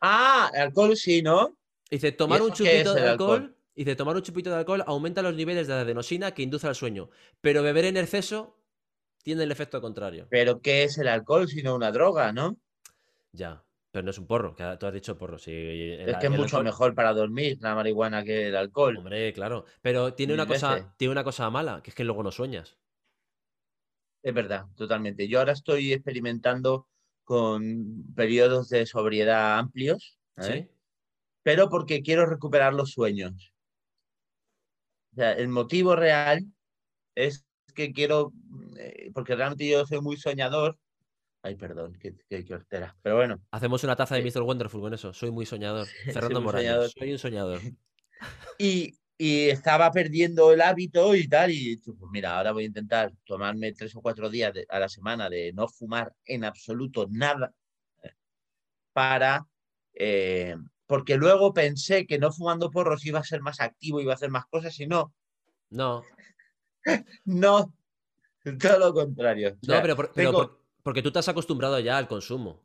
Ah, 0.00 0.50
alcohol 0.54 0.96
sí, 0.96 1.22
¿no? 1.22 1.56
Dice, 1.90 2.10
tomar 2.12 2.42
un 2.42 2.52
chupito 2.52 2.92
de 2.94 3.02
alcohol? 3.02 3.56
Dice, 3.78 3.94
tomar 3.94 4.16
un 4.16 4.22
chupito 4.22 4.50
de 4.50 4.56
alcohol 4.56 4.82
aumenta 4.88 5.22
los 5.22 5.36
niveles 5.36 5.68
de 5.68 5.74
adenosina 5.74 6.32
que 6.34 6.42
induce 6.42 6.66
al 6.66 6.74
sueño. 6.74 7.10
Pero 7.40 7.62
beber 7.62 7.84
en 7.84 7.96
exceso 7.96 8.58
tiene 9.22 9.44
el 9.44 9.52
efecto 9.52 9.80
contrario. 9.80 10.26
Pero 10.30 10.60
¿qué 10.60 10.82
es 10.82 10.98
el 10.98 11.06
alcohol 11.06 11.46
sino 11.46 11.76
una 11.76 11.92
droga, 11.92 12.32
no? 12.32 12.56
Ya. 13.30 13.62
Pero 13.92 14.02
no 14.02 14.10
es 14.10 14.18
un 14.18 14.26
porro, 14.26 14.56
que 14.56 14.64
tú 14.80 14.86
has 14.86 14.92
dicho 14.92 15.16
porro. 15.16 15.38
Sí, 15.38 15.52
el- 15.52 16.08
es 16.08 16.16
que 16.16 16.26
es 16.26 16.30
mucho 16.32 16.42
alcohol- 16.56 16.64
mejor 16.64 16.94
para 16.96 17.12
dormir 17.14 17.56
la 17.60 17.76
marihuana 17.76 18.24
que 18.24 18.48
el 18.48 18.56
alcohol. 18.56 18.96
Hombre, 18.96 19.32
claro. 19.32 19.64
Pero 19.80 20.12
tiene 20.12 20.32
Mil 20.32 20.40
una 20.40 20.48
cosa, 20.52 20.94
tiene 20.96 21.12
una 21.12 21.22
cosa 21.22 21.48
mala, 21.48 21.80
que 21.80 21.90
es 21.90 21.94
que 21.94 22.02
luego 22.02 22.24
no 22.24 22.32
sueñas. 22.32 22.76
Es 24.24 24.34
verdad, 24.34 24.64
totalmente. 24.74 25.28
Yo 25.28 25.38
ahora 25.38 25.52
estoy 25.52 25.92
experimentando 25.92 26.88
con 27.22 28.12
periodos 28.16 28.70
de 28.70 28.86
sobriedad 28.86 29.56
amplios, 29.60 30.18
¿eh? 30.38 30.42
¿Sí? 30.42 30.74
pero 31.44 31.70
porque 31.70 32.02
quiero 32.02 32.26
recuperar 32.26 32.74
los 32.74 32.90
sueños. 32.90 33.54
Sea, 35.18 35.32
el 35.32 35.48
motivo 35.48 35.96
real 35.96 36.46
es 37.14 37.44
que 37.74 37.92
quiero, 37.92 38.32
eh, 38.78 39.10
porque 39.12 39.34
realmente 39.34 39.68
yo 39.68 39.84
soy 39.84 40.00
muy 40.00 40.16
soñador. 40.16 40.78
Ay, 41.42 41.56
perdón, 41.56 41.96
qué, 42.00 42.16
qué, 42.28 42.44
qué 42.44 42.54
hortera. 42.54 42.96
Pero 43.02 43.16
bueno, 43.16 43.40
Hacemos 43.50 43.82
una 43.84 43.96
taza 43.96 44.14
de 44.16 44.22
Sí. 44.22 44.38
Mr. 44.38 44.42
Wonderful 44.42 44.80
con 44.80 44.94
eso. 44.94 45.12
Soy 45.12 45.30
muy 45.30 45.44
soñador. 45.46 45.86
Fernando 46.40 46.50
soñador. 46.50 46.90
Soy 46.90 47.12
un 47.12 47.18
soñador. 47.18 47.60
y, 48.58 48.94
y 49.16 49.48
estaba 49.48 49.90
perdiendo 49.90 50.52
el 50.52 50.60
hábito 50.60 51.14
y 51.16 51.26
tal, 51.26 51.50
y 51.50 51.76
pues 51.78 51.96
mira, 52.12 52.36
ahora 52.36 52.52
voy 52.52 52.64
a 52.64 52.66
intentar 52.68 53.12
tomarme 53.24 53.72
tres 53.72 53.94
o 53.96 54.00
cuatro 54.00 54.30
días 54.30 54.54
de- 54.54 54.66
a 54.68 54.78
la 54.78 54.88
semana 54.88 55.28
de 55.28 55.52
no 55.52 55.66
fumar 55.66 56.12
en 56.24 56.44
absoluto 56.44 57.06
nada 57.10 57.52
eh, 58.04 58.12
para, 58.92 59.46
eh, 59.94 60.56
porque 60.88 61.16
luego 61.16 61.52
pensé 61.52 62.06
que 62.06 62.18
no 62.18 62.32
fumando 62.32 62.70
porros 62.72 63.06
iba 63.06 63.20
a 63.20 63.24
ser 63.24 63.42
más 63.42 63.60
activo, 63.60 64.00
iba 64.00 64.12
a 64.12 64.16
hacer 64.16 64.30
más 64.30 64.46
cosas 64.46 64.78
y 64.80 64.86
no, 64.88 65.14
No, 65.70 66.02
no, 67.24 67.72
todo 68.60 68.78
lo 68.78 68.94
contrario. 68.94 69.50
O 69.50 69.52
no, 69.54 69.60
sea, 69.66 69.82
pero, 69.82 69.96
por- 69.96 70.12
pero 70.14 70.30
tengo- 70.30 70.46
por- 70.48 70.58
porque 70.82 71.02
tú 71.02 71.12
te 71.12 71.18
has 71.18 71.28
acostumbrado 71.28 71.78
ya 71.80 71.98
al 71.98 72.08
consumo. 72.08 72.62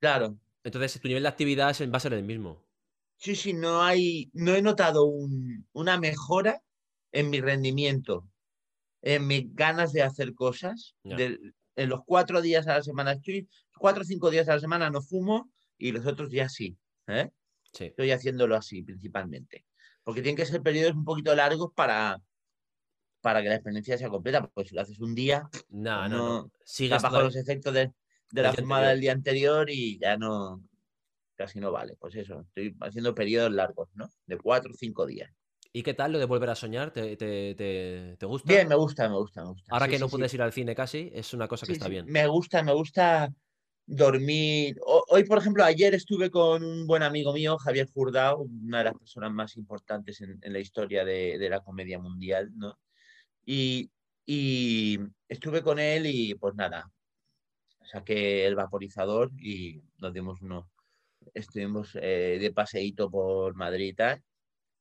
Claro, 0.00 0.38
Entonces, 0.64 1.00
tu 1.00 1.08
nivel 1.08 1.22
de 1.24 1.28
actividad 1.28 1.74
va 1.92 1.96
a 1.96 2.00
ser 2.00 2.12
el 2.12 2.22
mismo. 2.22 2.62
sí, 3.16 3.34
sí, 3.36 3.52
no 3.52 3.82
hay, 3.82 4.30
no 4.34 4.54
he 4.54 4.62
notado 4.62 5.04
un- 5.06 5.66
una 5.72 5.98
mejora 5.98 6.62
en 7.12 7.30
mi 7.30 7.40
rendimiento, 7.40 8.28
en 9.02 9.26
mis 9.26 9.54
ganas 9.54 9.92
de 9.92 10.02
hacer 10.02 10.34
cosas. 10.34 10.96
En 11.74 11.88
los 11.88 12.00
cuatro 12.04 12.42
días 12.42 12.66
a 12.66 12.76
la 12.78 12.82
semana 12.82 13.12
estoy, 13.12 13.48
cuatro 13.78 14.02
o 14.02 14.04
cinco 14.04 14.30
días 14.30 14.48
a 14.48 14.54
la 14.54 14.60
semana 14.60 14.90
no 14.90 15.00
fumo 15.02 15.50
y 15.78 15.92
los 15.92 16.04
otros 16.06 16.30
días 16.30 16.52
sí. 16.52 16.76
¿eh? 17.06 17.30
Sí. 17.72 17.84
Estoy 17.86 18.10
haciéndolo 18.10 18.56
así 18.56 18.82
principalmente. 18.82 19.66
Porque 20.04 20.22
tienen 20.22 20.36
que 20.36 20.46
ser 20.46 20.62
periodos 20.62 20.94
un 20.96 21.04
poquito 21.04 21.34
largos 21.34 21.70
para, 21.74 22.20
para 23.20 23.42
que 23.42 23.48
la 23.48 23.54
experiencia 23.56 23.98
sea 23.98 24.08
completa. 24.08 24.46
Porque 24.46 24.68
si 24.70 24.74
lo 24.74 24.82
haces 24.82 25.00
un 25.00 25.14
día, 25.14 25.48
No, 25.70 26.00
Pues 26.00 26.10
no, 26.10 26.16
no. 26.16 26.42
no, 26.42 26.50
Sigues 26.64 27.02
bajo 27.02 27.20
los 27.20 27.36
efectos 27.36 27.72
de, 27.74 27.92
la 28.32 28.52
fumada 28.52 28.88
del 28.90 29.00
día 29.00 29.12
anterior 29.12 29.68
y 29.70 29.98
ya 29.98 30.16
no, 30.16 30.62
casi 31.36 31.60
no 31.60 31.70
vale. 31.72 31.96
Pues 31.98 32.14
eso, 32.16 32.40
estoy 32.40 32.76
haciendo 32.80 33.14
periodos 33.14 33.52
largos, 33.52 33.88
¿no? 33.94 34.08
De 34.26 34.38
cuatro 34.38 34.72
o 34.72 34.76
cinco 34.76 35.06
días. 35.06 35.30
¿Y 35.72 35.82
qué 35.82 35.94
tal 35.94 36.12
lo 36.12 36.18
de 36.18 36.26
volver 36.26 36.50
a 36.50 36.54
soñar? 36.54 36.92
¿Te, 36.92 37.16
te, 37.16 37.54
te- 37.54 38.16
te 38.18 38.26
gusta? 38.26 38.52
Bien, 38.52 38.68
me 38.68 38.74
gusta, 38.74 39.08
me 39.08 39.16
gusta, 39.16 39.42
me 39.42 39.48
gusta. 39.48 39.72
Ahora 39.72 39.86
Sí, 39.86 39.92
que 39.92 39.96
sí, 39.96 40.04
no 40.04 40.08
puedes 40.08 40.34
ir 40.34 40.42
al 40.42 40.52
cine 40.52 40.74
casi, 40.74 41.10
es 41.14 41.32
una 41.32 41.48
cosa 41.48 41.66
que 41.66 41.72
está 41.72 41.88
bien. 41.88 42.04
Me 42.10 42.26
gusta, 42.26 42.62
me 42.62 42.74
gusta 42.74 43.32
dormir. 43.86 44.76
Ho- 44.86 45.04
Hoy, 45.08 45.24
por 45.24 45.38
ejemplo, 45.38 45.64
ayer 45.64 45.94
estuve 45.94 46.30
con 46.30 46.64
un 46.64 46.86
buen 46.86 47.02
amigo 47.02 47.32
mío, 47.32 47.58
Javier 47.58 47.88
Jurdao, 47.92 48.42
una 48.42 48.78
de 48.78 48.84
las 48.84 48.94
personas 48.94 49.32
más 49.32 49.56
importantes 49.56 50.20
en, 50.20 50.38
en 50.42 50.52
la 50.52 50.58
historia 50.60 51.04
de, 51.04 51.38
de 51.38 51.50
la 51.50 51.60
comedia 51.60 51.98
mundial, 51.98 52.50
¿no? 52.56 52.78
Y, 53.46 53.90
y 54.26 54.98
estuve 55.28 55.62
con 55.62 55.78
él 55.80 56.06
y 56.06 56.34
pues 56.36 56.54
nada, 56.56 56.92
saqué 57.84 58.46
el 58.46 58.56
vaporizador 58.56 59.30
y 59.40 59.82
nos 59.98 60.12
dimos 60.14 60.42
unos, 60.42 60.66
estuvimos 61.34 61.96
eh, 61.96 62.38
de 62.40 62.52
paseíto 62.52 63.10
por 63.10 63.54
Madrid 63.56 63.88
y 63.90 63.94
tal, 63.94 64.22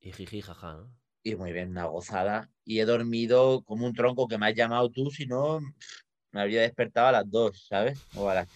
Y 0.02 0.12
jiji, 0.12 0.42
jaja. 0.42 0.74
¿no? 0.76 0.94
y 1.24 1.36
muy 1.36 1.52
bien, 1.54 1.70
una 1.72 1.86
gozada. 1.86 2.50
Y 2.66 2.80
he 2.80 2.86
dormido 2.86 3.64
como 3.64 3.86
un 3.86 3.94
tronco 3.94 4.28
que 4.28 4.38
me 4.38 4.48
has 4.48 4.56
llamado 4.56 4.90
tú, 4.92 5.12
si 5.12 5.26
no, 5.26 5.60
me 6.32 6.42
habría 6.42 6.62
despertado 6.62 7.08
a 7.10 7.12
las 7.14 7.30
dos, 7.32 7.66
¿sabes? 7.70 8.00
O, 8.14 8.30
a 8.30 8.36
las... 8.36 8.48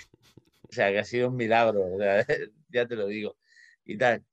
o 0.69 0.73
sea, 0.73 0.91
que 0.91 0.99
ha 0.99 1.03
sido 1.03 1.29
un 1.29 1.35
milagro, 1.35 1.95
o 1.95 1.97
sea, 1.99 2.25
ya 2.69 2.87
te 2.87 2.95
lo 2.95 3.07
digo. 3.07 3.37
Y 3.85 3.97
tal. 3.97 4.25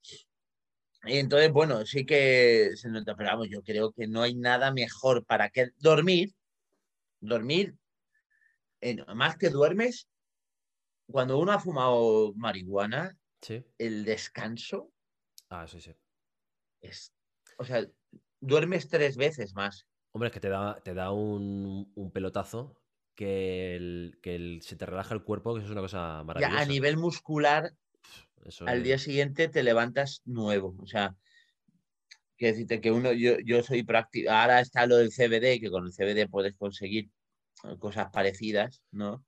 Y 1.05 1.17
entonces, 1.17 1.51
bueno, 1.51 1.85
sí 1.85 2.05
que 2.05 2.71
se 2.75 2.89
nota, 2.89 3.15
pero 3.15 3.29
vamos, 3.31 3.49
yo 3.49 3.61
creo 3.61 3.91
que 3.91 4.07
no 4.07 4.21
hay 4.21 4.35
nada 4.35 4.71
mejor 4.71 5.25
para 5.25 5.49
que 5.49 5.69
dormir, 5.77 6.33
dormir, 7.19 7.75
eh, 8.81 8.97
más 9.13 9.37
que 9.37 9.49
duermes, 9.49 10.07
cuando 11.07 11.37
uno 11.39 11.51
ha 11.51 11.59
fumado 11.59 12.33
marihuana, 12.35 13.17
Sí. 13.41 13.65
el 13.77 14.05
descanso 14.05 14.89
Ah, 15.49 15.67
sí, 15.67 15.81
sí. 15.81 15.93
es, 16.81 17.13
o 17.57 17.65
sea, 17.65 17.85
duermes 18.39 18.87
tres 18.87 19.17
veces 19.17 19.53
más. 19.53 19.85
Hombre, 20.13 20.27
es 20.27 20.33
que 20.33 20.39
te 20.39 20.49
da, 20.49 20.79
te 20.81 20.93
da 20.93 21.11
un, 21.11 21.91
un 21.95 22.11
pelotazo 22.11 22.81
que, 23.15 23.75
el, 23.75 24.17
que 24.21 24.35
el- 24.35 24.61
se 24.61 24.75
te 24.75 24.85
relaja 24.85 25.13
el 25.13 25.23
cuerpo, 25.23 25.53
que 25.53 25.59
eso 25.59 25.67
es 25.67 25.71
una 25.71 25.81
cosa 25.81 26.17
Ya 26.19 26.23
maravillosa. 26.25 26.61
a 26.63 26.65
nivel 26.65 26.97
muscular, 26.97 27.73
Eso 28.45 28.65
al 28.65 28.79
es- 28.79 28.83
día 28.83 28.97
siguiente 28.97 29.47
te 29.47 29.63
levantas 29.63 30.21
nuevo. 30.25 30.75
O 30.79 30.87
sea, 30.87 31.15
quiero 32.37 32.53
decirte 32.53 32.81
que 32.81 32.91
uno, 32.91 33.11
yo, 33.13 33.37
yo 33.45 33.63
soy 33.63 33.83
práctico. 33.83 34.31
Ahora 34.31 34.59
está 34.59 34.85
lo 34.85 34.97
del 34.97 35.11
CBD, 35.11 35.59
que 35.59 35.69
con 35.69 35.85
el 35.85 35.93
CBD 35.93 36.27
puedes 36.27 36.55
conseguir 36.55 37.09
eh, 37.63 37.77
cosas 37.79 38.07
parecidas, 38.11 38.81
¿no? 38.91 39.23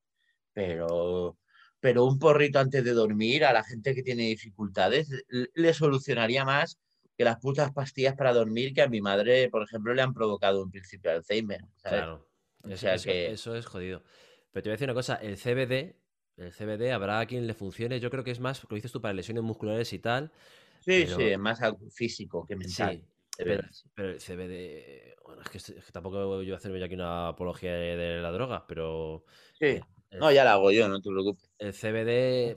Pero, 0.54 1.38
pero 1.80 2.06
un 2.06 2.18
porrito 2.18 2.60
antes 2.60 2.84
de 2.84 2.92
dormir 2.94 3.46
a 3.46 3.54
la 3.54 3.64
gente 3.64 3.94
que 3.94 4.04
tiene 4.04 4.24
dificultades 4.24 5.10
le- 5.30 5.50
le 5.54 5.74
solucionaría 5.74 6.46
más 6.46 6.78
que 7.18 7.24
las 7.24 7.38
putas 7.40 7.72
pastillas 7.72 8.16
para 8.16 8.34
dormir 8.34 8.74
que 8.74 8.82
a 8.82 8.90
mi 8.90 9.00
madre, 9.02 9.50
por 9.50 9.64
ejemplo, 9.64 9.94
le 9.94 10.02
han 10.02 10.14
provocado 10.14 10.64
un 10.64 10.72
principio 10.72 11.12
de 11.12 11.18
Alzheimer. 11.18 11.62
¿sabes? 11.78 12.00
Claro. 12.00 12.28
O 12.66 12.70
Eso, 12.70 12.78
sea 12.82 12.96
eso- 12.96 13.06
que- 13.10 13.32
eso 13.32 13.56
es 13.56 13.66
jodido. 13.66 14.04
Pero 14.52 14.64
te 14.64 14.70
voy 14.70 14.74
a 14.74 14.76
decir 14.76 14.88
una 14.88 14.94
cosa, 14.94 15.16
el 15.16 15.38
CBD, 15.38 15.96
el 16.38 16.52
CBD 16.52 16.92
habrá 16.92 17.20
a 17.20 17.26
quien 17.26 17.46
le 17.48 17.54
funcione, 17.54 18.00
yo 18.00 18.10
creo 18.10 18.24
que 18.24 18.32
es 18.32 18.40
más, 18.40 18.66
lo 18.70 18.76
dices 18.76 18.92
tú, 18.92 19.02
para 19.02 19.14
lesiones 19.14 19.44
musculares 19.44 19.92
y 19.94 20.00
tal. 20.00 20.32
Sí, 20.80 21.04
pero- 21.06 21.18
sí, 21.18 21.24
es 21.24 21.40
más 21.40 21.62
algo 21.62 21.80
físico 21.90 22.46
que 22.46 22.56
mental. 22.56 23.02
Sí, 23.38 23.44
de 23.44 23.44
pero, 23.46 23.64
pero 23.94 24.10
el 24.12 24.20
CBD, 24.22 25.16
bueno, 25.26 25.42
es 25.42 25.50
que, 25.50 25.58
es 25.58 25.86
que 25.86 25.92
tampoco 25.92 26.26
voy 26.28 26.52
a 26.52 26.56
hacerme 26.56 26.80
yo 26.80 26.86
aquí 26.86 26.94
una 26.96 27.30
apología 27.30 27.74
de, 27.74 27.98
de 27.98 28.22
la 28.22 28.32
droga, 28.32 28.66
pero 28.68 29.26
Sí. 29.60 29.80
el- 30.12 30.20
No, 30.20 30.32
ya 30.32 30.44
la 30.46 30.54
hago 30.54 30.72
yo, 30.72 30.88
no 30.88 31.02
te 31.02 31.10
preocupes. 31.10 31.50
el 31.60 31.74
CBD, 31.74 32.56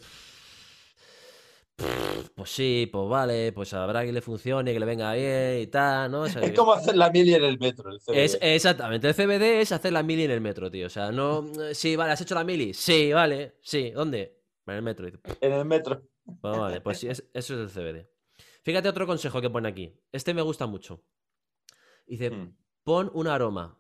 pues 2.35 2.51
sí, 2.51 2.89
pues 2.91 3.09
vale, 3.09 3.53
pues 3.53 3.73
habrá 3.75 4.05
que 4.05 4.13
le 4.13 4.21
funcione, 4.21 4.73
que 4.73 4.81
le 4.81 4.87
venga 4.87 5.13
bien 5.15 5.61
y 5.63 5.67
tal, 5.69 6.11
¿no? 6.11 6.23
O 6.23 6.29
sea, 6.29 6.43
Es 6.43 6.53
como 6.53 6.73
hacer 6.73 6.97
la 6.97 7.11
mili 7.11 7.35
en 7.35 7.45
el 7.45 7.59
metro. 7.59 7.91
El 7.91 8.01
Es, 8.17 8.37
exactamente, 8.41 9.09
el 9.09 9.15
CBD 9.15 9.61
es 9.61 9.73
hacer 9.73 9.93
la 9.93 10.03
mili 10.03 10.25
en 10.25 10.31
el 10.33 10.41
metro, 10.41 10.71
tío. 10.71 10.87
O 10.87 10.91
sea, 10.91 11.13
no. 11.13 11.45
eh, 11.63 11.75
Sí, 11.75 11.95
vale, 11.97 12.13
¿has 12.13 12.21
hecho 12.21 12.35
la 12.35 12.45
mili? 12.45 12.75
Sí, 12.75 13.13
vale, 13.13 13.57
sí. 13.63 13.91
¿Dónde? 13.91 14.41
En 14.67 14.75
el 14.75 14.83
metro. 14.83 15.09
En 15.41 15.53
el 15.53 15.65
metro. 15.65 16.03
Pues 16.41 16.59
vale, 16.59 16.81
pues 16.81 16.99
sí, 16.99 17.09
es- 17.09 17.25
eso 17.33 17.55
es 17.55 17.61
el 17.61 17.71
CBD. 17.71 18.09
Fíjate 18.63 18.89
otro 18.89 19.07
consejo 19.07 19.41
que 19.41 19.49
pone 19.49 19.69
aquí. 19.69 19.99
Este 20.13 20.35
me 20.35 20.43
gusta 20.43 20.67
mucho. 20.67 21.03
Dice: 22.07 22.31
Mm. 22.31 22.55
pon 22.85 23.11
un 23.15 23.29
aroma. 23.29 23.79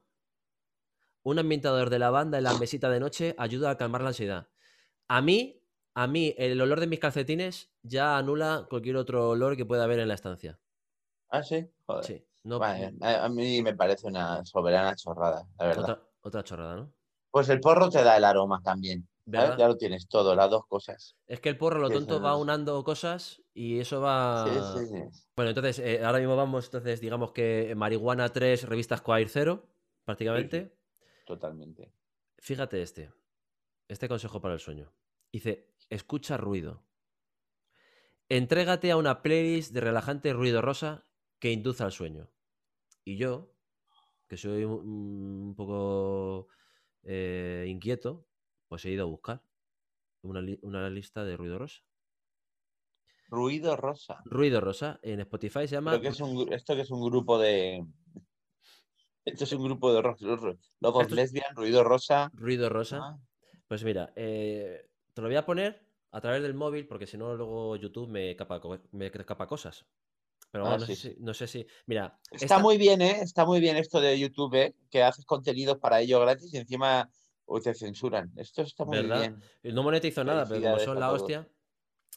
Un 1.24 1.38
ambientador 1.38 1.90
de 1.90 1.98
lavanda 1.98 2.38
en 2.38 2.44
la 2.44 2.56
mesita 2.58 2.88
de 2.88 3.00
noche 3.00 3.34
ayuda 3.38 3.70
a 3.70 3.76
calmar 3.76 4.00
la 4.02 4.08
ansiedad. 4.08 4.48
A 5.08 5.20
mí, 5.20 5.57
a 6.02 6.06
mí, 6.06 6.32
el 6.38 6.60
olor 6.60 6.78
de 6.78 6.86
mis 6.86 7.00
calcetines 7.00 7.70
ya 7.82 8.16
anula 8.16 8.66
cualquier 8.70 8.96
otro 8.96 9.30
olor 9.30 9.56
que 9.56 9.66
pueda 9.66 9.82
haber 9.82 9.98
en 9.98 10.06
la 10.06 10.14
estancia. 10.14 10.60
Ah, 11.28 11.42
sí. 11.42 11.68
Joder. 11.86 12.04
Sí. 12.04 12.24
No, 12.44 12.60
Vale, 12.60 12.94
a, 13.00 13.28
mí 13.28 13.60
me 13.62 13.74
parece 13.74 14.06
una 14.06 14.44
soberana 14.44 14.94
chorrada, 14.94 15.44
la 15.58 15.66
verdad. 15.66 15.82
otra, 15.82 16.08
otra 16.22 16.44
chorrada, 16.44 16.76
¿no? 16.76 16.92
Pues 17.32 17.48
el 17.48 17.60
porro 17.60 17.90
te 17.90 18.02
da 18.04 18.16
el 18.16 18.24
aroma 18.24 18.62
también. 18.62 19.08
Ya 19.26 19.56
lo 19.56 19.76
tienes 19.76 20.08
todo, 20.08 20.36
las 20.36 20.48
dos 20.48 20.66
cosas. 20.66 21.16
Es 21.26 21.40
que 21.40 21.48
el 21.48 21.58
porro, 21.58 21.80
lo 21.80 21.90
tonto, 21.90 22.22
va 22.22 22.36
unando 22.36 22.82
cosas 22.84 23.42
y 23.52 23.80
eso 23.80 24.00
va. 24.00 24.46
Sí, 24.46 24.78
sí, 24.78 24.86
sí. 24.86 25.24
Bueno, 25.36 25.50
entonces, 25.50 25.80
eh, 25.80 26.02
ahora 26.02 26.20
mismo 26.20 26.36
vamos, 26.36 26.66
entonces, 26.66 27.00
digamos 27.00 27.32
que 27.32 27.74
marihuana 27.76 28.28
3, 28.30 28.68
revistas 28.68 29.00
Squire 29.00 29.28
0, 29.28 29.66
prácticamente. 30.04 30.78
Totalmente. 31.26 31.92
Fíjate 32.38 32.80
este. 32.80 33.12
Este 33.88 34.08
consejo 34.08 34.40
para 34.40 34.54
el 34.54 34.60
sueño. 34.60 34.90
Dice, 35.30 35.68
escucha 35.90 36.36
ruido. 36.36 36.84
Entrégate 38.28 38.90
a 38.90 38.96
una 38.96 39.22
playlist 39.22 39.72
de 39.72 39.80
relajante 39.80 40.32
ruido 40.32 40.60
rosa 40.60 41.06
que 41.38 41.52
induza 41.52 41.84
al 41.84 41.92
sueño. 41.92 42.30
Y 43.04 43.16
yo, 43.16 43.54
que 44.28 44.36
soy 44.36 44.64
un, 44.64 45.54
poco 45.56 46.48
eh, 47.04 47.64
inquieto, 47.68 48.28
pues 48.68 48.84
he 48.84 48.90
ido 48.90 49.04
a 49.04 49.08
buscar 49.08 49.42
una, 50.20 50.42
li- 50.42 50.58
una 50.62 50.90
lista 50.90 51.24
de 51.24 51.36
ruido 51.36 51.58
rosa. 51.58 51.82
Ruido 53.28 53.76
rosa. 53.76 54.22
Ruido 54.24 54.60
rosa 54.60 55.00
en 55.02 55.20
Spotify 55.20 55.66
se 55.68 55.76
llama 55.76 55.92
Creo 55.92 56.02
que 56.02 56.08
es 56.08 56.20
un, 56.20 56.34
gru- 56.36 56.54
esto 56.54 56.74
que 56.74 56.82
es 56.82 56.90
un 56.90 57.02
grupo 57.08 57.38
de. 57.38 57.86
Esto 59.24 59.44
es 59.44 59.52
un 59.52 59.62
grupo 59.62 59.92
de 59.92 60.02
lobos 60.80 61.10
lesbian, 61.10 61.54
ruido 61.54 61.84
rosa. 61.84 62.30
Ruido 62.32 62.70
rosa. 62.70 62.98
Ah, 63.02 63.18
Pues 63.66 63.84
mira, 63.84 64.10
eh, 64.16 64.87
te 65.18 65.22
lo 65.22 65.26
voy 65.30 65.36
a 65.36 65.44
poner 65.44 65.84
a 66.12 66.20
través 66.20 66.42
del 66.42 66.54
móvil 66.54 66.86
porque 66.86 67.08
si 67.08 67.18
no 67.18 67.34
luego 67.34 67.74
YouTube 67.74 68.08
me 68.08 68.36
capa, 68.36 68.60
co- 68.60 68.78
me 68.92 69.10
capa 69.10 69.48
cosas. 69.48 69.84
Pero 70.52 70.64
Ah, 70.68 70.78
no, 70.78 70.86
sí, 70.86 70.94
sé 70.94 71.10
si, 71.14 71.16
no 71.20 71.34
sé 71.34 71.48
si... 71.48 71.66
Mira, 71.86 72.20
Está 72.30 72.44
esta- 72.44 72.58
muy 72.60 72.78
bien, 72.78 73.02
¿eh? 73.02 73.18
Está 73.20 73.44
muy 73.44 73.58
bien 73.58 73.76
esto 73.76 74.00
de 74.00 74.16
YouTube, 74.16 74.54
¿eh? 74.54 74.76
que 74.88 75.02
haces 75.02 75.24
contenidos 75.24 75.78
para 75.78 76.00
ello 76.00 76.20
gratis 76.20 76.54
y 76.54 76.58
encima 76.58 77.10
te 77.64 77.74
censuran. 77.74 78.30
Esto 78.36 78.62
está 78.62 78.84
muy 78.84 78.96
¿Verdad? 78.96 79.34
bien. 79.64 79.74
no 79.74 79.82
monetizo 79.82 80.22
nada, 80.22 80.46
pero 80.48 80.62
como 80.62 80.78
son 80.78 81.00
la 81.00 81.10
hostia... 81.10 81.48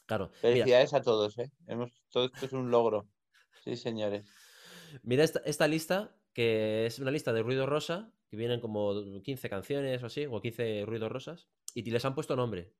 Claro, 0.06 0.26
mira, 0.28 0.40
Felicidades 0.40 0.94
a 0.94 1.02
todos, 1.02 1.36
¿eh? 1.38 1.50
Hemos, 1.66 1.90
todo 2.08 2.26
esto 2.26 2.46
es 2.46 2.52
un 2.52 2.70
logro. 2.70 3.08
Sí, 3.64 3.76
señores. 3.76 4.30
mira 5.02 5.24
esta, 5.24 5.40
esta 5.44 5.66
lista, 5.66 6.14
que 6.34 6.86
es 6.86 7.00
una 7.00 7.10
lista 7.10 7.32
de 7.32 7.42
ruido 7.42 7.66
rosa, 7.66 8.12
que 8.30 8.36
vienen 8.36 8.60
como 8.60 8.94
15 9.24 9.50
canciones 9.50 10.04
o 10.04 10.06
así, 10.06 10.26
o 10.30 10.40
15 10.40 10.84
ruidos 10.86 11.10
rosas, 11.10 11.48
y 11.74 11.82
les 11.90 12.04
han 12.04 12.14
puesto 12.14 12.36
nombre 12.36 12.72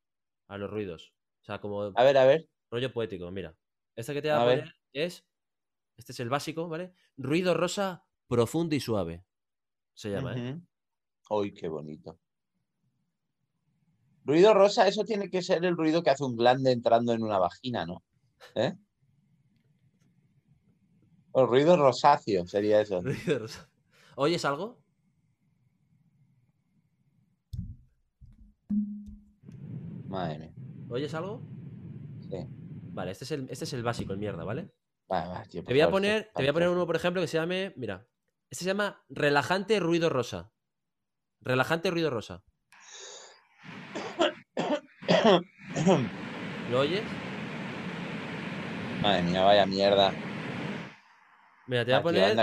a 0.52 0.58
los 0.58 0.70
ruidos. 0.70 1.14
O 1.40 1.44
sea, 1.44 1.60
como 1.60 1.82
A 1.94 2.04
ver, 2.04 2.18
a 2.18 2.26
ver. 2.26 2.46
rollo 2.70 2.92
poético, 2.92 3.30
mira. 3.30 3.56
Esta 3.96 4.12
que 4.12 4.20
te 4.20 4.28
voy 4.28 4.36
a, 4.38 4.42
A 4.42 4.44
ver. 4.44 4.58
poner 4.60 4.74
es... 4.92 5.24
Este 5.96 6.12
es 6.12 6.20
el 6.20 6.28
básico, 6.28 6.68
¿vale? 6.68 6.92
Ruido 7.16 7.54
rosa 7.54 8.04
profundo 8.28 8.74
y 8.74 8.80
suave. 8.80 9.24
Se 9.94 10.10
llama, 10.10 10.36
¿eh? 10.36 10.52
Ujú. 10.52 11.40
Uy, 11.40 11.54
qué 11.54 11.68
bonito. 11.68 12.18
Ruido 14.24 14.52
rosa, 14.54 14.86
eso 14.86 15.04
tiene 15.04 15.30
que 15.30 15.42
ser 15.42 15.64
el 15.64 15.76
ruido 15.76 16.02
que 16.02 16.10
hace 16.10 16.24
un 16.24 16.36
glande 16.36 16.70
entrando 16.70 17.12
en 17.12 17.22
una 17.22 17.38
vagina, 17.38 17.86
¿no? 17.86 18.02
¿Eh? 18.54 18.74
O 21.32 21.46
ruido 21.46 21.76
rosáceo 21.76 22.46
sería 22.46 22.80
eso. 22.80 23.00
Ruido 23.02 23.38
rosa. 23.38 23.70
¿Oyes 24.16 24.44
algo? 24.44 24.81
Madre 30.12 30.38
mía. 30.38 30.52
¿Oyes 30.90 31.14
algo? 31.14 31.40
Sí. 32.28 32.46
Vale, 32.92 33.12
este 33.12 33.24
es 33.24 33.30
el, 33.30 33.48
este 33.48 33.64
es 33.64 33.72
el 33.72 33.82
básico, 33.82 34.12
el 34.12 34.18
mierda, 34.18 34.44
¿vale? 34.44 34.70
Va, 35.10 35.26
va, 35.26 35.42
tío, 35.44 35.64
Te 35.64 35.72
voy 35.72 35.80
a 35.80 35.86
favor, 35.86 36.00
poner, 36.00 36.30
te 36.34 36.42
voy 36.42 36.48
a 36.48 36.52
poner 36.52 36.68
uno, 36.68 36.86
por 36.86 36.96
ejemplo, 36.96 37.22
que 37.22 37.28
se 37.28 37.38
llame. 37.38 37.72
Mira. 37.76 38.06
Este 38.50 38.64
se 38.64 38.70
llama 38.70 39.02
relajante 39.08 39.80
ruido 39.80 40.10
rosa. 40.10 40.52
Relajante 41.40 41.90
ruido 41.90 42.10
rosa. 42.10 42.44
¿Lo 46.70 46.80
oyes? 46.80 47.02
Madre 49.00 49.22
mía, 49.22 49.42
vaya 49.42 49.64
mierda. 49.64 50.12
Mira, 51.66 51.86
te 51.86 51.92
voy 51.92 52.00
a 52.00 52.02
poner. 52.02 52.36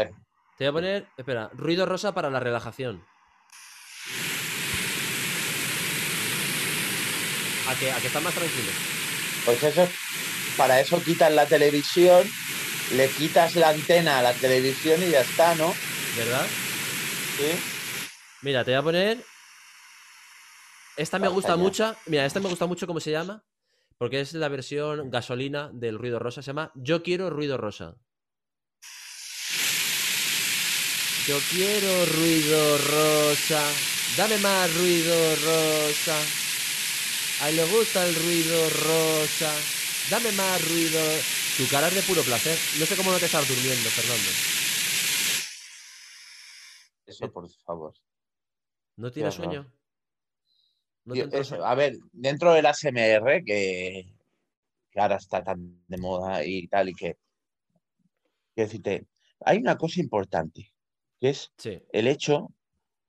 Te 0.58 0.64
voy 0.64 0.68
a 0.68 0.72
poner. 0.72 1.08
Espera, 1.16 1.52
ruido 1.54 1.86
rosa 1.86 2.16
para 2.16 2.32
la 2.32 2.40
relajación. 2.40 3.06
A 7.70 7.76
que, 7.76 7.92
a 7.92 7.98
que 7.98 8.08
está 8.08 8.20
más 8.20 8.34
tranquilo. 8.34 8.72
Pues 9.46 9.62
eso, 9.64 9.88
para 10.58 10.80
eso 10.80 11.02
quitas 11.04 11.32
la 11.32 11.46
televisión, 11.46 12.28
le 12.96 13.08
quitas 13.10 13.56
la 13.56 13.70
antena 13.70 14.20
a 14.20 14.22
la 14.24 14.34
televisión 14.34 15.02
y 15.04 15.12
ya 15.12 15.22
está, 15.22 15.56
¿no? 15.56 15.74
¿Verdad? 16.18 16.46
Sí. 17.38 17.52
Mira, 18.42 18.66
te 18.66 18.72
voy 18.72 18.80
a 18.80 18.84
poner. 18.84 19.26
Esta 20.98 21.20
me 21.20 21.28
gusta 21.28 21.56
mucho. 21.56 21.96
Mira, 22.08 22.26
esta 22.26 22.40
me 22.40 22.50
gusta 22.50 22.66
mucho 22.66 22.88
cómo 22.88 23.00
se 23.00 23.12
llama. 23.12 23.44
Porque 23.98 24.22
es 24.22 24.34
la 24.34 24.48
versión 24.48 25.10
gasolina 25.12 25.70
del 25.74 25.98
ruido 25.98 26.20
rosa. 26.20 26.42
Se 26.42 26.48
llama 26.48 26.72
Yo 26.76 27.04
quiero 27.04 27.30
ruido 27.30 27.58
rosa. 27.58 27.96
Yo 31.28 31.38
quiero 31.52 32.06
ruido 32.06 32.78
rosa. 32.78 33.62
Dame 34.18 34.38
más 34.40 34.74
ruido 34.76 35.36
rosa. 35.36 36.49
A 37.42 37.50
él 37.50 37.56
le 37.56 37.64
gusta 37.66 38.06
el 38.06 38.16
ruido 38.16 38.70
rosa. 38.70 39.54
Dame 40.10 40.32
más 40.34 40.62
ruido. 40.68 41.00
Tu 41.58 41.68
cara 41.70 41.88
es 41.88 41.96
de 41.96 42.02
puro 42.04 42.22
placer. 42.24 42.58
No 42.80 42.86
sé 42.86 42.96
cómo 42.98 43.12
no 43.12 43.20
te 43.20 43.26
estás 43.26 43.48
durmiendo, 43.48 43.90
Fernando. 43.90 44.30
Eso, 47.06 47.32
por 47.32 47.50
favor. 47.66 47.94
¿No 48.98 49.10
tienes 49.12 49.36
sueño? 49.36 49.66
¿No 51.06 51.16
eso, 51.16 51.44
sueño? 51.44 51.66
a 51.66 51.76
ver, 51.76 51.98
dentro 52.12 52.54
del 52.54 52.66
ASMR, 52.66 53.44
que, 53.46 54.14
que 54.92 55.00
ahora 55.00 55.16
está 55.16 55.42
tan 55.42 55.82
de 55.88 55.98
moda 55.98 56.44
y 56.44 56.68
tal, 56.68 56.90
y 56.90 56.94
que, 56.94 57.18
quiero 58.54 58.68
decirte, 58.68 59.08
hay 59.46 59.58
una 59.60 59.78
cosa 59.78 60.02
importante, 60.02 60.74
que 61.20 61.30
es 61.30 61.52
Sí, 61.58 61.82
el 61.94 62.08
hecho 62.08 62.54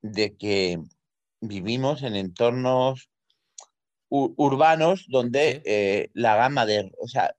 de 0.02 0.36
que 0.36 0.78
vivimos 1.40 2.02
en 2.02 2.14
entornos 2.14 3.09
urbanos 4.10 5.06
donde 5.08 5.62
eh, 5.64 6.10
la 6.14 6.36
gama 6.36 6.66
de, 6.66 6.90
o 6.98 7.08
sea, 7.08 7.34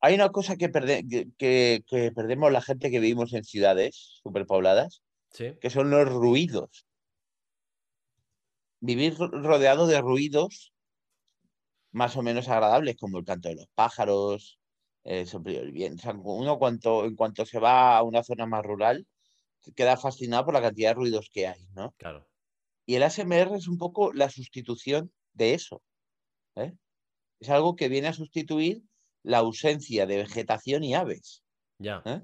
hay 0.00 0.14
una 0.14 0.30
cosa 0.30 0.56
que, 0.56 0.68
perde- 0.70 1.06
que, 1.08 1.30
que- 1.38 1.82
que 1.86 2.12
perdemos 2.12 2.52
la 2.52 2.60
gente 2.60 2.90
que 2.90 3.00
vivimos 3.00 3.32
en 3.32 3.44
ciudades 3.44 4.20
superpobladas, 4.22 5.02
sí. 5.30 5.54
que 5.60 5.70
son 5.70 5.90
los 5.90 6.08
ruidos. 6.08 6.86
Vivir 8.80 9.16
ro- 9.18 9.28
rodeado 9.28 9.86
de 9.86 10.00
ruidos 10.00 10.72
más 11.92 12.16
o 12.16 12.22
menos 12.22 12.48
agradables, 12.48 12.96
como 12.96 13.18
el 13.18 13.24
canto 13.24 13.48
de 13.48 13.54
los 13.54 13.68
pájaros, 13.74 14.58
el 15.04 15.26
soplo 15.26 15.52
del 15.52 15.72
viento. 15.72 16.00
O 16.00 16.02
sea, 16.02 16.12
uno 16.22 16.58
cuanto, 16.58 17.04
en 17.04 17.14
cuanto 17.14 17.46
se 17.46 17.58
va 17.60 17.96
a 17.96 18.02
una 18.02 18.22
zona 18.24 18.46
más 18.46 18.64
rural, 18.64 19.06
queda 19.76 19.96
fascinado 19.96 20.44
por 20.44 20.54
la 20.54 20.60
cantidad 20.62 20.90
de 20.90 20.94
ruidos 20.94 21.30
que 21.32 21.46
hay, 21.46 21.66
¿no? 21.74 21.92
Claro. 21.96 22.28
Y 22.84 22.96
el 22.96 23.02
ASMR 23.04 23.56
es 23.56 23.68
un 23.68 23.78
poco 23.78 24.12
la 24.12 24.28
sustitución 24.28 25.12
de 25.34 25.54
eso. 25.54 25.82
¿eh? 26.56 26.72
Es 27.40 27.50
algo 27.50 27.76
que 27.76 27.88
viene 27.88 28.08
a 28.08 28.12
sustituir 28.12 28.82
la 29.22 29.38
ausencia 29.38 30.06
de 30.06 30.16
vegetación 30.18 30.84
y 30.84 30.94
aves. 30.94 31.42
Ya. 31.78 32.02
¿eh? 32.06 32.22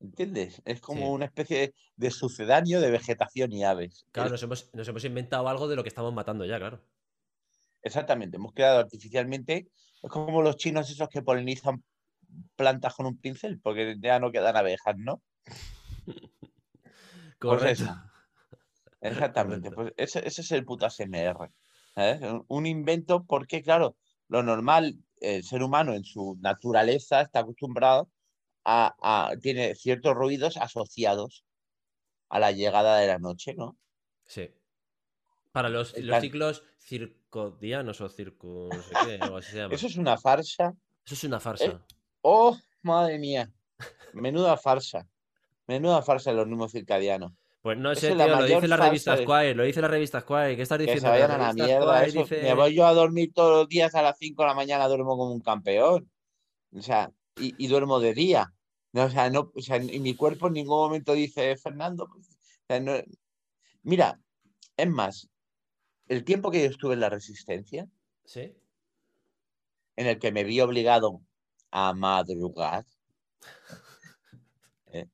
¿Entiendes? 0.00 0.62
Es 0.64 0.80
como 0.80 1.00
Sí. 1.06 1.12
una 1.12 1.24
especie 1.26 1.74
de, 1.96 2.10
sucedáneo 2.10 2.80
de 2.80 2.90
vegetación 2.90 3.52
y 3.52 3.64
aves. 3.64 4.04
Claro, 4.12 4.30
nos 4.30 4.42
hemos, 4.42 4.70
nos 4.74 4.86
hemos 4.88 5.04
inventado 5.04 5.48
algo 5.48 5.68
de 5.68 5.76
lo 5.76 5.82
que 5.82 5.88
estamos 5.88 6.12
matando 6.12 6.44
ya, 6.44 6.58
claro. 6.58 6.82
Exactamente, 7.82 8.36
hemos 8.36 8.52
creado 8.52 8.80
artificialmente. 8.80 9.68
Es 10.02 10.10
como 10.10 10.42
los 10.42 10.56
chinos 10.56 10.90
esos 10.90 11.08
que 11.08 11.22
polinizan 11.22 11.82
plantas 12.56 12.94
con 12.94 13.06
un 13.06 13.16
pincel, 13.18 13.60
porque 13.60 13.96
ya 14.00 14.18
no 14.18 14.30
quedan 14.32 14.56
abejas, 14.56 14.96
¿no? 14.98 15.22
Pues 17.38 17.58
Correcto. 17.60 17.82
eso. 17.84 18.02
Exactamente, 19.02 19.70
Correcto. 19.70 19.94
pues 19.98 20.10
ese, 20.16 20.26
ese 20.26 20.40
es 20.40 20.52
el 20.52 20.64
puto 20.64 20.86
ASMR. 20.86 21.50
¿Sabes? 21.96 22.20
Un- 22.48 22.66
invento 22.66 23.24
porque, 23.24 23.62
claro, 23.62 23.96
lo 24.28 24.42
normal, 24.42 24.98
el 25.20 25.42
ser 25.42 25.62
humano 25.62 25.94
en 25.94 26.04
su 26.04 26.36
naturaleza 26.40 27.22
está 27.22 27.40
acostumbrado 27.40 28.10
a, 28.64 28.94
a- 29.00 29.36
tiene 29.40 29.74
ciertos 29.74 30.14
ruidos 30.14 30.56
asociados 30.58 31.44
a 32.28 32.38
la 32.38 32.52
llegada 32.52 32.98
de 32.98 33.06
la 33.06 33.18
noche, 33.18 33.54
¿no? 33.54 33.76
Sí. 34.26 34.50
Para 35.52 35.70
los, 35.70 35.96
los 35.98 36.20
ciclos 36.20 36.64
circodianos 36.78 38.00
o 38.02 38.08
circo, 38.10 38.68
no 38.70 38.82
sé 38.82 38.94
qué, 39.06 39.18
algo 39.20 39.38
así 39.38 39.52
se 39.52 39.56
llama. 39.58 39.74
Eso 39.74 39.86
es 39.86 39.96
una 39.96 40.18
farsa. 40.18 40.74
Eso 41.04 41.14
es 41.14 41.24
una 41.24 41.40
farsa. 41.40 41.86
¡Oh, 42.20 42.56
madre 42.82 43.18
mía! 43.18 43.50
Menuda 44.12 44.56
farsa. 44.58 45.08
Menuda 45.66 46.02
farsa 46.02 46.32
los 46.32 46.46
números 46.46 46.72
circadianos. 46.72 47.32
Pues 47.66 47.78
no 47.78 47.92
sé, 47.96 48.12
es 48.12 48.16
tío, 48.16 48.28
lo 48.28 48.44
dice 48.44 48.68
la 48.68 48.76
revista 48.76 49.16
de- 49.16 49.24
Squire, 49.24 49.54
lo 49.56 49.64
dice 49.64 49.80
la 49.80 49.88
revista 49.88 50.20
Squire. 50.20 50.54
¿Qué 50.54 50.62
estás 50.62 50.78
Que 50.78 50.82
diciendo? 50.84 51.08
se 51.08 51.10
vayan 51.10 51.30
a 51.32 51.38
la 51.38 51.52
mierda. 51.52 51.96
Squire 51.96 52.06
Eso, 52.06 52.18
dice- 52.20 52.42
Me 52.42 52.54
voy 52.54 52.74
yo 52.76 52.86
a 52.86 52.94
dormir 52.94 53.32
todos 53.34 53.56
los 53.58 53.68
días 53.68 53.92
a 53.96 54.02
las 54.02 54.16
5 54.18 54.42
de 54.44 54.48
la 54.50 54.54
mañana, 54.54 54.86
duermo 54.86 55.16
como 55.16 55.32
un 55.32 55.40
campeón. 55.40 56.08
O 56.72 56.80
sea, 56.80 57.10
y, 57.40 57.56
y 57.58 57.66
duermo 57.66 57.98
de 57.98 58.14
día. 58.14 58.52
No, 58.92 59.06
o 59.06 59.10
sea, 59.10 59.30
no, 59.30 59.50
o 59.52 59.60
sea, 59.60 59.78
y 59.82 59.98
mi 59.98 60.14
cuerpo 60.14 60.46
en 60.46 60.52
ningún 60.52 60.78
momento 60.78 61.12
dice, 61.12 61.56
Fernando, 61.56 62.06
pues", 62.06 62.28
o 62.28 62.66
sea, 62.68 62.78
no- 62.78 63.02
mira, 63.82 64.20
es 64.76 64.88
más, 64.88 65.28
el 66.06 66.22
tiempo 66.22 66.52
que 66.52 66.62
yo 66.62 66.70
estuve 66.70 66.94
en 66.94 67.00
la 67.00 67.08
resistencia, 67.10 67.88
¿Sí? 68.24 68.54
en 69.96 70.06
el 70.06 70.20
que 70.20 70.30
me 70.30 70.44
vi 70.44 70.60
obligado 70.60 71.20
a 71.72 71.92
madrugar, 71.94 72.86
¿eh? 74.92 75.08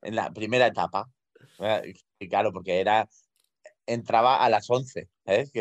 en 0.00 0.16
la 0.16 0.30
primera 0.32 0.68
etapa, 0.68 1.10
claro, 2.28 2.52
porque 2.52 2.80
era, 2.80 3.08
entraba 3.86 4.36
a 4.36 4.48
las 4.48 4.68
11, 4.70 5.08
¿sabes? 5.24 5.52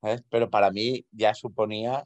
¿sabes? 0.00 0.24
Pero 0.28 0.50
para 0.50 0.70
mí 0.70 1.04
ya 1.10 1.34
suponía 1.34 2.04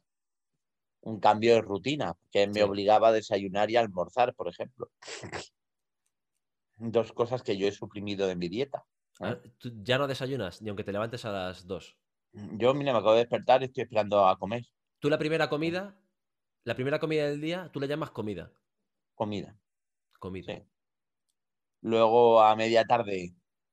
un 1.00 1.20
cambio 1.20 1.54
de 1.54 1.60
rutina, 1.60 2.14
que 2.32 2.48
me 2.48 2.64
obligaba 2.64 3.08
a 3.08 3.12
desayunar 3.12 3.70
y 3.70 3.76
a 3.76 3.80
almorzar, 3.80 4.34
por 4.34 4.48
ejemplo. 4.48 4.90
Dos 6.78 7.12
cosas 7.12 7.42
que 7.42 7.56
yo 7.56 7.68
he 7.68 7.72
suprimido 7.72 8.26
de 8.26 8.36
mi 8.36 8.48
dieta. 8.48 8.84
¿eh? 9.20 9.32
Ah, 9.32 9.38
tú 9.58 9.72
ya 9.82 9.98
no 9.98 10.08
desayunas, 10.08 10.60
ni 10.60 10.68
aunque 10.68 10.84
te 10.84 10.92
levantes 10.92 11.24
a 11.24 11.30
las 11.30 11.66
2. 11.66 11.96
Yo, 12.32 12.74
mira, 12.74 12.92
me 12.92 12.98
acabo 12.98 13.12
de 13.12 13.20
despertar 13.20 13.62
y 13.62 13.66
estoy 13.66 13.84
esperando 13.84 14.26
a 14.28 14.38
comer 14.38 14.66
Tú 14.98 15.08
la 15.08 15.18
primera 15.18 15.48
comida, 15.48 15.98
la 16.64 16.74
primera 16.74 16.98
comida 16.98 17.26
del 17.26 17.40
día, 17.40 17.70
tú 17.72 17.80
le 17.80 17.86
llamas 17.86 18.10
comida. 18.10 18.52
comida. 19.14 19.56
Comida. 20.18 20.54
Sí. 20.54 20.62
Luego 21.80 22.42
a 22.42 22.54
media 22.56 22.84
tarde, 22.84 23.30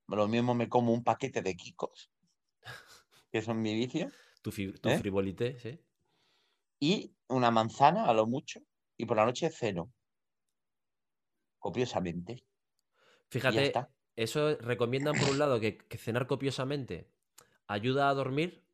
lo 0.08 0.28
mismo 0.28 0.54
me 0.54 0.68
como 0.70 0.92
un 0.94 1.04
paquete 1.04 1.42
de 1.42 1.54
Kikos, 1.56 2.10
que 3.32 3.42
son 3.42 3.60
mi 3.62 3.74
vicio, 3.74 4.12
Tu, 4.42 4.50
tu 4.80 4.92
¿Eh? 4.92 5.00
frivolité, 5.00 5.58
¿sí? 5.58 5.80
y 6.78 7.16
una 7.28 7.50
manzana 7.50 8.04
a 8.04 8.14
lo 8.14 8.28
mucho, 8.28 8.60
y 8.96 9.06
por 9.06 9.16
la 9.16 9.26
noche 9.26 9.50
ceno. 9.50 9.92
Copiosamente. 11.64 12.32
Fíjate, 13.30 13.88
eso 14.16 14.56
recomiendan 14.56 15.18
por 15.18 15.28
un 15.28 15.38
lado 15.38 15.60
que, 15.60 15.76
que 15.78 15.98
cenar 15.98 16.26
copiosamente 16.26 17.12
ayuda 17.66 18.08
a 18.08 18.14
dormir, 18.14 18.68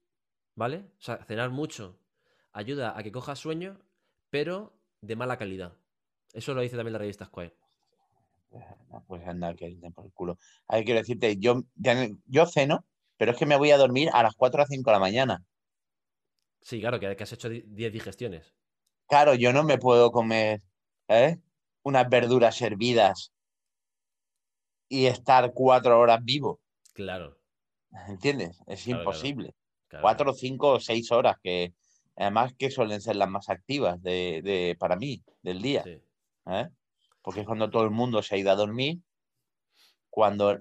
¿vale? 0.57 0.93
O 0.99 1.03
sea, 1.03 1.25
cenar 1.25 1.51
mucho 1.51 2.01
ayuda 2.53 2.99
a 2.99 3.03
que 3.05 3.13
cojas 3.13 3.39
sueño, 3.39 3.83
pero 4.31 4.83
de 5.03 5.17
mala 5.17 5.39
calidad. 5.39 5.79
Eso 6.35 6.55
lo 6.55 6.63
dice 6.63 6.77
también 6.77 6.95
la 6.95 7.01
revista 7.01 7.27
Square. 7.27 7.60
Ah, 8.53 9.03
Pues 9.07 9.27
anda, 9.27 9.55
que 9.55 9.77
por 9.95 10.05
el 10.07 10.13
culo. 10.13 10.39
A 10.69 10.77
ver, 10.77 10.85
quiero 10.85 11.01
decirte, 11.01 11.37
yo, 11.39 11.63
yo 12.27 12.47
ceno, 12.47 12.85
pero 13.17 13.33
es 13.33 13.39
que 13.39 13.47
me 13.47 13.57
voy 13.57 13.71
a 13.71 13.77
dormir 13.79 14.09
a 14.13 14.23
las 14.23 14.35
4 14.35 14.63
o 14.63 14.67
5 14.67 14.91
de 14.91 14.95
la 14.95 15.01
mañana. 15.01 15.45
Sí, 16.63 16.81
claro, 16.81 17.01
que, 17.01 17.15
que 17.17 17.23
has 17.23 17.33
hecho 17.33 17.49
di- 17.49 17.63
10 17.67 17.93
digestiones. 17.93 18.55
Claro, 19.09 19.35
yo 19.35 19.53
no 19.53 19.65
me 19.65 19.79
puedo 19.79 20.11
comer 20.11 20.63
¿eh? 21.09 21.39
unas 21.83 22.09
verduras 22.09 22.61
hervidas 22.63 23.33
y 24.89 25.07
estar 25.07 25.53
cuatro 25.55 25.99
horas 25.99 26.21
vivo. 26.23 26.61
Claro. 26.93 27.39
¿Entiendes? 28.09 28.61
Es 28.67 28.85
Claro, 28.85 29.01
imposible. 29.01 29.55
claro, 29.89 30.03
Cuatro, 30.03 30.33
cinco 30.35 30.73
o 30.75 30.81
seis 30.81 31.11
horas, 31.11 31.37
que 31.43 31.75
además 32.17 32.53
que 32.59 32.71
suelen 32.71 33.01
ser 33.01 33.17
las 33.17 33.29
más 33.29 33.49
activas 33.49 34.01
de, 34.03 34.43
de- 34.45 34.77
para 34.79 34.97
mí 34.97 35.23
del 35.43 35.63
día. 35.63 35.83
Sí. 35.85 36.01
¿eh? 36.47 36.69
Porque 37.23 37.41
es 37.41 37.47
cuando 37.47 37.71
todo 37.71 37.85
el 37.85 37.91
mundo 37.91 38.23
se 38.23 38.35
ha 38.35 38.39
ido 38.39 38.51
a 38.51 38.57
dormir, 38.57 39.01
cuando 40.09 40.59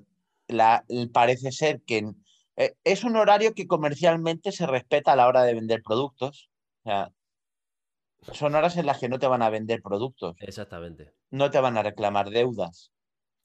la, 0.47 0.85
parece 1.13 1.51
ser 1.51 1.81
que 1.81 2.11
eh, 2.57 2.75
es 2.83 3.03
un 3.03 3.15
horario 3.15 3.53
que 3.53 3.67
comercialmente 3.67 4.51
se 4.51 4.67
respeta 4.67 5.13
a 5.13 5.15
la 5.15 5.27
hora 5.27 5.43
de 5.43 5.53
vender 5.53 5.81
productos. 5.81 6.49
O 6.83 6.89
sea, 6.89 7.11
son 8.33 8.55
horas 8.55 8.77
en 8.77 8.85
las 8.85 8.99
que 8.99 9.09
no 9.09 9.19
te 9.19 9.27
van 9.27 9.41
a 9.41 9.49
vender 9.49 9.81
productos, 9.81 10.35
Exactamente. 10.41 11.13
no 11.31 11.49
te 11.49 11.59
van 11.59 11.77
a 11.77 11.83
reclamar 11.83 12.29
deudas. 12.29 12.91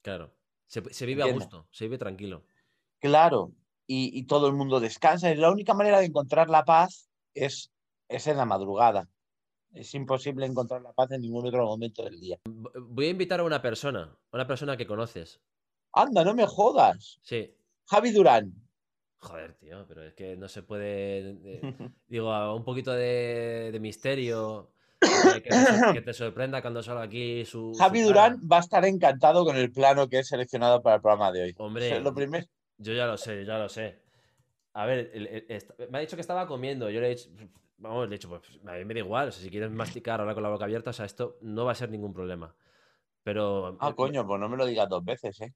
Claro. 0.02 0.34
Se, 0.66 0.82
se 0.92 1.06
vive 1.06 1.22
a 1.22 1.32
gusto, 1.32 1.68
se 1.70 1.84
vive 1.84 1.98
tranquilo. 1.98 2.44
Claro, 2.98 3.52
y, 3.86 4.18
y 4.18 4.24
todo 4.24 4.48
el 4.48 4.54
mundo 4.54 4.80
descansa. 4.80 5.30
Y 5.30 5.36
la 5.36 5.50
única 5.50 5.74
manera 5.74 6.00
de 6.00 6.06
encontrar 6.06 6.50
la 6.50 6.64
paz 6.64 7.08
es, 7.34 7.70
es 8.08 8.26
en 8.26 8.36
la 8.36 8.46
madrugada. 8.46 9.08
Es 9.74 9.92
imposible 9.94 10.46
encontrar 10.46 10.80
la 10.82 10.92
paz 10.92 11.10
en 11.12 11.20
ningún 11.22 11.46
otro 11.46 11.66
momento 11.66 12.04
del 12.04 12.20
día. 12.20 12.38
Voy 12.46 13.06
a 13.06 13.10
invitar 13.10 13.40
a 13.40 13.44
una 13.44 13.60
persona, 13.60 14.02
a 14.30 14.36
una 14.36 14.46
persona 14.46 14.76
que 14.76 14.86
conoces. 14.86 15.40
Anda, 15.92 16.24
no 16.24 16.34
me 16.34 16.46
jodas. 16.46 17.18
Sí. 17.22 17.52
Javi 17.86 18.12
Durán. 18.12 18.52
Joder, 19.18 19.54
tío, 19.54 19.84
pero 19.88 20.04
es 20.04 20.14
que 20.14 20.36
no 20.36 20.48
se 20.48 20.62
puede. 20.62 21.30
eh, 21.44 21.60
digo, 22.06 22.54
un 22.54 22.64
poquito 22.64 22.92
de, 22.92 23.70
de 23.72 23.80
misterio. 23.80 24.70
que, 25.00 25.40
te, 25.40 25.50
sor- 25.52 25.92
que 25.94 26.00
te 26.02 26.12
sorprenda 26.14 26.62
cuando 26.62 26.82
salga 26.82 27.02
aquí 27.02 27.44
su. 27.44 27.72
Javi. 27.76 28.02
Durán 28.02 28.40
va 28.50 28.58
a 28.58 28.60
estar 28.60 28.84
encantado 28.84 29.44
con 29.44 29.56
el 29.56 29.72
plano 29.72 30.08
que 30.08 30.20
he 30.20 30.24
seleccionado 30.24 30.82
para 30.82 30.96
el 30.96 31.02
programa 31.02 31.32
de 31.32 31.42
hoy. 31.42 31.54
Hombre, 31.58 32.00
lo 32.00 32.14
primero. 32.14 32.46
Yo 32.78 32.92
ya 32.92 33.06
lo 33.06 33.16
sé, 33.16 33.44
ya 33.44 33.58
lo 33.58 33.68
sé. 33.68 34.03
A 34.74 34.86
ver, 34.86 35.10
el- 35.14 35.26
el- 35.26 35.44
est- 35.48 35.70
me 35.90 35.98
ha 35.98 36.00
dicho 36.00 36.16
que 36.16 36.20
estaba 36.20 36.46
comiendo. 36.46 36.90
Yo 36.90 37.00
le 37.00 37.06
he 37.06 37.14
dicho, 37.14 37.30
vamos, 37.78 38.08
le 38.08 38.14
he 38.14 38.18
dicho, 38.18 38.28
pues 38.28 38.42
a 38.66 38.72
mí 38.74 38.84
me 38.84 38.94
da 38.94 39.00
igual. 39.00 39.28
o 39.28 39.32
sea, 39.32 39.42
si 39.42 39.50
quieres 39.50 39.70
masticar 39.70 40.20
ahora 40.20 40.34
con 40.34 40.42
la 40.42 40.48
boca 40.50 40.64
abierta, 40.64 40.90
o 40.90 40.92
sea, 40.92 41.06
esto 41.06 41.38
no 41.40 41.64
va 41.64 41.72
a 41.72 41.76
ser 41.76 41.90
ningún 41.90 42.12
problema. 42.12 42.54
Pero 43.22 43.78
Ah, 43.80 43.90
eh, 43.90 43.94
coño, 43.96 44.26
pues 44.26 44.40
no 44.40 44.48
me 44.48 44.56
lo 44.56 44.66
digas 44.66 44.88
dos 44.88 45.04
veces, 45.04 45.40
¿eh? 45.40 45.54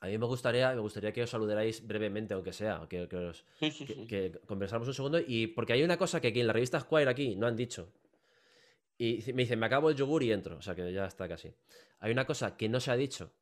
a 0.00 0.06
mí 0.06 0.18
me 0.18 0.26
gustaría, 0.26 0.72
me 0.74 0.80
gustaría 0.82 1.12
que 1.12 1.22
os 1.22 1.30
saludarais 1.30 1.86
brevemente, 1.86 2.34
aunque 2.34 2.52
sea, 2.52 2.86
que, 2.90 3.08
que 3.08 3.16
os, 3.16 3.44
Sí, 3.58 3.70
sí, 3.70 3.86
sí. 3.86 4.06
que 4.06 4.32
conversáramos 4.46 4.86
un 4.88 4.94
segundo. 4.94 5.18
Y 5.18 5.46
porque 5.46 5.72
hay 5.72 5.82
una 5.82 5.96
cosa 5.96 6.20
que 6.20 6.28
aquí 6.28 6.40
en 6.40 6.46
la 6.46 6.52
revista 6.52 6.78
Squire 6.78 7.08
aquí 7.10 7.36
no 7.36 7.46
han 7.46 7.56
dicho. 7.56 7.90
Y 8.98 9.24
me 9.32 9.42
dicen, 9.42 9.58
me 9.58 9.66
acabo 9.66 9.88
el 9.90 9.96
yogur 9.96 10.22
y 10.22 10.30
entro. 10.30 10.56
O 10.58 10.62
sea 10.62 10.74
que 10.74 10.92
ya 10.92 11.06
está 11.06 11.26
casi. 11.26 11.54
Hay 12.00 12.12
una 12.12 12.26
cosa 12.26 12.56
que 12.56 12.68
no 12.68 12.80
se 12.80 12.90
ha 12.90 12.96
dicho 12.96 13.32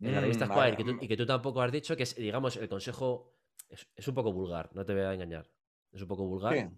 en 0.00 0.14
la 0.14 0.20
revista 0.20 0.46
Squire 0.46 0.60
vale, 0.60 0.76
que 0.76 0.84
tú- 0.84 0.94
mm. 0.94 0.98
y 1.02 1.08
que 1.08 1.16
tú 1.16 1.26
tampoco 1.26 1.60
has 1.62 1.72
dicho, 1.72 1.96
que 1.96 2.04
es, 2.04 2.14
digamos, 2.16 2.56
el 2.56 2.68
consejo 2.68 3.34
es, 3.68 3.88
es 3.94 4.08
un 4.08 4.14
poco 4.14 4.32
vulgar, 4.32 4.70
no 4.74 4.84
te 4.84 4.92
voy 4.94 5.02
a 5.02 5.12
engañar. 5.12 5.50
Es 5.92 6.02
un 6.02 6.08
poco 6.08 6.24
vulgar, 6.26 6.54
Sí. 6.54 6.76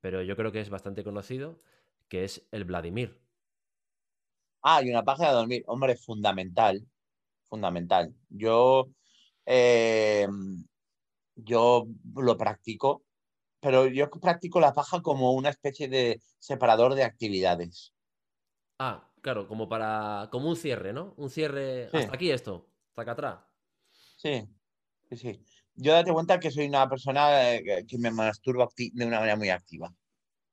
pero 0.00 0.22
yo 0.22 0.36
creo 0.36 0.52
que 0.52 0.60
es 0.60 0.70
bastante 0.70 1.02
conocido, 1.04 1.58
que 2.08 2.24
es 2.24 2.46
el 2.52 2.64
Vladimir. 2.64 3.20
Ah, 4.62 4.80
y 4.82 4.90
una 4.90 5.02
página 5.04 5.28
de 5.30 5.34
dormir. 5.34 5.64
Hombre, 5.66 5.96
fundamental. 5.96 6.86
Fundamental. 7.48 8.14
Yo, 8.28 8.88
eh, 9.44 10.26
yo 11.34 11.86
lo 12.14 12.36
practico, 12.36 13.02
pero 13.60 13.86
yo 13.86 14.08
practico 14.10 14.60
la 14.60 14.72
paja 14.72 15.02
como 15.02 15.32
una 15.32 15.48
especie 15.50 15.88
de 15.88 16.20
separador 16.38 16.94
de 16.94 17.04
actividades. 17.04 17.92
Ah, 18.78 19.11
claro, 19.22 19.48
como 19.48 19.68
para. 19.68 20.28
como 20.30 20.48
un 20.50 20.56
cierre, 20.56 20.92
¿no? 20.92 21.14
Un 21.16 21.30
cierre. 21.30 21.88
Sí. 21.90 21.96
Hasta 21.96 22.14
aquí 22.14 22.30
esto. 22.30 22.68
Hasta 22.90 23.02
acá 23.02 23.12
atrás. 23.12 23.38
Sí, 24.16 24.46
sí, 25.08 25.16
sí. 25.16 25.44
Yo 25.74 25.94
date 25.94 26.12
cuenta 26.12 26.38
que 26.38 26.50
soy 26.50 26.66
una 26.66 26.86
persona 26.88 27.54
eh, 27.54 27.84
que- 27.88 27.98
me 27.98 28.10
masturbo 28.10 28.62
acti- 28.68 28.92
de 28.92 29.06
una 29.06 29.18
manera 29.20 29.36
muy 29.36 29.48
activa. 29.48 29.92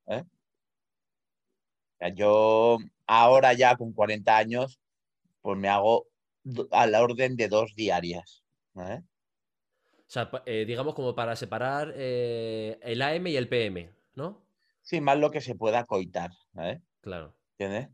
¿eh? 0.08 0.24
O 0.24 1.98
sea, 2.00 2.10
yo 2.16 2.78
ahora 3.06 3.54
ya 3.54 3.76
con 3.76 3.92
40 3.92 4.38
años, 4.38 4.80
pues 5.42 5.58
me 5.58 5.68
hago 5.68 6.08
a 6.72 6.88
la 6.88 7.04
orden 7.04 7.36
de 7.36 7.50
dos 7.50 7.76
diarias. 7.76 8.44
¿eh? 8.78 9.02
O 9.98 10.04
sea, 10.12 10.32
eh, 10.46 10.64
digamos 10.66 10.96
como 10.96 11.14
para 11.14 11.36
separar 11.36 11.94
el 11.96 13.02
AM 13.02 13.30
y 13.30 13.36
el 13.36 13.50
PM, 13.50 13.94
¿no? 14.16 14.46
Sí, 14.82 15.02
más 15.02 15.20
lo 15.20 15.30
que 15.30 15.42
se 15.42 15.56
pueda 15.56 15.84
coitar. 15.86 16.32
¿eh? 16.58 16.82
Claro. 17.02 17.36
¿Entiendes? 17.58 17.90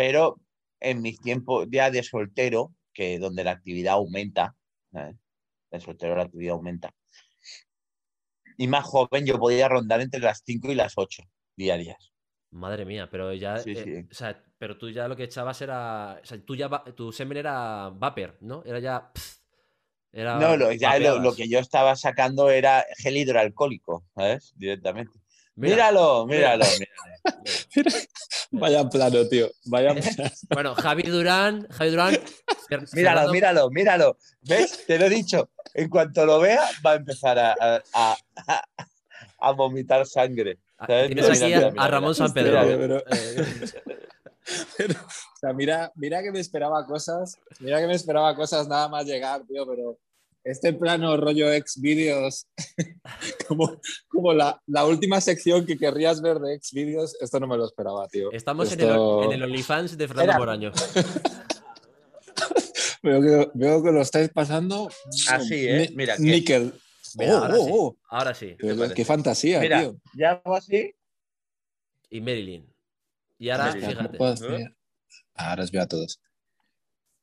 Pero 0.00 0.40
en 0.80 1.02
mis 1.02 1.20
tiempos 1.20 1.68
ya 1.70 1.90
de 1.90 2.02
soltero, 2.02 2.72
que 2.94 3.18
donde 3.18 3.44
la 3.44 3.50
actividad 3.50 3.92
aumenta, 3.92 4.56
¿eh? 4.94 5.12
de 5.70 5.80
soltero 5.80 6.16
la 6.16 6.22
actividad 6.22 6.54
aumenta. 6.54 6.94
Y 8.56 8.66
más 8.66 8.86
joven, 8.86 9.26
yo 9.26 9.38
podía 9.38 9.68
rondar 9.68 10.00
entre 10.00 10.20
las 10.20 10.42
5 10.46 10.72
y 10.72 10.74
las 10.74 10.94
8 10.96 11.22
diarias. 11.54 12.14
Madre 12.50 12.86
mía, 12.86 13.10
pero 13.10 13.34
ya. 13.34 13.58
Sí, 13.58 13.72
eh, 13.72 13.84
sí. 13.84 14.08
O 14.10 14.14
sea, 14.14 14.42
pero 14.56 14.78
tú 14.78 14.88
ya 14.88 15.06
lo 15.06 15.16
que 15.16 15.24
echabas 15.24 15.60
era. 15.60 16.18
O 16.22 16.24
sea, 16.24 16.42
tú 16.46 16.56
ya. 16.56 16.70
Tu 16.96 17.12
semen 17.12 17.36
era 17.36 17.90
vapor, 17.90 18.38
¿no? 18.40 18.62
Era 18.64 18.78
ya. 18.78 19.12
pf, 19.12 19.42
era. 20.12 20.38
No, 20.38 20.56
lo, 20.56 20.72
ya 20.72 20.98
lo, 20.98 21.18
lo 21.18 21.34
que 21.34 21.46
yo 21.46 21.58
estaba 21.58 21.94
sacando 21.94 22.48
era 22.48 22.86
gel 22.96 23.18
hidroalcohólico, 23.18 24.06
¿sabes? 24.14 24.54
Directamente. 24.56 25.19
Míralo, 25.60 26.26
míralo, 26.26 26.64
míralo. 26.64 27.44
Mira, 27.76 27.90
Vaya 28.52 28.88
plano, 28.88 29.28
tío. 29.28 29.48
Vaya 29.66 29.94
plano. 29.94 30.30
Bueno, 30.50 30.74
Javi 30.74 31.02
Durán. 31.04 31.66
Javi 31.70 31.90
Durán. 31.90 32.18
Míralo, 32.92 33.32
míralo, 33.32 33.70
míralo. 33.70 34.16
¿Ves? 34.42 34.86
Te 34.86 34.98
lo 34.98 35.06
he 35.06 35.10
dicho. 35.10 35.50
En 35.74 35.88
cuanto 35.88 36.24
lo 36.26 36.40
vea, 36.40 36.62
va 36.84 36.92
a 36.92 36.94
empezar 36.96 37.38
a, 37.38 37.52
a, 37.60 38.16
a- 38.46 38.64
a 39.42 39.52
vomitar 39.52 40.06
sangre. 40.06 40.58
Ah, 40.78 40.86
¿sabes? 40.86 41.06
Tienes 41.08 41.24
Mira, 41.24 41.34
aquí 41.34 41.44
mira, 41.44 41.56
a, 41.56 41.58
mira, 41.58 41.68
a 41.68 41.70
mira. 41.72 41.88
Ramón 41.88 42.14
San 42.14 42.32
Pedro. 42.32 42.60
pero- 42.62 42.98
Eh, 43.10 43.44
Pero, 44.76 44.94
o 44.94 45.38
sea, 45.38 45.52
mira, 45.52 45.92
mira 45.94 46.22
que 46.22 46.32
me 46.32 46.40
esperaba 46.40 46.84
cosas. 46.86 47.36
Mira 47.60 47.80
que 47.80 47.86
me 47.86 47.94
esperaba 47.94 48.34
cosas 48.34 48.66
nada 48.66 48.88
más 48.88 49.04
llegar, 49.06 49.42
tío, 49.46 49.64
pero 49.66 49.98
este 50.44 50.72
plano 50.72 51.16
rollo 51.16 51.52
ex 51.52 51.80
vídeos, 51.80 52.46
como, 53.48 53.80
como 54.08 54.32
la, 54.32 54.60
la 54.66 54.84
última 54.86 55.20
sección 55.20 55.66
que 55.66 55.76
querrías 55.78 56.20
ver 56.22 56.38
de 56.38 56.54
ex 56.54 56.72
vídeos, 56.72 57.16
esto 57.20 57.38
no 57.40 57.46
me 57.46 57.56
lo 57.56 57.66
esperaba, 57.66 58.06
tío. 58.08 58.30
Estamos 58.32 58.72
en, 58.72 58.80
el, 58.80 58.88
en 59.24 59.32
el 59.32 59.42
OnlyFans 59.42 59.96
de 59.98 60.08
Fernando 60.08 60.34
Moraño. 60.38 60.72
Veo 63.02 63.20
que, 63.22 63.50
veo 63.54 63.82
que 63.82 63.92
lo 63.92 64.02
estáis 64.02 64.28
pasando. 64.28 64.90
Así, 65.30 65.66
¿eh? 65.66 65.86
Ni- 65.88 65.96
Mira, 65.96 66.16
que- 66.16 66.22
Níquel. 66.22 66.74
Mira, 67.16 67.32
Oh, 67.32 67.38
ahora 67.44 67.54
oh, 67.54 67.64
sí. 67.64 67.70
oh. 67.72 67.96
Ahora 68.10 68.34
sí. 68.34 68.56
Qué, 68.94 69.04
fantasía, 69.06 69.58
Mira, 69.60 69.80
tío. 69.80 69.96
ya 70.14 70.32
hago 70.32 70.54
así. 70.54 70.92
Y 72.10 72.20
Marilyn. 72.20 72.70
Y 73.38 73.48
ahora, 73.48 73.66
Marilyn. 73.68 73.88
Hostia, 73.88 74.18
¿cómo 74.18 74.36
fíjate. 74.36 74.74
Ahora 75.34 75.64
os 75.64 75.70
veo 75.70 75.82
a 75.82 75.86
todos. 75.86 76.20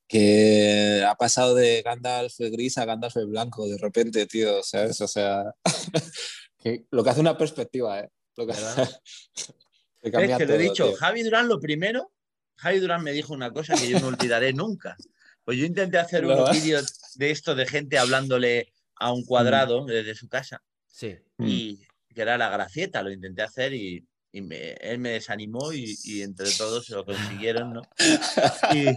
Que 0.07 1.03
ha 1.07 1.15
pasado 1.15 1.53
de 1.55 1.81
Gandalf 1.81 2.35
gris 2.39 2.77
a 2.77 2.85
Gandalf 2.85 3.15
blanco 3.27 3.67
de 3.67 3.77
repente, 3.77 4.25
tío, 4.25 4.63
¿sabes? 4.63 5.01
O 5.01 5.07
sea, 5.07 5.43
que 6.59 6.85
lo 6.91 7.03
que 7.03 7.09
hace 7.09 7.19
una 7.19 7.37
perspectiva, 7.37 7.99
¿eh? 7.99 8.09
Lo 8.37 8.47
que 8.47 8.53
que 10.01 10.09
¿Ves 10.09 10.11
cambia 10.11 10.37
que 10.37 10.45
lo 10.45 10.53
he 10.53 10.57
todo, 10.57 10.69
dicho? 10.69 10.87
tío. 10.89 10.95
Javi 10.95 11.23
Durán, 11.23 11.47
lo 11.49 11.59
primero, 11.59 12.11
Javi 12.55 12.79
Durán 12.79 13.03
me 13.03 13.11
dijo 13.11 13.33
una 13.33 13.51
cosa 13.51 13.75
que 13.75 13.89
yo 13.89 13.99
no 13.99 14.07
olvidaré 14.07 14.53
nunca. 14.53 14.95
Pues 15.43 15.57
yo 15.57 15.65
intenté 15.65 15.97
hacer 15.97 16.23
¿Lo 16.23 16.33
unos 16.35 16.51
vídeos 16.51 16.93
de 17.15 17.31
esto 17.31 17.55
de 17.55 17.65
gente 17.65 17.97
hablándole 17.97 18.73
a 18.95 19.11
un 19.13 19.25
cuadrado 19.25 19.85
desde 19.85 20.15
su 20.15 20.27
casa 20.27 20.61
Sí. 20.87 21.15
Mm. 21.37 21.47
y 21.47 21.79
que 22.13 22.21
era 22.21 22.37
la 22.37 22.49
gracieta, 22.49 23.03
lo 23.03 23.11
intenté 23.11 23.43
hacer 23.43 23.73
y, 23.73 24.05
y 24.31 24.41
me- 24.41 24.71
él 24.73 24.97
me 24.99 25.11
desanimó 25.11 25.71
y, 25.71 25.95
y 26.03 26.21
entre 26.23 26.49
todos 26.51 26.85
se 26.85 26.95
lo 26.95 27.05
consiguieron, 27.05 27.73
¿no? 27.73 27.81
Y, 28.73 28.87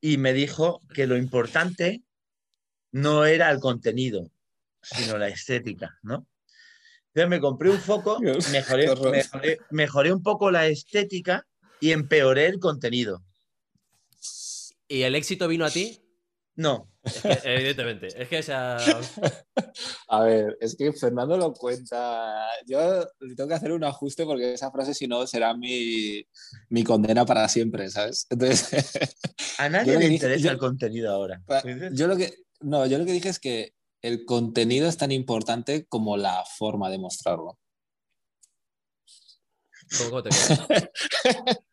y 0.00 0.18
me 0.18 0.32
dijo 0.32 0.80
que 0.94 1.06
lo 1.06 1.16
importante 1.16 2.02
no 2.92 3.24
era 3.24 3.50
el 3.50 3.60
contenido, 3.60 4.30
sino 4.82 5.18
la 5.18 5.28
estética, 5.28 5.98
¿no? 6.02 6.26
Entonces 7.08 7.30
me 7.30 7.40
compré 7.40 7.70
un 7.70 7.78
foco, 7.78 8.18
mejoré, 8.52 8.94
mejoré, 9.10 9.58
mejoré 9.70 10.12
un 10.12 10.22
poco 10.22 10.50
la 10.50 10.66
estética 10.66 11.46
y 11.80 11.92
empeoré 11.92 12.46
el 12.46 12.58
contenido. 12.58 13.22
¿Y 14.88 15.02
el 15.02 15.14
éxito 15.14 15.48
vino 15.48 15.64
a 15.64 15.70
ti? 15.70 16.05
No, 16.56 16.88
Es 17.04 17.20
que, 17.20 17.38
evidentemente. 17.44 18.08
Es 18.20 18.28
que 18.28 18.38
esa. 18.38 18.76
A 20.08 20.22
ver, 20.22 20.56
es 20.60 20.74
que 20.76 20.92
Fernando 20.92 21.36
lo 21.36 21.52
cuenta. 21.52 22.46
Yo 22.66 23.06
le 23.20 23.34
tengo 23.34 23.48
que 23.48 23.54
hacer 23.54 23.72
un 23.72 23.84
ajuste 23.84 24.24
porque 24.24 24.54
esa 24.54 24.70
frase, 24.70 24.94
si 24.94 25.06
no, 25.06 25.26
será 25.26 25.54
mi, 25.54 26.26
mi 26.70 26.82
condena 26.82 27.24
para 27.26 27.46
siempre, 27.48 27.88
¿sabes? 27.90 28.26
Entonces, 28.30 28.90
a 29.58 29.64
Yo 29.66 29.70
nadie 29.70 29.92
le 29.92 29.98
dije- 30.00 30.14
interesa 30.14 30.44
yo- 30.46 30.50
el 30.52 30.58
contenido 30.58 31.12
ahora. 31.12 31.42
Yo 31.92 32.06
lo 32.06 32.16
que, 32.16 32.32
no, 32.60 32.86
yo 32.86 32.98
lo 32.98 33.04
que 33.04 33.12
dije 33.12 33.28
es 33.28 33.38
que 33.38 33.72
el 34.02 34.24
contenido 34.24 34.88
es 34.88 34.96
tan 34.96 35.12
importante 35.12 35.84
como 35.86 36.16
la 36.16 36.42
forma 36.58 36.88
de 36.90 36.98
mostrarlo. 36.98 37.58
¿Cómo, 39.98 40.10
cómo 40.10 40.22
te 40.22 40.30
quedas? 40.30 40.60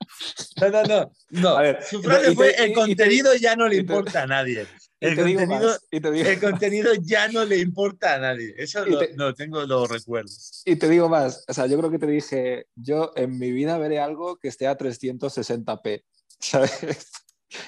No, 0.61 0.70
no, 0.70 0.84
no. 0.84 1.11
no. 1.32 1.49
A 1.57 1.61
ver, 1.61 1.84
Su 1.84 2.01
frase 2.01 2.30
te- 2.30 2.36
fue, 2.36 2.47
y- 2.57 2.61
el 2.61 2.66
y 2.70 2.74
te- 2.74 2.74
contenido 2.74 3.36
ya 3.36 3.55
no 3.55 3.68
le 3.68 3.76
te- 3.76 3.82
importa 3.82 4.24
a 4.24 4.28
nadie. 4.28 4.68
Y 5.01 5.07
El 5.07 5.16
te 5.16 5.24
digo 5.26 5.39
contenido, 5.41 5.70
más, 5.70 5.88
el 5.91 6.39
contenido 6.39 6.93
ya 7.01 7.28
no 7.28 7.43
le 7.43 7.57
importa 7.57 8.14
a 8.14 8.20
nadie. 8.20 8.53
Eso 8.57 8.86
lo, 8.86 8.99
te- 8.99 9.14
lo 9.16 9.34
tengo, 9.34 9.64
lo 9.66 9.86
recuerdo. 9.88 10.32
y 10.66 10.76
te 10.78 10.88
digo 10.88 11.09
más. 11.09 11.43
O 11.47 11.53
sea, 11.53 11.66
yo 11.66 11.78
creo 11.80 11.91
que 11.91 11.99
te 11.99 12.07
dije, 12.07 12.68
yo 12.76 13.11
en 13.16 13.38
mi 13.38 13.51
vida 13.51 13.78
veré 13.78 13.99
algo 13.99 14.38
que 14.38 14.47
esté 14.47 14.68
a 14.68 14.78
360p, 14.78 16.03
¿sabes? 16.39 17.07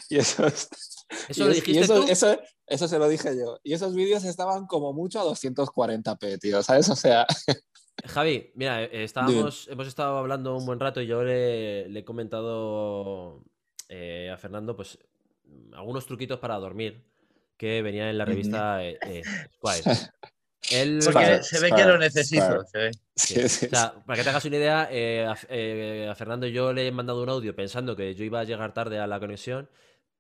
Y 0.09 0.17
eso, 0.19 0.47
es- 0.47 0.69
¿Eso 1.29 1.43
y 1.43 1.45
lo 1.47 1.51
es- 1.51 1.57
y 1.57 1.61
dijiste 1.61 1.81
eso, 1.83 2.01
tú? 2.05 2.11
eso, 2.11 2.39
eso 2.67 2.87
se 2.87 2.99
lo 2.99 3.09
dije 3.09 3.35
yo. 3.37 3.59
Y 3.63 3.73
esos 3.73 3.93
vídeos 3.95 4.23
estaban 4.23 4.67
como 4.67 4.93
mucho 4.93 5.19
a 5.19 5.23
240p, 5.25 6.39
tío, 6.39 6.63
¿sabes? 6.63 6.87
O 6.89 6.95
sea, 6.95 7.25
Javi, 8.03 8.51
mira, 8.55 8.83
eh, 8.83 9.03
estábamos, 9.03 9.67
hemos 9.69 9.87
estado 9.87 10.17
hablando 10.17 10.55
un 10.57 10.65
buen 10.65 10.79
rato 10.79 11.01
y 11.01 11.07
yo 11.07 11.23
le, 11.23 11.87
le 11.87 11.99
he 11.99 12.05
comentado 12.05 13.43
eh, 13.89 14.29
a 14.33 14.37
Fernando, 14.37 14.75
pues, 14.75 14.99
algunos 15.73 16.05
truquitos 16.05 16.39
para 16.39 16.55
dormir 16.55 17.05
que 17.57 17.81
venían 17.81 18.07
en 18.07 18.17
la 18.17 18.25
revista 18.25 18.83
eh, 18.83 18.97
eh, 19.01 19.23
Squire. 19.55 19.83
Él, 20.71 20.99
Porque 21.03 21.43
se 21.43 21.59
ve 21.59 21.71
que 21.71 21.83
lo 21.83 21.97
necesito. 21.97 22.43
claro. 22.43 22.65
se 22.65 22.77
ve. 22.79 22.91
Sí. 23.15 23.35
sí, 23.35 23.49
sí, 23.49 23.65
O 23.67 23.69
sea, 23.69 23.93
para 24.05 24.17
que 24.17 24.23
te 24.23 24.29
hagas 24.29 24.45
una 24.45 24.57
idea, 24.57 24.87
eh, 24.91 25.25
a, 25.27 25.37
eh, 25.49 26.07
a 26.09 26.15
Fernando 26.15 26.47
yo 26.47 26.73
le 26.73 26.87
he 26.87 26.91
mandado 26.91 27.21
un 27.21 27.29
audio 27.29 27.55
pensando 27.55 27.95
que 27.95 28.15
yo 28.15 28.23
iba 28.23 28.39
a 28.39 28.43
llegar 28.45 28.73
tarde 28.73 28.99
a 28.99 29.05
la 29.05 29.19
conexión, 29.19 29.69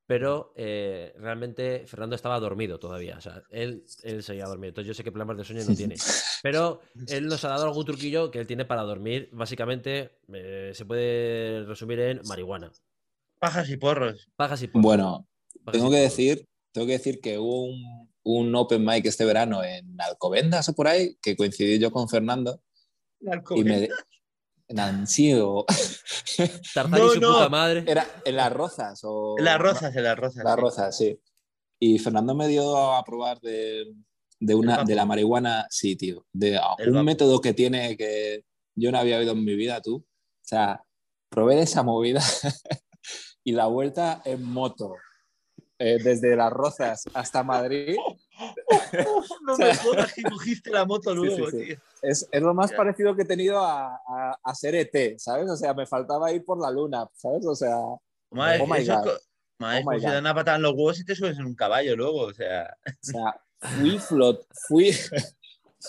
pero 0.07 0.53
eh, 0.55 1.13
realmente 1.17 1.85
Fernando 1.87 2.15
estaba 2.15 2.39
dormido 2.39 2.79
todavía. 2.79 3.17
O 3.17 3.21
sea, 3.21 3.41
él, 3.49 3.83
él 4.03 4.21
seguía 4.21 4.45
dormido. 4.45 4.69
Entonces 4.69 4.87
yo 4.87 4.93
sé 4.93 5.03
que 5.03 5.11
problemas 5.11 5.37
de 5.37 5.43
sueño 5.45 5.63
no 5.67 5.75
tiene. 5.75 5.95
Pero 6.43 6.81
él 7.07 7.25
nos 7.25 7.43
ha 7.43 7.49
dado 7.49 7.65
algún 7.65 7.85
truquillo 7.85 8.29
que 8.29 8.39
él 8.39 8.45
tiene 8.45 8.65
para 8.65 8.83
dormir. 8.83 9.29
Básicamente 9.31 10.11
eh, 10.31 10.71
se 10.75 10.85
puede 10.85 11.65
resumir 11.65 11.99
en 12.01 12.21
marihuana. 12.25 12.71
Pajas 13.39 13.67
y 13.69 13.77
porros. 13.77 14.29
Pajas 14.35 14.61
y 14.61 14.67
porros. 14.67 14.83
Bueno, 14.83 15.27
Pajas 15.63 15.79
tengo 15.79 15.89
que 15.89 15.97
porros. 15.97 16.17
decir, 16.17 16.47
tengo 16.71 16.85
que 16.85 16.93
decir 16.93 17.19
que 17.19 17.39
hubo 17.39 17.63
un, 17.63 18.13
un 18.23 18.55
open 18.55 18.85
mic 18.85 19.05
este 19.05 19.25
verano 19.25 19.63
en 19.63 19.99
Alcobendas 19.99 20.69
o 20.69 20.73
por 20.75 20.87
ahí, 20.87 21.15
que 21.21 21.35
coincidí 21.35 21.79
yo 21.79 21.91
con 21.91 22.07
Fernando 22.07 22.61
y 23.55 23.63
me 23.63 23.89
en 24.67 24.79
Ansi 24.79 25.33
o 25.35 25.65
Tarzán 26.73 26.91
No, 26.99 27.07
y 27.11 27.15
su 27.15 27.19
no. 27.21 27.33
puta 27.33 27.49
madre. 27.49 27.83
era 27.87 28.05
en 28.25 28.35
las 28.35 28.51
Rozas 28.51 28.99
o 29.03 29.35
En 29.37 29.45
las 29.45 29.59
rosas, 29.59 29.95
en 29.95 30.03
las 30.03 30.17
rosas. 30.17 30.43
Las 30.43 30.55
sí. 30.55 30.61
Rozas, 30.61 30.97
sí. 30.97 31.19
Y 31.79 31.99
Fernando 31.99 32.33
me 32.35 32.47
dio 32.47 32.93
a 32.93 33.03
probar 33.03 33.39
de, 33.41 33.93
de 34.39 34.55
una 34.55 34.83
de 34.83 34.95
la 34.95 35.05
marihuana, 35.05 35.67
sí, 35.69 35.95
tío, 35.95 36.25
de 36.33 36.59
un 36.87 37.03
método 37.05 37.39
que 37.41 37.53
tiene 37.53 37.95
que 37.97 38.43
yo 38.75 38.91
no 38.91 38.97
había 38.97 39.17
oído 39.19 39.33
en 39.33 39.43
mi 39.45 39.55
vida, 39.55 39.81
tú. 39.81 39.97
O 39.97 40.47
sea, 40.47 40.81
probé 41.29 41.55
de 41.55 41.63
esa 41.63 41.83
movida 41.83 42.21
y 43.43 43.51
la 43.51 43.67
vuelta 43.67 44.21
en 44.25 44.43
moto. 44.43 44.95
eh, 45.77 45.97
desde 46.01 46.35
Las 46.35 46.51
Rozas 46.53 47.03
hasta 47.13 47.43
Madrid 47.43 47.97
No 49.45 49.57
me 49.57 49.75
jodas 49.75 50.13
que 50.13 50.23
cogiste 50.23 50.69
la 50.71 50.85
moto 50.85 51.11
Sí, 51.11 51.15
luego, 51.17 51.49
sí, 51.51 51.57
sí. 51.59 51.65
tío. 51.67 51.77
Es, 52.07 52.27
es 52.31 52.41
lo 52.41 52.53
más 52.53 52.71
Ya. 52.71 52.77
parecido 52.77 53.15
que 53.15 53.23
he 53.23 53.25
tenido 53.25 53.59
a, 53.59 53.95
a, 53.95 54.39
a 54.43 54.55
ser 54.55 54.75
ET, 54.75 55.15
¿sabes? 55.19 55.49
O 55.49 55.55
sea, 55.55 55.73
me 55.73 55.85
faltaba 55.85 56.31
ir 56.31 56.43
por 56.45 56.61
la 56.61 56.71
luna, 56.71 57.07
¿sabes? 57.13 57.45
O 57.45 57.55
sea, 57.55 57.77
Madre, 58.31 58.59
Oh 58.61 58.67
my 58.67 58.79
eso 58.79 58.93
es 58.93 58.99
God. 58.99 59.11
madre, 59.59 59.83
Oh 59.85 59.89
my 59.91 59.97
God. 59.97 60.03
dan 60.11 60.19
una 60.23 60.35
patada 60.35 60.57
en 60.57 60.63
los 60.63 60.73
huevos 60.73 60.99
y 60.99 61.05
te 61.05 61.15
subes 61.15 61.37
en 61.39 61.45
un 61.45 61.55
caballo 61.55 61.95
luego, 61.95 62.21
o 62.21 62.33
sea. 62.33 62.75
o 62.85 62.91
sea 63.01 63.41
fui, 63.77 63.97
flot, 63.99 64.45
fui, 64.67 64.91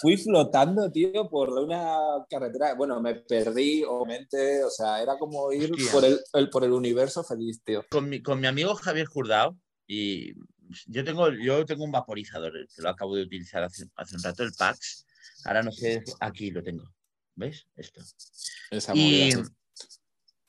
fui 0.00 0.16
flotando, 0.16 0.90
tío, 0.90 1.28
por 1.28 1.50
una 1.50 2.24
carretera. 2.30 2.74
Bueno, 2.74 3.00
me 3.00 3.14
perdí, 3.16 3.82
obviamente, 3.84 4.62
o 4.64 4.70
sea, 4.70 5.02
era 5.02 5.18
como 5.18 5.50
ir 5.52 5.72
Hostia. 5.72 5.92
por 5.92 6.04
el, 6.04 6.20
el- 6.34 6.50
por 6.50 6.64
el 6.64 6.72
universo 6.72 7.24
feliz, 7.24 7.62
tío. 7.64 7.84
Con 7.90 8.08
mi, 8.08 8.22
con 8.22 8.40
mi 8.40 8.46
amigo 8.46 8.74
Javier 8.74 9.06
Jurdao, 9.06 9.56
y 9.86 10.32
yo 10.86 11.04
tengo, 11.04 11.30
yo 11.30 11.64
tengo 11.64 11.84
un 11.84 11.92
vaporizador 11.92 12.52
que 12.52 12.82
lo 12.82 12.88
acabo 12.90 13.14
de 13.16 13.22
utilizar 13.22 13.62
hace, 13.62 13.86
hace 13.96 14.16
un 14.16 14.22
rato, 14.22 14.42
el 14.42 14.52
Pax. 14.52 15.05
Ahora 15.44 15.62
no 15.62 15.72
sé, 15.72 16.02
aquí 16.20 16.50
lo 16.50 16.62
tengo. 16.62 16.84
¿Ves? 17.34 17.66
Esto. 17.76 18.02
Esa 18.70 18.94
Y, 18.94 19.30
movida, 19.30 19.46
sí. 19.46 19.52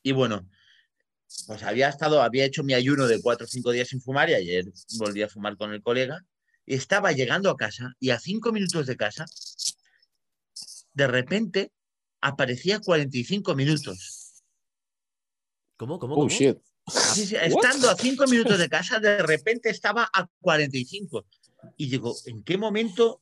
y 0.04 0.12
bueno, 0.14 0.50
pues 1.48 1.64
había 1.64 1.90
estado, 1.90 2.22
había 2.22 2.46
hecho 2.46 2.64
mi 2.64 2.74
ayuno 2.74 3.08
de 3.08 3.22
cuatro 3.22 3.46
o 3.46 3.48
cinco 3.50 3.72
días 3.72 3.90
sin 3.90 4.02
fumar 4.02 4.30
y 4.30 4.34
ayer 4.36 4.66
volví 4.98 5.22
a 5.22 5.30
fumar 5.30 5.58
con 5.58 5.74
el 5.74 5.82
colega. 5.82 6.26
Y 6.66 6.76
estaba 6.76 7.12
llegando 7.12 7.50
a 7.50 7.58
casa 7.58 7.94
y 8.00 8.10
a 8.10 8.20
cinco 8.20 8.52
minutos 8.52 8.88
de 8.88 8.98
casa, 8.98 9.26
de 10.94 11.08
repente 11.08 11.72
aparecía 12.22 12.80
45 12.80 13.56
minutos. 13.56 14.44
¿Cómo? 15.78 16.00
¿Cómo? 16.00 16.16
Oh, 16.16 16.18
¿Cómo? 16.18 16.30
shit. 16.30 16.58
Sí, 17.14 17.26
sí, 17.28 17.36
What? 17.36 17.44
estando 17.48 17.90
a 17.90 17.96
cinco 17.96 18.26
minutos 18.28 18.58
de 18.58 18.68
casa, 18.70 19.00
de 19.00 19.22
repente 19.22 19.70
estaba 19.70 20.10
a 20.12 20.28
45. 20.42 21.26
Y 21.78 21.90
digo, 21.90 22.16
¿en 22.26 22.44
qué 22.44 22.58
momento 22.58 23.22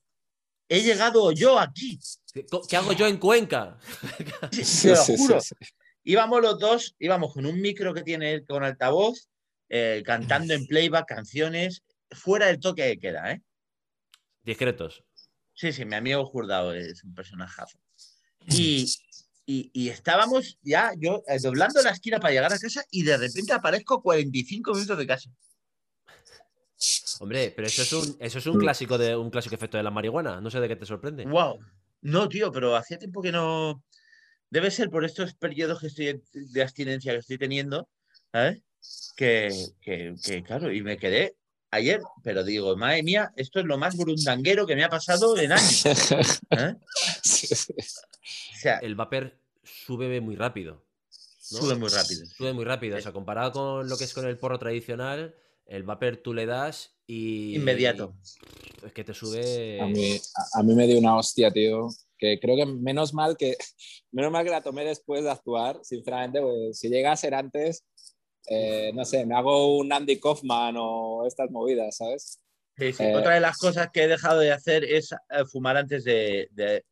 he 0.69 0.81
llegado 0.81 1.31
yo 1.31 1.59
aquí? 1.59 1.99
¿Qué, 2.33 2.45
qué 2.69 2.77
hago 2.77 2.93
yo 2.93 3.07
en 3.07 3.17
Cuenca? 3.17 3.77
Te 4.51 4.63
Sí, 4.63 4.89
lo 4.89 4.95
sí, 4.95 5.15
sí, 5.15 5.17
juro. 5.17 5.41
sí. 5.41 5.55
íbamos 6.03 6.41
los 6.41 6.59
dos, 6.59 6.95
íbamos 6.99 7.33
con 7.33 7.45
un 7.45 7.59
micro 7.61 7.93
que 7.93 8.03
tiene 8.03 8.33
él 8.33 8.45
con 8.47 8.63
altavoz, 8.63 9.29
eh, 9.69 10.03
cantando 10.05 10.53
en 10.53 10.67
playback 10.67 11.07
canciones, 11.07 11.83
fuera 12.11 12.47
del 12.47 12.59
toque 12.59 12.83
de 12.83 12.97
queda, 12.99 13.31
¿eh? 13.31 13.41
Discretos. 14.43 15.03
Sí, 15.53 15.71
sí, 15.71 15.85
mi 15.85 15.95
amigo 15.95 16.25
Jurdao 16.25 16.73
es 16.73 17.03
un 17.03 17.13
personajazo. 17.15 17.79
Y, 18.47 18.85
y, 19.45 19.71
y 19.73 19.89
estábamos 19.89 20.57
ya, 20.61 20.91
yo 20.97 21.23
eh, 21.27 21.39
doblando 21.39 21.81
la 21.81 21.91
esquina 21.91 22.19
para 22.19 22.33
llegar 22.33 22.53
a 22.53 22.59
casa 22.59 22.83
y 22.91 23.03
de 23.03 23.17
repente 23.17 23.53
aparezco 23.53 24.01
45 24.01 24.73
minutos 24.73 24.97
de 24.97 25.07
casa. 25.07 25.29
Hombre, 27.19 27.53
pero 27.55 27.67
eso 27.67 27.81
es 27.81 27.93
un, 27.93 28.17
eso 28.19 28.39
es 28.39 28.45
un 28.45 28.57
Mm. 28.57 28.59
clásico 28.59 28.97
de 28.97 29.15
un 29.15 29.29
clásico 29.29 29.55
efecto 29.55 29.77
de 29.77 29.83
la 29.83 29.91
marihuana. 29.91 30.41
No 30.41 30.49
sé 30.51 30.59
de 30.59 30.67
qué 30.67 30.75
te 30.75 30.85
sorprende. 30.85 31.25
¡Wow! 31.25 31.59
No, 32.01 32.29
tío, 32.29 32.51
pero 32.51 32.75
hacía 32.75 32.97
tiempo 32.97 33.21
que 33.21 33.31
no. 33.31 33.83
Debe 34.49 34.69
ser 34.71 34.89
por 34.89 35.03
estos 35.05 35.33
periodos 35.33 35.79
que 35.79 35.87
estoy 35.87 36.21
de 36.33 36.61
abstinencia 36.61 37.13
que 37.13 37.19
estoy 37.19 37.37
teniendo, 37.37 37.89
¿sabes? 38.31 38.61
Que, 39.15 39.49
que, 39.81 40.13
que, 40.23 40.43
claro, 40.43 40.71
y 40.71 40.81
me 40.83 40.97
quedé 40.97 41.35
ayer, 41.71 41.99
pero 42.23 42.43
digo, 42.43 42.77
madre 42.77 43.01
mía, 43.03 43.31
esto 43.35 43.59
es 43.59 43.65
lo 43.65 43.77
más 43.77 43.95
burundanguero 43.95 44.67
que 44.67 44.75
me 44.75 44.83
ha 44.83 44.89
pasado 44.89 45.37
en 45.37 45.51
años. 45.51 45.85
¿eh? 46.51 46.75
O 46.77 48.57
sea, 48.59 48.77
El 48.79 48.95
vapor 48.95 49.37
sube 49.63 50.21
muy 50.21 50.35
rápido. 50.35 50.85
¿no? 51.51 51.59
sube 51.59 51.75
muy 51.75 51.89
rápido. 51.89 52.25
Sube 52.25 52.53
muy 52.53 52.65
rápido. 52.65 52.97
O 52.97 53.01
sea, 53.01 53.11
comparado 53.11 53.51
con 53.51 53.89
lo 53.89 53.97
que 53.97 54.03
es 54.03 54.13
con 54.13 54.25
el 54.27 54.37
porro 54.37 54.57
tradicional, 54.59 55.35
el 55.65 55.83
vapor 55.83 56.17
tú 56.17 56.33
le 56.33 56.45
das 56.45 56.94
y. 57.07 57.55
Inmediato. 57.55 58.15
Es 58.85 58.93
que 58.93 59.03
te 59.03 59.13
sube. 59.13 59.79
A 59.81 59.85
mí, 59.87 60.15
a, 60.35 60.59
a 60.59 60.63
mí 60.63 60.73
me 60.75 60.87
dio 60.87 60.99
una 60.99 61.15
hostia, 61.17 61.51
tío. 61.51 61.87
Que 62.17 62.39
creo 62.39 62.55
que 62.55 62.65
menos 62.65 63.13
mal 63.13 63.35
que 63.37 63.55
menos 64.11 64.31
mal 64.31 64.43
que 64.45 64.51
la 64.51 64.61
tomé 64.61 64.85
después 64.85 65.23
de 65.23 65.31
actuar, 65.31 65.79
sinceramente, 65.83 66.41
pues, 66.41 66.79
si 66.79 66.89
llega 66.89 67.11
a 67.11 67.17
ser 67.17 67.33
antes, 67.35 67.83
eh, 68.47 68.91
no 68.93 69.03
sé, 69.05 69.25
me 69.25 69.35
hago 69.35 69.77
un 69.77 69.91
Andy 69.91 70.19
Kaufman 70.19 70.75
o 70.77 71.25
estas 71.25 71.49
movidas, 71.51 71.97
¿sabes? 71.97 72.39
Sí, 72.77 72.93
sí. 72.93 73.03
Eh, 73.03 73.15
Otra 73.15 73.33
de 73.33 73.39
las 73.39 73.57
cosas 73.57 73.89
que 73.91 74.03
he 74.03 74.07
dejado 74.07 74.39
de 74.39 74.51
hacer 74.51 74.83
es 74.83 75.11
eh, 75.11 75.45
fumar 75.51 75.77
antes 75.77 76.03
de, 76.03 76.47
de- 76.51 76.83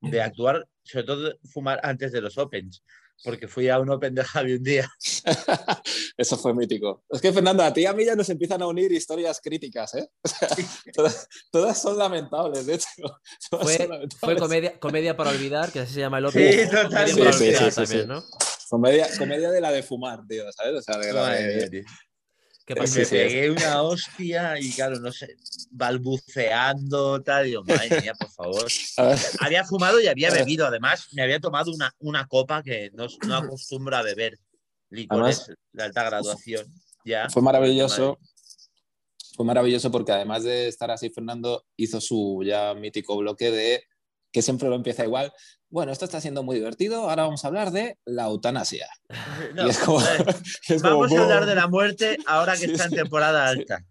de 0.00 0.20
actuar, 0.20 0.68
sobre 0.82 1.04
todo 1.06 1.38
fumar 1.50 1.80
antes 1.82 2.12
de 2.12 2.20
los 2.20 2.36
Opens, 2.36 2.82
porque 3.22 3.48
fui 3.48 3.68
a 3.68 3.78
un 3.78 3.88
Open 3.90 4.14
de 4.14 4.24
Javi 4.24 4.54
un 4.54 4.62
día. 4.62 4.90
Eso 6.16 6.36
fue 6.36 6.54
mítico. 6.54 7.04
Es 7.10 7.20
que, 7.20 7.32
Fernando, 7.32 7.62
a 7.62 7.72
ti 7.72 7.82
y 7.82 7.86
a 7.86 7.92
mí 7.92 8.04
ya 8.04 8.14
nos 8.14 8.28
empiezan 8.28 8.62
a 8.62 8.66
unir 8.66 8.90
historias 8.92 9.40
críticas, 9.42 9.94
¿eh? 9.94 10.08
O 10.22 10.28
sea, 10.28 10.48
todas, 10.94 11.28
todas 11.50 11.80
son 11.80 11.98
lamentables, 11.98 12.66
de 12.66 12.74
hecho. 12.74 12.86
Fue, 14.20 14.36
comedia, 14.36 14.78
comedia 14.78 15.16
para 15.16 15.30
olvidar, 15.30 15.70
que 15.72 15.80
así 15.80 15.94
se 15.94 16.00
llama 16.00 16.18
el 16.18 16.30
Sí, 16.30 16.38
Open. 16.38 16.70
total. 16.70 17.10
Comedia 17.10 17.32
Sí, 17.70 17.74
también. 17.74 18.08
¿no? 18.08 18.24
Comedia, 18.70 19.08
comedia 19.18 19.50
de 19.50 19.60
la 19.60 19.70
de 19.72 19.82
fumar, 19.82 20.26
tío, 20.26 20.44
¿sabes? 20.52 20.74
O 20.78 20.82
sea, 20.82 20.98
de 20.98 21.12
la 21.12 21.28
de- 21.30 21.84
¿Qué 22.64 22.72
Y 22.72 22.76
pasa? 22.76 22.98
me 22.98 23.04
Sí, 23.04 23.10
sí, 23.10 23.16
pegué 23.16 23.50
una 23.50 23.82
hostia 23.82 24.58
y 24.58 24.72
claro, 24.72 24.98
no 24.98 25.12
sé, 25.12 25.36
balbuceando, 25.70 27.22
tal. 27.22 27.44
Digo, 27.44 27.62
madre 27.64 28.00
mía, 28.00 28.14
por 28.18 28.30
favor. 28.30 28.66
A 28.96 29.02
ver, 29.08 29.18
Había 29.40 29.64
fumado 29.64 30.00
y 30.00 30.06
había 30.06 30.30
bebido. 30.30 30.66
Además, 30.66 31.08
me 31.12 31.22
había 31.22 31.40
tomado 31.40 31.72
una, 31.72 31.94
una 31.98 32.26
copa 32.26 32.62
que 32.62 32.90
no, 32.94 33.06
no 33.26 33.36
acostumbro 33.36 33.96
a 33.96 34.02
beber 34.02 34.38
licores 34.90 35.50
de 35.72 35.82
alta 35.82 36.04
graduación. 36.04 36.66
Ya. 37.04 37.28
Fue 37.28 37.42
maravilloso. 37.42 38.18
Fue 39.36 39.44
maravilloso 39.44 39.90
porque 39.90 40.12
además 40.12 40.44
de 40.44 40.68
estar 40.68 40.90
así, 40.90 41.10
Fernando 41.10 41.64
hizo 41.76 42.00
su 42.00 42.42
ya 42.46 42.72
mítico 42.74 43.16
bloque 43.16 43.50
de 43.50 43.82
que 44.32 44.42
siempre 44.42 44.68
lo 44.68 44.76
empieza 44.76 45.04
igual. 45.04 45.32
Bueno, 45.74 45.90
esto 45.90 46.04
está 46.04 46.20
siendo 46.20 46.44
muy 46.44 46.54
divertido. 46.54 47.10
Ahora 47.10 47.24
vamos 47.24 47.44
a 47.44 47.48
hablar 47.48 47.72
de 47.72 47.98
la 48.04 48.26
eutanasia. 48.26 48.86
No, 49.56 49.66
y 49.66 49.70
es 49.70 49.78
como, 49.80 50.00
eh, 50.00 50.04
es 50.68 50.80
como, 50.80 51.00
Vamos 51.00 51.12
a 51.18 51.22
hablar 51.24 51.46
de 51.46 51.54
la 51.56 51.66
muerte 51.66 52.16
ahora 52.26 52.52
que 52.52 52.66
Sí, 52.66 52.72
está 52.72 52.84
en 52.84 52.90
temporada 52.92 53.52
Sí. 53.52 53.58
alta. 53.58 53.84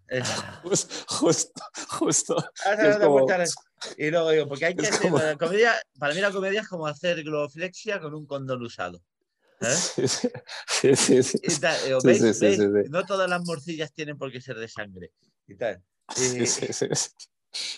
Justo, 0.62 1.52
justo. 1.88 2.36
Es 2.78 2.96
como-. 2.96 3.26
Y 3.98 4.10
luego 4.10 4.30
digo, 4.30 4.48
porque 4.48 4.64
hay 4.64 4.74
que 4.76 4.86
hacer 4.86 5.02
como- 5.02 5.18
la 5.18 5.36
comedia, 5.36 5.74
para 5.98 6.14
mí 6.14 6.22
la 6.22 6.32
comedia 6.32 6.62
es 6.62 6.68
como 6.68 6.86
hacer 6.86 7.22
gloflexia 7.22 8.00
con 8.00 8.14
un 8.14 8.24
condón 8.24 8.62
usado. 8.62 9.02
No 12.88 13.04
todas 13.04 13.28
las 13.28 13.44
morcillas 13.44 13.92
tienen 13.92 14.16
por 14.16 14.32
qué 14.32 14.40
ser 14.40 14.56
de 14.56 14.68
sangre. 14.68 15.12
Y 15.46 15.54
tal. 15.56 15.82
Y, 16.16 16.20
Sí, 16.20 16.46
sí, 16.46 16.66
sí, 16.72 16.86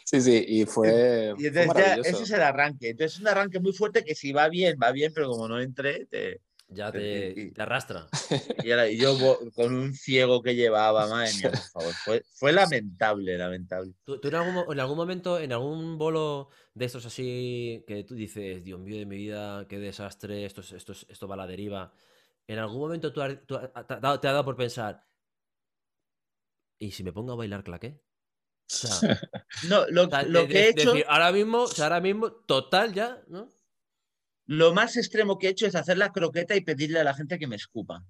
sí. 0.05 0.21
Sí, 0.21 0.45
y 0.49 0.65
fue, 0.65 1.35
y 1.39 1.51
fue 1.51 1.65
entonces 1.65 1.77
ya, 1.77 1.95
ese 1.95 2.23
es 2.25 2.31
el 2.31 2.43
arranque. 2.43 2.91
Entonces 2.91 3.15
es 3.15 3.21
un 3.21 3.29
arranque 3.29 3.61
muy 3.61 3.73
fuerte 3.73 4.05
que 4.05 4.15
si 4.15 4.33
va 4.33 4.49
bien, 4.49 4.79
va 4.83 4.93
bien, 4.93 5.13
pero 5.15 5.29
como 5.29 5.49
no 5.49 5.61
entré, 5.61 6.07
te, 6.07 6.41
Ya 6.69 6.91
te, 6.91 7.33
y- 7.37 7.51
te 7.53 7.63
arrastra. 7.63 8.07
y, 8.65 8.71
ahora- 8.71 8.89
y 8.89 8.99
yo 8.99 9.17
con 9.55 9.75
un 9.75 9.95
ciego 9.95 10.43
que 10.43 10.55
llevaba, 10.55 11.07
madre 11.09 11.33
mía, 11.35 11.51
por 11.51 11.67
favor. 11.69 11.95
Fue, 12.05 12.23
fue 12.33 12.53
lamentable, 12.53 13.37
lamentable. 13.39 13.93
¿Tú, 14.05 14.21
tú 14.21 14.29
en, 14.29 14.35
algún, 14.37 14.73
en 14.73 14.81
algún 14.81 14.97
momento, 14.97 15.39
en 15.39 15.53
algún 15.53 15.99
bolo 15.99 16.49
de 16.75 16.85
estos 16.87 17.07
así, 17.07 17.85
que 17.87 18.05
tú 18.05 18.15
dices, 18.15 18.65
Dios 18.65 18.81
mío 18.81 18.97
de 18.97 19.07
mi 19.07 19.17
vida, 19.17 19.67
qué 19.69 19.79
desastre, 19.79 20.45
esto, 20.45 20.61
es- 20.63 20.73
esto, 20.73 20.93
es- 20.93 21.07
esto 21.09 21.29
va 21.29 21.35
a 21.35 21.39
la 21.39 21.47
deriva. 21.47 21.93
En 22.47 22.59
algún 22.59 22.79
momento 22.81 23.13
tú, 23.13 23.21
te 23.21 23.55
ha 23.55 24.17
dado 24.33 24.45
por 24.45 24.57
pensar, 24.57 25.05
¿y 26.79 26.91
si 26.93 27.05
me 27.05 27.13
pongo 27.13 27.33
a 27.33 27.37
bailar 27.37 27.63
claqué? 27.65 28.03
Sea, 28.69 29.21
No, 29.69 29.87
lo, 29.89 30.07
o 30.07 30.11
sea, 30.11 30.23
lo 30.25 30.43
de- 30.43 30.49
que 30.49 30.55
de- 30.55 30.61
he 30.65 30.69
hecho, 30.71 30.93
decir, 30.93 31.07
ahora 31.09 31.33
mismo, 31.33 31.63
o 31.63 31.67
sea, 31.69 31.85
ahora 31.87 32.01
mismo, 32.01 32.31
total 32.33 32.93
ya, 32.93 33.23
¿no? 33.29 33.49
lo 34.49 34.73
más 34.75 34.97
extremo 34.97 35.39
que 35.39 35.49
he 35.49 35.51
hecho 35.51 35.67
es 35.67 35.75
hacer 35.75 35.99
la 35.99 36.13
croqueta 36.13 36.55
y 36.55 36.61
pedirle 36.61 37.01
a 37.01 37.05
la 37.05 37.15
gente 37.15 37.39
que 37.39 37.47
me 37.49 37.57
escupa. 37.57 38.05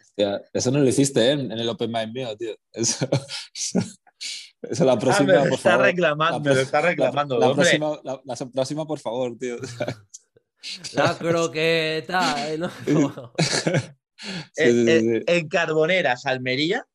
Hostia, 0.00 0.42
eso 0.52 0.70
no 0.70 0.78
lo 0.80 0.88
hiciste 0.88 1.20
¿eh? 1.28 1.32
en 1.32 1.52
el 1.52 1.68
Open 1.68 1.90
Mind 1.90 2.12
mío, 2.12 2.36
tío. 2.36 2.56
Eso, 2.72 3.06
eso, 3.54 3.78
eso 4.62 4.84
la 4.84 4.92
Ah, 4.92 4.98
próxima, 4.98 5.32
me 5.34 5.38
por 5.40 5.52
está 5.52 5.70
favor. 5.70 5.86
reclamando, 5.86 6.38
La 6.38 6.40
me 6.40 6.48
lo 6.48 6.54
pro- 6.54 6.62
está 6.62 6.80
reclamando. 6.80 7.38
La, 7.38 7.48
la 7.48 7.54
próxima, 7.54 8.00
la, 8.04 8.20
la 8.24 8.36
próxima, 8.50 8.86
por 8.86 8.98
favor, 8.98 9.36
tío. 9.38 9.56
La 10.92 11.16
croqueta, 11.16 12.50
¿eh? 12.52 12.58
¿no? 12.58 12.70
Como- 12.84 13.32
Sí, 14.52 14.62
En- 14.64 14.72
sí, 14.72 14.84
sí, 14.84 14.90
en-. 14.90 15.16
Eh, 15.16 15.24
en 15.28 15.48
Carboneras, 15.48 16.26
Almería, 16.26 16.86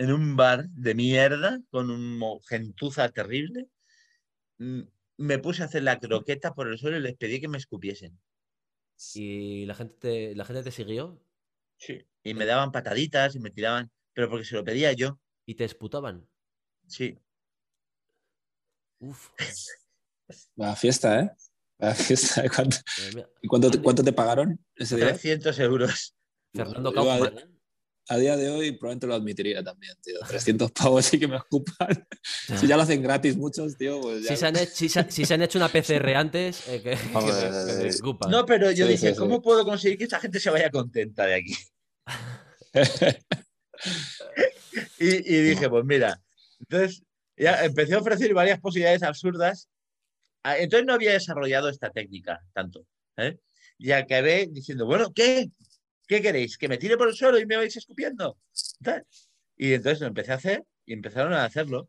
en 0.00 0.12
un 0.12 0.34
bar 0.34 0.66
de 0.70 0.94
mierda, 0.94 1.60
con 1.70 1.90
un 1.90 2.16
mo- 2.16 2.40
gentuza 2.48 3.08
terrible, 3.10 3.68
mm, 4.58 4.80
me 5.18 5.38
puse 5.38 5.62
a 5.62 5.66
hacer 5.66 5.82
la 5.82 5.98
croqueta 6.00 6.54
por 6.54 6.68
el 6.68 6.78
suelo 6.78 6.96
y 6.96 7.00
les 7.00 7.16
pedí 7.18 7.38
que 7.40 7.48
me 7.48 7.58
escupiesen. 7.58 8.18
y 9.14 9.64
la 9.66 9.74
gente, 9.74 9.96
te, 9.98 10.34
la 10.34 10.44
gente 10.44 10.62
te 10.62 10.70
siguió 10.70 11.22
Y 12.22 12.34
me 12.34 12.44
daban 12.46 12.70
pataditas 12.72 13.34
y 13.34 13.40
me 13.40 13.50
tiraban, 13.50 13.90
pero 14.14 14.28
porque 14.30 14.44
se 14.44 14.54
lo 14.54 14.64
pedía 14.64 14.92
yo. 14.92 15.18
y 15.46 15.54
te 15.54 15.64
esputaban. 15.64 16.26
Sí. 16.86 17.18
Uf, 19.00 19.28
Vaya 20.56 20.76
fiesta, 20.76 21.20
¿eh? 21.20 21.30
Vaya 21.78 21.94
fiesta. 21.94 22.44
¿eh? 22.44 22.50
¿Cuánto, 22.54 22.76
cuánto, 23.48 23.70
te, 23.70 23.82
cuánto 23.82 24.02
te 24.04 24.12
pagaron 24.12 24.64
ese 24.76 24.96
día? 24.96 25.08
300 25.08 25.58
euros. 25.58 26.14
Fernando 26.54 26.92
Yo 26.92 27.59
a- 28.14 28.18
día 28.18 28.36
de 28.36 28.50
hoy 28.50 28.72
probablemente 28.72 29.06
lo 29.06 29.14
admitiría 29.14 29.62
también, 29.62 29.94
tío. 30.02 30.18
300 30.28 30.70
pavos 30.72 31.04
sí 31.06 31.18
que 31.18 31.28
me 31.28 31.36
ocupan. 31.36 32.06
Si 32.58 32.66
ya 32.66 32.76
lo 32.76 32.82
hacen 32.82 33.02
gratis 33.02 33.36
muchos, 33.36 33.76
tío, 33.76 34.00
pues 34.00 34.22
ya... 34.24 34.30
Si 34.30 34.36
se, 34.36 34.46
han 34.46 34.56
hecho, 34.56 34.72
si, 34.74 34.88
se, 34.88 35.10
si 35.10 35.24
se 35.24 35.34
han 35.34 35.42
hecho 35.42 35.58
una 35.58 35.68
PCR 35.68 36.14
antes, 36.16 36.66
eh, 36.68 36.82
que, 36.82 36.90
que 36.90 36.98
Vamos, 37.12 37.32
me- 37.34 37.90
que 37.90 38.24
me. 38.24 38.30
No, 38.30 38.44
pero 38.46 38.70
yo 38.70 38.86
Sí, 38.86 38.92
dije, 38.92 39.08
sí, 39.08 39.12
sí. 39.14 39.18
¿cómo 39.18 39.40
puedo 39.42 39.64
conseguir 39.64 39.98
que 39.98 40.04
esta 40.04 40.20
gente 40.20 40.38
se 40.40 40.50
vaya 40.50 40.70
contenta 40.70 41.24
de 41.26 41.34
aquí? 41.34 41.56
Y, 44.98 45.34
y 45.34 45.40
dije, 45.42 45.68
pues 45.68 45.84
mira, 45.84 46.20
entonces 46.60 47.02
ya 47.36 47.64
empecé 47.64 47.94
a 47.94 47.98
ofrecer 47.98 48.32
varias 48.34 48.60
posibilidades 48.60 49.02
absurdas. 49.02 49.68
Ah, 50.42 50.58
Entonces 50.58 50.86
no 50.86 50.92
había 50.94 51.12
desarrollado 51.12 51.68
esta 51.68 51.90
técnica 51.90 52.40
tanto. 52.52 52.86
¿eh? 53.16 53.38
Y 53.78 53.92
acabé 53.92 54.48
diciendo, 54.50 54.86
bueno, 54.86 55.12
¿qué? 55.14 55.50
¿Qué 56.10 56.20
queréis? 56.20 56.58
¿Que 56.58 56.66
me 56.66 56.76
tire 56.76 56.96
por 56.96 57.06
el 57.06 57.14
suelo 57.14 57.38
y 57.38 57.46
me 57.46 57.56
vais 57.56 57.76
escupiendo? 57.76 58.36
Tal. 58.82 59.06
Y 59.56 59.74
entonces 59.74 60.00
lo 60.00 60.08
empecé 60.08 60.32
a 60.32 60.34
hacer 60.34 60.66
y 60.84 60.92
empezaron 60.92 61.32
a 61.32 61.44
hacerlo. 61.44 61.88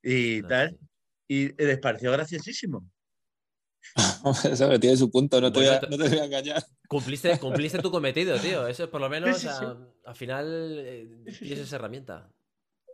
Y 0.00 0.40
tal. 0.42 0.78
Y 1.26 1.48
les 1.60 1.80
pareció 1.80 2.12
graciosísimo. 2.12 2.88
Eso 4.44 4.78
tiene 4.78 4.96
su 4.96 5.10
punto, 5.10 5.40
no 5.40 5.50
te, 5.50 5.58
voy 5.58 5.68
a, 5.68 5.80
Bueno, 5.80 5.96
no 5.96 6.04
te 6.04 6.10
voy 6.10 6.18
a 6.20 6.24
engañar. 6.26 6.62
Cumpliste, 6.86 7.40
cumpliste 7.40 7.80
tu 7.80 7.90
cometido, 7.90 8.38
tío. 8.38 8.68
Eso 8.68 8.84
es 8.84 8.88
por 8.88 9.00
lo 9.00 9.08
menos, 9.08 9.40
Sí, 9.40 9.48
sí, 9.48 9.54
sí. 9.58 9.64
a- 9.64 9.76
al 10.04 10.14
final, 10.14 10.76
eh, 10.78 11.24
tienes 11.40 11.58
esa 11.58 11.74
herramienta. 11.74 12.30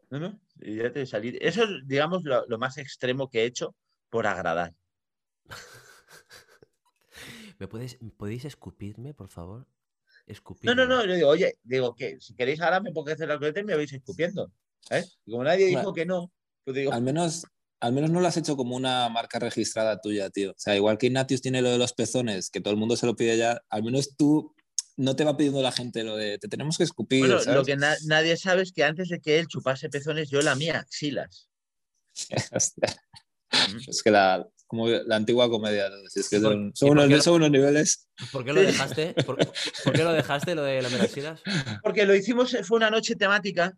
¿No? 0.09 0.21
¿No? 0.21 0.41
Y 0.59 0.77
ya 0.77 0.91
te 0.91 1.05
salí. 1.05 1.37
Eso 1.39 1.65
es, 1.65 1.69
digamos, 1.85 2.25
lo, 2.25 2.47
lo 2.47 2.57
más 2.57 2.79
extremo 2.79 3.29
que 3.29 3.43
he 3.43 3.45
hecho 3.45 3.77
por 4.09 4.27
agradar. 4.27 4.73
¿Me 7.59 7.69
puedes, 7.69 7.99
¿Podéis 8.17 8.47
escupirme, 8.47 9.13
por 9.13 9.29
favor? 9.29 9.67
No, 10.27 10.33
Escupirme. 10.33 10.75
no, 10.77 10.87
no, 10.87 11.05
yo 11.05 11.15
digo, 11.15 11.29
oye, 11.29 11.59
digo 11.63 11.95
que 11.95 12.21
si 12.21 12.35
queréis 12.35 12.61
ahora 12.61 12.81
me 12.81 12.93
pongo 12.93 13.11
a 13.11 13.15
hacer 13.15 13.29
la 13.29 13.39
coleta 13.39 13.61
y 13.61 13.65
me 13.65 13.75
vais 13.77 13.93
escupiendo. 13.93 14.53
¿eh? 14.91 15.05
Y 15.27 15.31
como 15.33 15.45
nadie 15.45 15.67
dijo 15.67 15.81
Bueno. 15.83 15.93
que 15.95 16.07
no, 16.07 16.33
pues 16.65 16.77
digo, 16.77 16.93
Al 16.93 17.03
menos, 17.03 17.45
al 17.81 17.93
menos 17.93 18.11
no 18.11 18.21
lo 18.21 18.29
has 18.29 18.37
hecho 18.37 18.57
como 18.57 18.77
una 18.77 19.09
marca 19.09 19.39
registrada 19.41 20.01
tuya, 20.01 20.31
tío. 20.31 20.53
O 20.53 20.55
sea, 20.57 20.77
igual 20.77 20.97
que 20.99 21.07
Ignatius 21.07 21.43
tiene 21.43 21.61
lo 21.63 21.71
de 21.71 21.79
los 21.79 21.93
pezones, 21.93 22.51
que 22.51 22.61
todo 22.61 22.73
el 22.73 22.79
mundo 22.79 22.97
se 22.97 23.07
lo 23.07 23.17
pide 23.17 23.37
ya, 23.37 23.61
al 23.69 23.83
menos 23.83 24.17
tú 24.17 24.55
no 24.97 25.17
te 25.17 25.25
va 25.25 25.37
pidiendo 25.37 25.61
la 25.63 25.73
gente 25.73 26.05
lo 26.05 26.17
de 26.17 26.39
te 26.39 26.49
tenemos 26.49 26.79
que 26.79 26.85
escupir. 26.85 27.21
bueno, 27.27 27.41
lo 27.53 27.65
que 27.65 27.77
na- 27.77 27.97
nadie 28.07 28.37
sabe 28.37 28.63
es 28.63 28.73
que 28.73 28.85
antes 28.85 29.09
de 29.09 29.21
que 29.21 29.39
él 29.39 29.49
chupase 29.49 29.89
pezones, 29.89 30.31
yo 30.31 30.41
la 30.43 30.55
mía, 30.55 30.79
axilas. 30.79 31.49
Hostia. 32.53 32.95
Mm. 33.53 33.79
Es 33.89 34.03
que 34.03 34.11
la, 34.11 34.47
como 34.73 34.89
la 34.89 35.17
antigua 35.17 35.51
comedia, 35.51 35.91
¿no? 35.91 35.97
Si 36.09 36.21
es 36.21 36.31
que 36.31 36.37
¿Y 36.37 36.41
por- 36.41 36.53
son, 36.53 36.73
son 36.75 36.91
unos, 36.93 37.11
no- 37.11 37.21
son 37.21 37.35
unos 37.35 37.51
niveles. 37.51 38.09
¿Por 38.33 38.43
qué 38.43 38.55
lo 38.55 38.63
dejaste? 38.63 39.13
¿Por, 39.27 39.37
por 39.85 39.93
qué 39.93 40.03
lo 40.03 40.15
dejaste, 40.15 40.55
lo 40.55 40.63
de 40.63 40.81
las 40.81 40.91
melaxilas? 40.91 41.43
Porque 41.83 42.07
lo 42.07 42.15
hicimos, 42.15 42.57
fue 42.65 42.79
una 42.79 42.89
noche 42.89 43.15
temática 43.15 43.75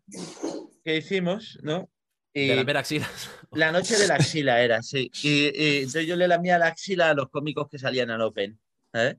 que 0.84 0.97
hicimos, 0.99 1.59
¿no? 1.64 1.90
Y 2.32 2.47
De 2.47 2.55
las 2.55 2.64
melaxilas. 2.64 3.11
la 3.51 3.72
noche 3.72 3.97
de 3.97 4.07
la 4.07 4.14
axila 4.14 4.62
era, 4.62 4.82
sí. 4.82 5.11
Y, 5.24 5.47
y 5.61 5.76
entonces 5.78 6.07
yo 6.07 6.14
le 6.14 6.28
lamía 6.28 6.59
la 6.59 6.68
axila 6.68 7.11
a 7.11 7.14
los 7.14 7.28
cómicos 7.28 7.66
que 7.68 7.78
salían 7.80 8.11
al 8.12 8.20
Open. 8.20 8.57
¿eh? 8.92 9.16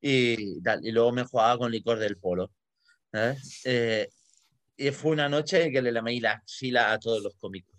Y, 0.00 0.62
tal, 0.62 0.80
y 0.82 0.90
luego 0.90 1.12
me 1.12 1.24
jugaba 1.24 1.58
con 1.58 1.70
licor 1.70 1.98
del 1.98 2.16
polo. 2.16 2.50
¿eh? 3.12 3.36
Eh, 3.64 4.08
y 4.78 4.90
fue 4.92 5.10
una 5.12 5.28
noche 5.28 5.64
en 5.64 5.72
que 5.72 5.82
le 5.82 5.92
lamé 5.92 6.18
la 6.20 6.32
axila 6.32 6.92
a 6.92 6.98
todos 6.98 7.22
los 7.22 7.34
cómicos. 7.36 7.76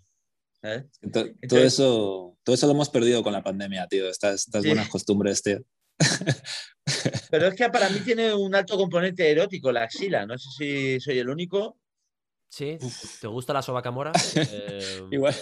¿Sabes? 0.62 0.84
To- 1.12 1.26
todo, 1.48 1.58
eso, 1.60 2.38
todo 2.42 2.54
eso 2.54 2.66
lo 2.66 2.72
hemos 2.72 2.88
perdido 2.88 3.22
con 3.22 3.32
la 3.32 3.42
pandemia, 3.42 3.86
tío. 3.88 4.08
Estas, 4.08 4.46
estas 4.46 4.62
Sí. 4.62 4.68
buenas 4.68 4.88
costumbres, 4.88 5.42
tío. 5.42 5.58
Pero 7.30 7.48
es 7.48 7.54
que 7.54 7.68
para 7.68 7.88
mí 7.90 8.00
tiene 8.00 8.32
un 8.34 8.54
alto 8.54 8.76
componente 8.76 9.30
erótico 9.30 9.70
la 9.72 9.82
axila. 9.84 10.26
No 10.26 10.38
sé 10.38 10.48
si 10.56 11.00
soy 11.00 11.18
el 11.18 11.28
único. 11.28 11.78
Sí, 12.50 12.76
¿te 13.20 13.26
gusta 13.28 13.54
la 13.54 13.62
sobaca 13.62 13.90
mora? 13.90 14.12
Eh, 14.36 15.00
Igual, 15.10 15.34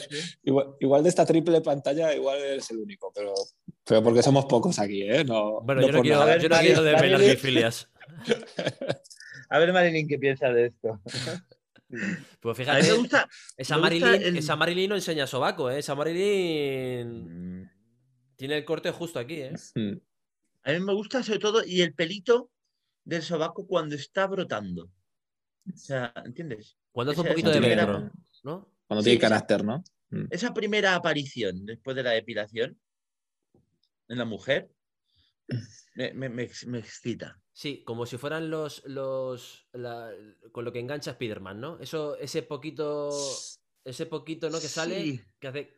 igual, 0.45 0.67
igual 0.81 1.03
de 1.03 1.09
esta 1.09 1.27
triple 1.27 1.61
pantalla, 1.61 2.15
igual 2.15 2.39
eres 2.39 2.71
el 2.71 2.79
único, 2.79 3.13
pero, 3.13 3.35
pero 3.85 4.01
porque 4.03 4.23
somos 4.23 4.47
pocos 4.47 4.79
aquí, 4.79 5.03
¿eh? 5.03 5.25
No, 5.25 5.61
Bueno, 5.63 5.81
yo 5.83 5.93
no 5.93 6.03
quiero, 6.03 6.25
ver, 6.25 6.41
yo 6.41 6.49
no 6.49 6.59
quiero 6.59 6.83
de 6.85 6.95
pelargifilias. 6.97 7.89
A 9.53 9.59
ver, 9.59 9.73
Marilyn, 9.73 10.07
¿qué 10.07 10.19
piensa 10.19 10.49
de 10.53 10.67
esto? 10.67 11.01
Pues 12.41 12.59
A 12.59 12.61
mí 12.61 12.65
fíjate, 12.65 12.91
me 12.93 12.99
gusta. 12.99 13.29
esa, 13.57 13.77
me 13.77 13.81
gusta 13.91 14.01
Marilyn, 14.07 14.23
el- 14.29 14.37
esa 14.39 14.57
Marilyn 14.57 14.89
no 14.91 14.95
enseña 14.97 15.27
sobaco, 15.27 15.71
¿eh? 15.71 15.79
Esa 15.81 15.95
Marilyn 15.95 17.63
Mm, 17.63 17.71
tiene 18.37 18.57
el 18.59 18.65
corte 18.65 18.91
justo 18.91 19.19
aquí, 19.19 19.41
¿eh? 19.43 19.55
Mm. 19.75 19.93
A 20.65 20.73
mí 20.73 20.81
me 20.81 20.93
gusta 20.95 21.23
sobre 21.23 21.39
todo 21.39 21.65
y 21.65 21.81
el 21.83 21.95
pelito 21.95 22.51
del 23.05 23.23
sobaco 23.23 23.67
cuando 23.67 23.95
está 23.95 24.27
brotando. 24.27 24.91
O 25.73 25.77
sea, 25.77 26.13
¿entiendes? 26.25 26.77
Cuando 26.93 27.13
hace 27.13 27.21
un 27.23 27.29
poquito 27.29 27.51
esa 27.51 27.61
de 27.61 27.67
primera- 27.67 27.87
velcro, 27.87 28.13
¿no? 28.45 28.69
Cuando 28.87 29.03
Sí, 29.03 29.11
tiene 29.11 29.21
carácter, 29.21 29.65
¿no? 29.65 29.83
Esa 30.31 30.53
primera 30.53 30.95
aparición 30.97 31.65
después 31.65 31.97
de 31.97 32.03
la 32.03 32.11
depilación 32.11 32.79
en 34.09 34.19
la 34.19 34.25
mujer 34.25 34.69
me, 35.95 36.13
me- 36.13 36.29
me 36.29 36.51
me 36.67 36.79
excita. 36.79 37.41
Sí, 37.53 37.83
como 37.85 38.07
si 38.07 38.17
fueran 38.17 38.51
los. 38.51 38.83
los 38.87 39.69
la- 39.73 40.13
con 40.53 40.65
lo 40.65 40.73
que 40.73 40.81
engancha 40.81 41.13
Spiderman, 41.13 41.61
¿no? 41.61 41.79
Eso, 41.79 42.17
ese 42.17 42.43
poquito. 42.43 43.11
Ese 43.85 44.07
poquito, 44.07 44.51
¿no? 44.51 44.61
Que 44.61 44.69
sale. 44.69 45.03
Sí. 45.03 45.21
Que 45.39 45.49
hace. 45.49 45.75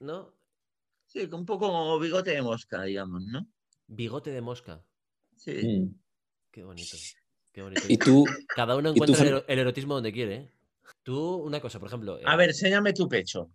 ¿No? 0.00 0.34
Sí, 1.06 1.28
con 1.28 1.40
un 1.40 1.46
poco 1.46 1.68
como 1.68 1.98
bigote 1.98 2.32
de 2.32 2.42
mosca, 2.42 2.82
digamos, 2.82 3.22
¿no? 3.24 3.46
Bigote 3.86 4.30
de 4.30 4.40
mosca. 4.40 4.84
Sí. 5.36 5.52
Mm. 5.62 5.94
Qué 6.50 6.64
bonito. 6.64 6.96
Qué 7.52 7.62
bonito. 7.62 7.82
Y 7.88 7.96
tú, 7.96 8.24
Cada 8.48 8.76
uno 8.76 8.92
tú, 8.92 9.04
encuentra 9.04 9.44
el, 9.46 9.58
erotismo 9.58 9.94
donde 9.94 10.12
quiere, 10.12 10.34
¿eh? 10.34 10.50
Tú, 11.02 11.36
una 11.36 11.60
cosa, 11.60 11.78
por 11.78 11.88
ejemplo. 11.88 12.18
A 12.24 12.34
eh, 12.34 12.36
ver, 12.36 12.50
enséñame 12.50 12.92
tu 12.92 13.08
pecho. 13.08 13.50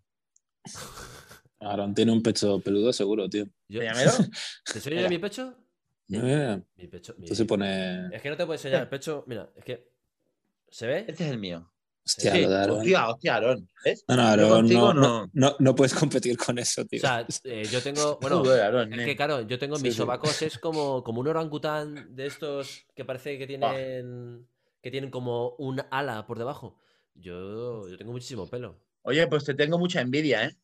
Aaron, 1.59 1.93
tiene 1.93 2.11
un 2.11 2.21
pecho 2.23 2.59
peludo 2.59 2.93
seguro, 2.93 3.29
tío. 3.29 3.45
yo-. 3.67 3.79
¿Te 4.65 4.77
enseño 4.79 4.95
yo 4.95 5.01
Mira. 5.01 5.09
mi 5.09 5.17
pecho? 5.19 5.55
Eh, 6.11 6.61
Mi 6.77 6.87
pecho. 6.87 7.13
mi- 7.17 7.25
Esto 7.25 7.35
se 7.35 7.45
pone. 7.45 8.07
Es 8.15 8.21
que 8.21 8.29
no 8.29 8.37
te 8.37 8.45
puedo 8.45 8.53
enseñar 8.57 8.81
el 8.81 8.87
pecho. 8.89 9.23
Mira, 9.27 9.49
es 9.55 9.63
que. 9.63 9.89
¿Se 10.69 10.87
ve? 10.87 11.05
Este 11.07 11.25
es 11.25 11.31
el 11.31 11.37
mío. 11.37 11.71
Hostia, 12.05 12.31
Sí, 12.31 12.41
lo 12.41 12.49
de 12.49 12.57
Aaron. 12.57 12.77
hostia, 12.79 13.07
hostia, 13.09 13.33
Aarón. 13.35 13.69
¿Ves? 13.85 14.03
No, 14.07 14.15
no, 14.15 14.21
Aaron, 14.23 14.49
contigo 14.49 14.93
no, 14.93 15.01
no, 15.01 15.29
no, 15.33 15.55
no 15.59 15.75
puedes 15.75 15.93
competir 15.93 16.37
con 16.37 16.57
eso, 16.57 16.81
O 16.81 16.85
tío. 16.85 16.99
sea, 17.01 17.27
eh, 17.43 17.65
yo 17.69 17.81
tengo. 17.83 18.17
Bueno, 18.21 18.39
Joder, 18.39 18.61
Aarón, 18.63 18.93
es 18.93 18.99
eh. 19.01 19.05
que 19.05 19.15
claro, 19.15 19.41
yo 19.41 19.59
tengo 19.59 19.75
Sí, 19.75 19.83
mis 19.83 19.93
sí. 19.93 19.97
sobacos, 19.99 20.41
es 20.41 20.57
como, 20.57 21.03
como 21.03 21.19
un 21.21 21.27
orangután 21.27 22.15
de 22.15 22.25
estos 22.25 22.85
que 22.95 23.05
parece 23.05 23.37
que 23.37 23.45
tienen. 23.45 24.47
que 24.81 24.89
tienen 24.91 25.11
como 25.11 25.55
un 25.59 25.81
ala 25.91 26.25
por 26.25 26.37
debajo. 26.39 26.79
Yo, 27.13 27.87
yo 27.89 27.97
tengo 27.97 28.11
muchísimo 28.13 28.47
pelo. 28.47 28.79
Oye, 29.03 29.27
pues 29.27 29.43
te 29.43 29.53
tengo 29.53 29.77
mucha 29.77 30.01
envidia, 30.01 30.45
¿eh? 30.45 30.55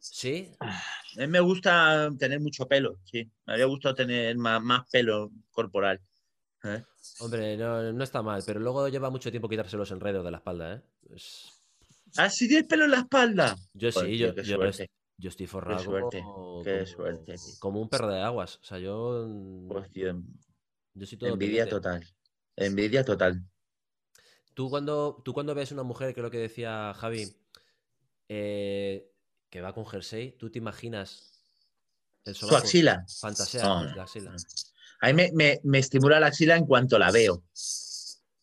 ¿Sí? 0.00 0.52
A 0.60 1.20
mí 1.20 1.26
me 1.26 1.40
gusta 1.40 2.10
tener 2.18 2.40
mucho 2.40 2.66
pelo, 2.66 2.98
sí. 3.04 3.30
Me 3.46 3.52
habría 3.54 3.66
gustado 3.66 3.94
tener 3.94 4.36
más, 4.36 4.62
más 4.62 4.88
pelo 4.90 5.30
corporal. 5.50 6.00
¿eh? 6.64 6.82
Hombre, 7.20 7.56
no, 7.56 7.92
no 7.92 8.04
está 8.04 8.22
mal, 8.22 8.42
pero 8.46 8.60
luego 8.60 8.88
lleva 8.88 9.10
mucho 9.10 9.30
tiempo 9.30 9.48
quitarse 9.48 9.76
los 9.76 9.90
enredos 9.90 10.24
de 10.24 10.30
la 10.30 10.38
espalda, 10.38 10.74
¿eh? 10.74 10.82
Es- 11.14 11.52
¿Ah, 12.16 12.30
sí 12.30 12.48
tienes 12.48 12.66
pelo 12.66 12.84
en 12.84 12.92
la 12.92 12.98
espalda? 12.98 13.56
Yo 13.74 13.90
Joder, 13.92 14.10
sí, 14.10 14.16
tío, 14.16 14.28
yo, 14.28 14.34
qué 14.34 14.88
yo, 15.18 15.28
estoy 15.28 15.46
forrado 15.46 15.82
suerte, 15.82 16.20
como, 16.22 16.62
qué 16.64 16.86
suerte, 16.86 17.36
como 17.58 17.80
un 17.80 17.88
perro 17.88 18.08
de 18.08 18.22
aguas. 18.22 18.56
O 18.62 18.64
sea, 18.64 18.78
yo, 18.78 19.28
Pues, 19.68 19.90
tío, 19.90 20.20
yo 20.94 21.06
soy 21.06 21.18
todo 21.18 21.30
envidia 21.30 21.64
pendiente. 21.64 21.70
total. 21.70 22.06
Envidia 22.56 23.04
total. 23.04 23.42
Tú 24.54 24.70
cuando, 24.70 25.22
tú 25.24 25.32
cuando 25.32 25.54
ves 25.54 25.70
una 25.70 25.82
mujer, 25.82 26.14
que 26.14 26.20
es 26.20 26.24
lo 26.24 26.30
que 26.30 26.38
decía 26.38 26.92
Javi, 26.94 27.32
eh, 28.28 29.08
que 29.50 29.60
va 29.60 29.72
con 29.72 29.86
jersey, 29.86 30.32
¿tú 30.32 30.50
te 30.50 30.58
imaginas 30.58 31.42
el 32.24 32.34
Su 32.34 32.54
axila. 32.54 33.04
Fantasea 33.20 33.62
No, 33.64 33.96
la 33.96 34.02
axila. 34.02 34.36
A 35.00 35.06
mí 35.08 35.12
me, 35.14 35.30
me- 35.32 35.60
me 35.62 35.78
estimula 35.78 36.20
la 36.20 36.26
axila 36.26 36.56
en 36.56 36.66
cuanto 36.66 36.98
la 36.98 37.10
veo. 37.10 37.44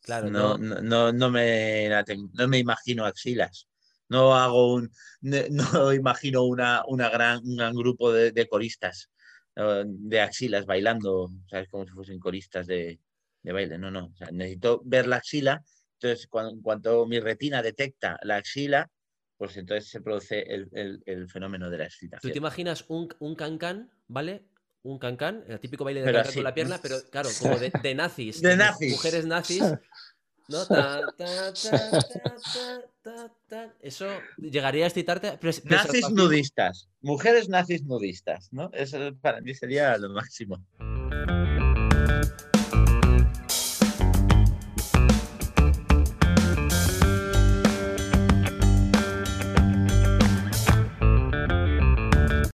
Claro, 0.01 0.29
No, 0.29 0.57
no, 0.57 1.11
no, 1.11 1.29
me, 1.29 1.89
la 1.89 2.03
no 2.33 2.47
me 2.47 2.59
imagino 2.59 3.05
axilas. 3.05 3.67
No 4.07 4.35
hago 4.35 4.73
un, 4.75 4.91
no, 5.21 5.37
no 5.89 5.93
imagino 5.93 6.43
una, 6.43 6.83
una 6.87 7.09
gran, 7.09 7.39
un 7.43 7.57
gran 7.57 7.73
grupo 7.75 8.11
de, 8.11 8.31
de 8.31 8.47
coristas 8.47 9.09
eh, 9.55 9.83
de 9.85 10.21
axilas 10.21 10.65
bailando, 10.65 11.29
¿sabes? 11.49 11.67
Como 11.69 11.85
si 11.85 11.91
fuesen 11.91 12.19
coristas 12.19 12.67
de, 12.67 12.99
de 13.41 13.51
baile. 13.51 13.77
No, 13.77 13.89
no. 13.91 14.05
O 14.13 14.15
sea, 14.15 14.29
necesito 14.31 14.81
ver 14.85 15.07
la 15.07 15.17
axila. 15.17 15.63
Entonces, 15.99 16.27
cuando, 16.27 16.51
en 16.51 16.61
cuanto 16.61 17.05
mi 17.07 17.19
retina 17.19 17.61
detecta 17.63 18.19
la 18.23 18.37
axila, 18.37 18.89
pues 19.37 19.57
entonces 19.57 19.89
se 19.89 20.01
produce 20.01 20.41
el, 20.41 20.69
el- 20.73 21.03
el 21.05 21.29
fenómeno 21.29 21.69
de 21.69 21.77
la 21.77 21.83
Tú 21.85 21.89
excitación. 21.89 22.31
te 22.33 22.37
imaginas 22.37 22.85
un, 22.87 23.07
un 23.19 23.35
cancán, 23.35 23.91
¿vale? 24.07 24.43
Un 24.83 24.99
cancán, 24.99 25.43
el 25.47 25.59
típico 25.59 25.83
baile 25.83 26.01
de 26.03 26.11
cancán 26.13 26.33
con 26.33 26.43
la 26.43 26.53
pierna, 26.53 26.79
pero 26.81 26.95
claro, 27.11 27.29
como 27.39 27.57
de, 27.57 27.71
de 27.81 27.95
nazis. 27.95 28.41
De 28.41 28.55
nazis. 28.55 28.91
Mujeres 28.91 29.25
nazis. 29.25 29.63
¿No? 30.47 30.63
Ta, 30.67 31.01
ta, 33.03 33.31
ta. 33.49 33.73
Eso 33.81 34.07
llegaría 34.37 34.83
a 34.85 34.87
excitarte. 34.87 35.37
pero 35.41 35.53
Nazis 35.63 36.09
nudistas. 36.11 36.87
Mujeres 37.01 37.49
nazis 37.49 37.83
nudistas, 37.83 38.49
¿no? 38.51 38.69
Eso 38.73 38.97
para 39.21 39.41
mí 39.41 39.53
sería 39.55 39.97
lo 39.97 40.09
máximo. 40.09 40.63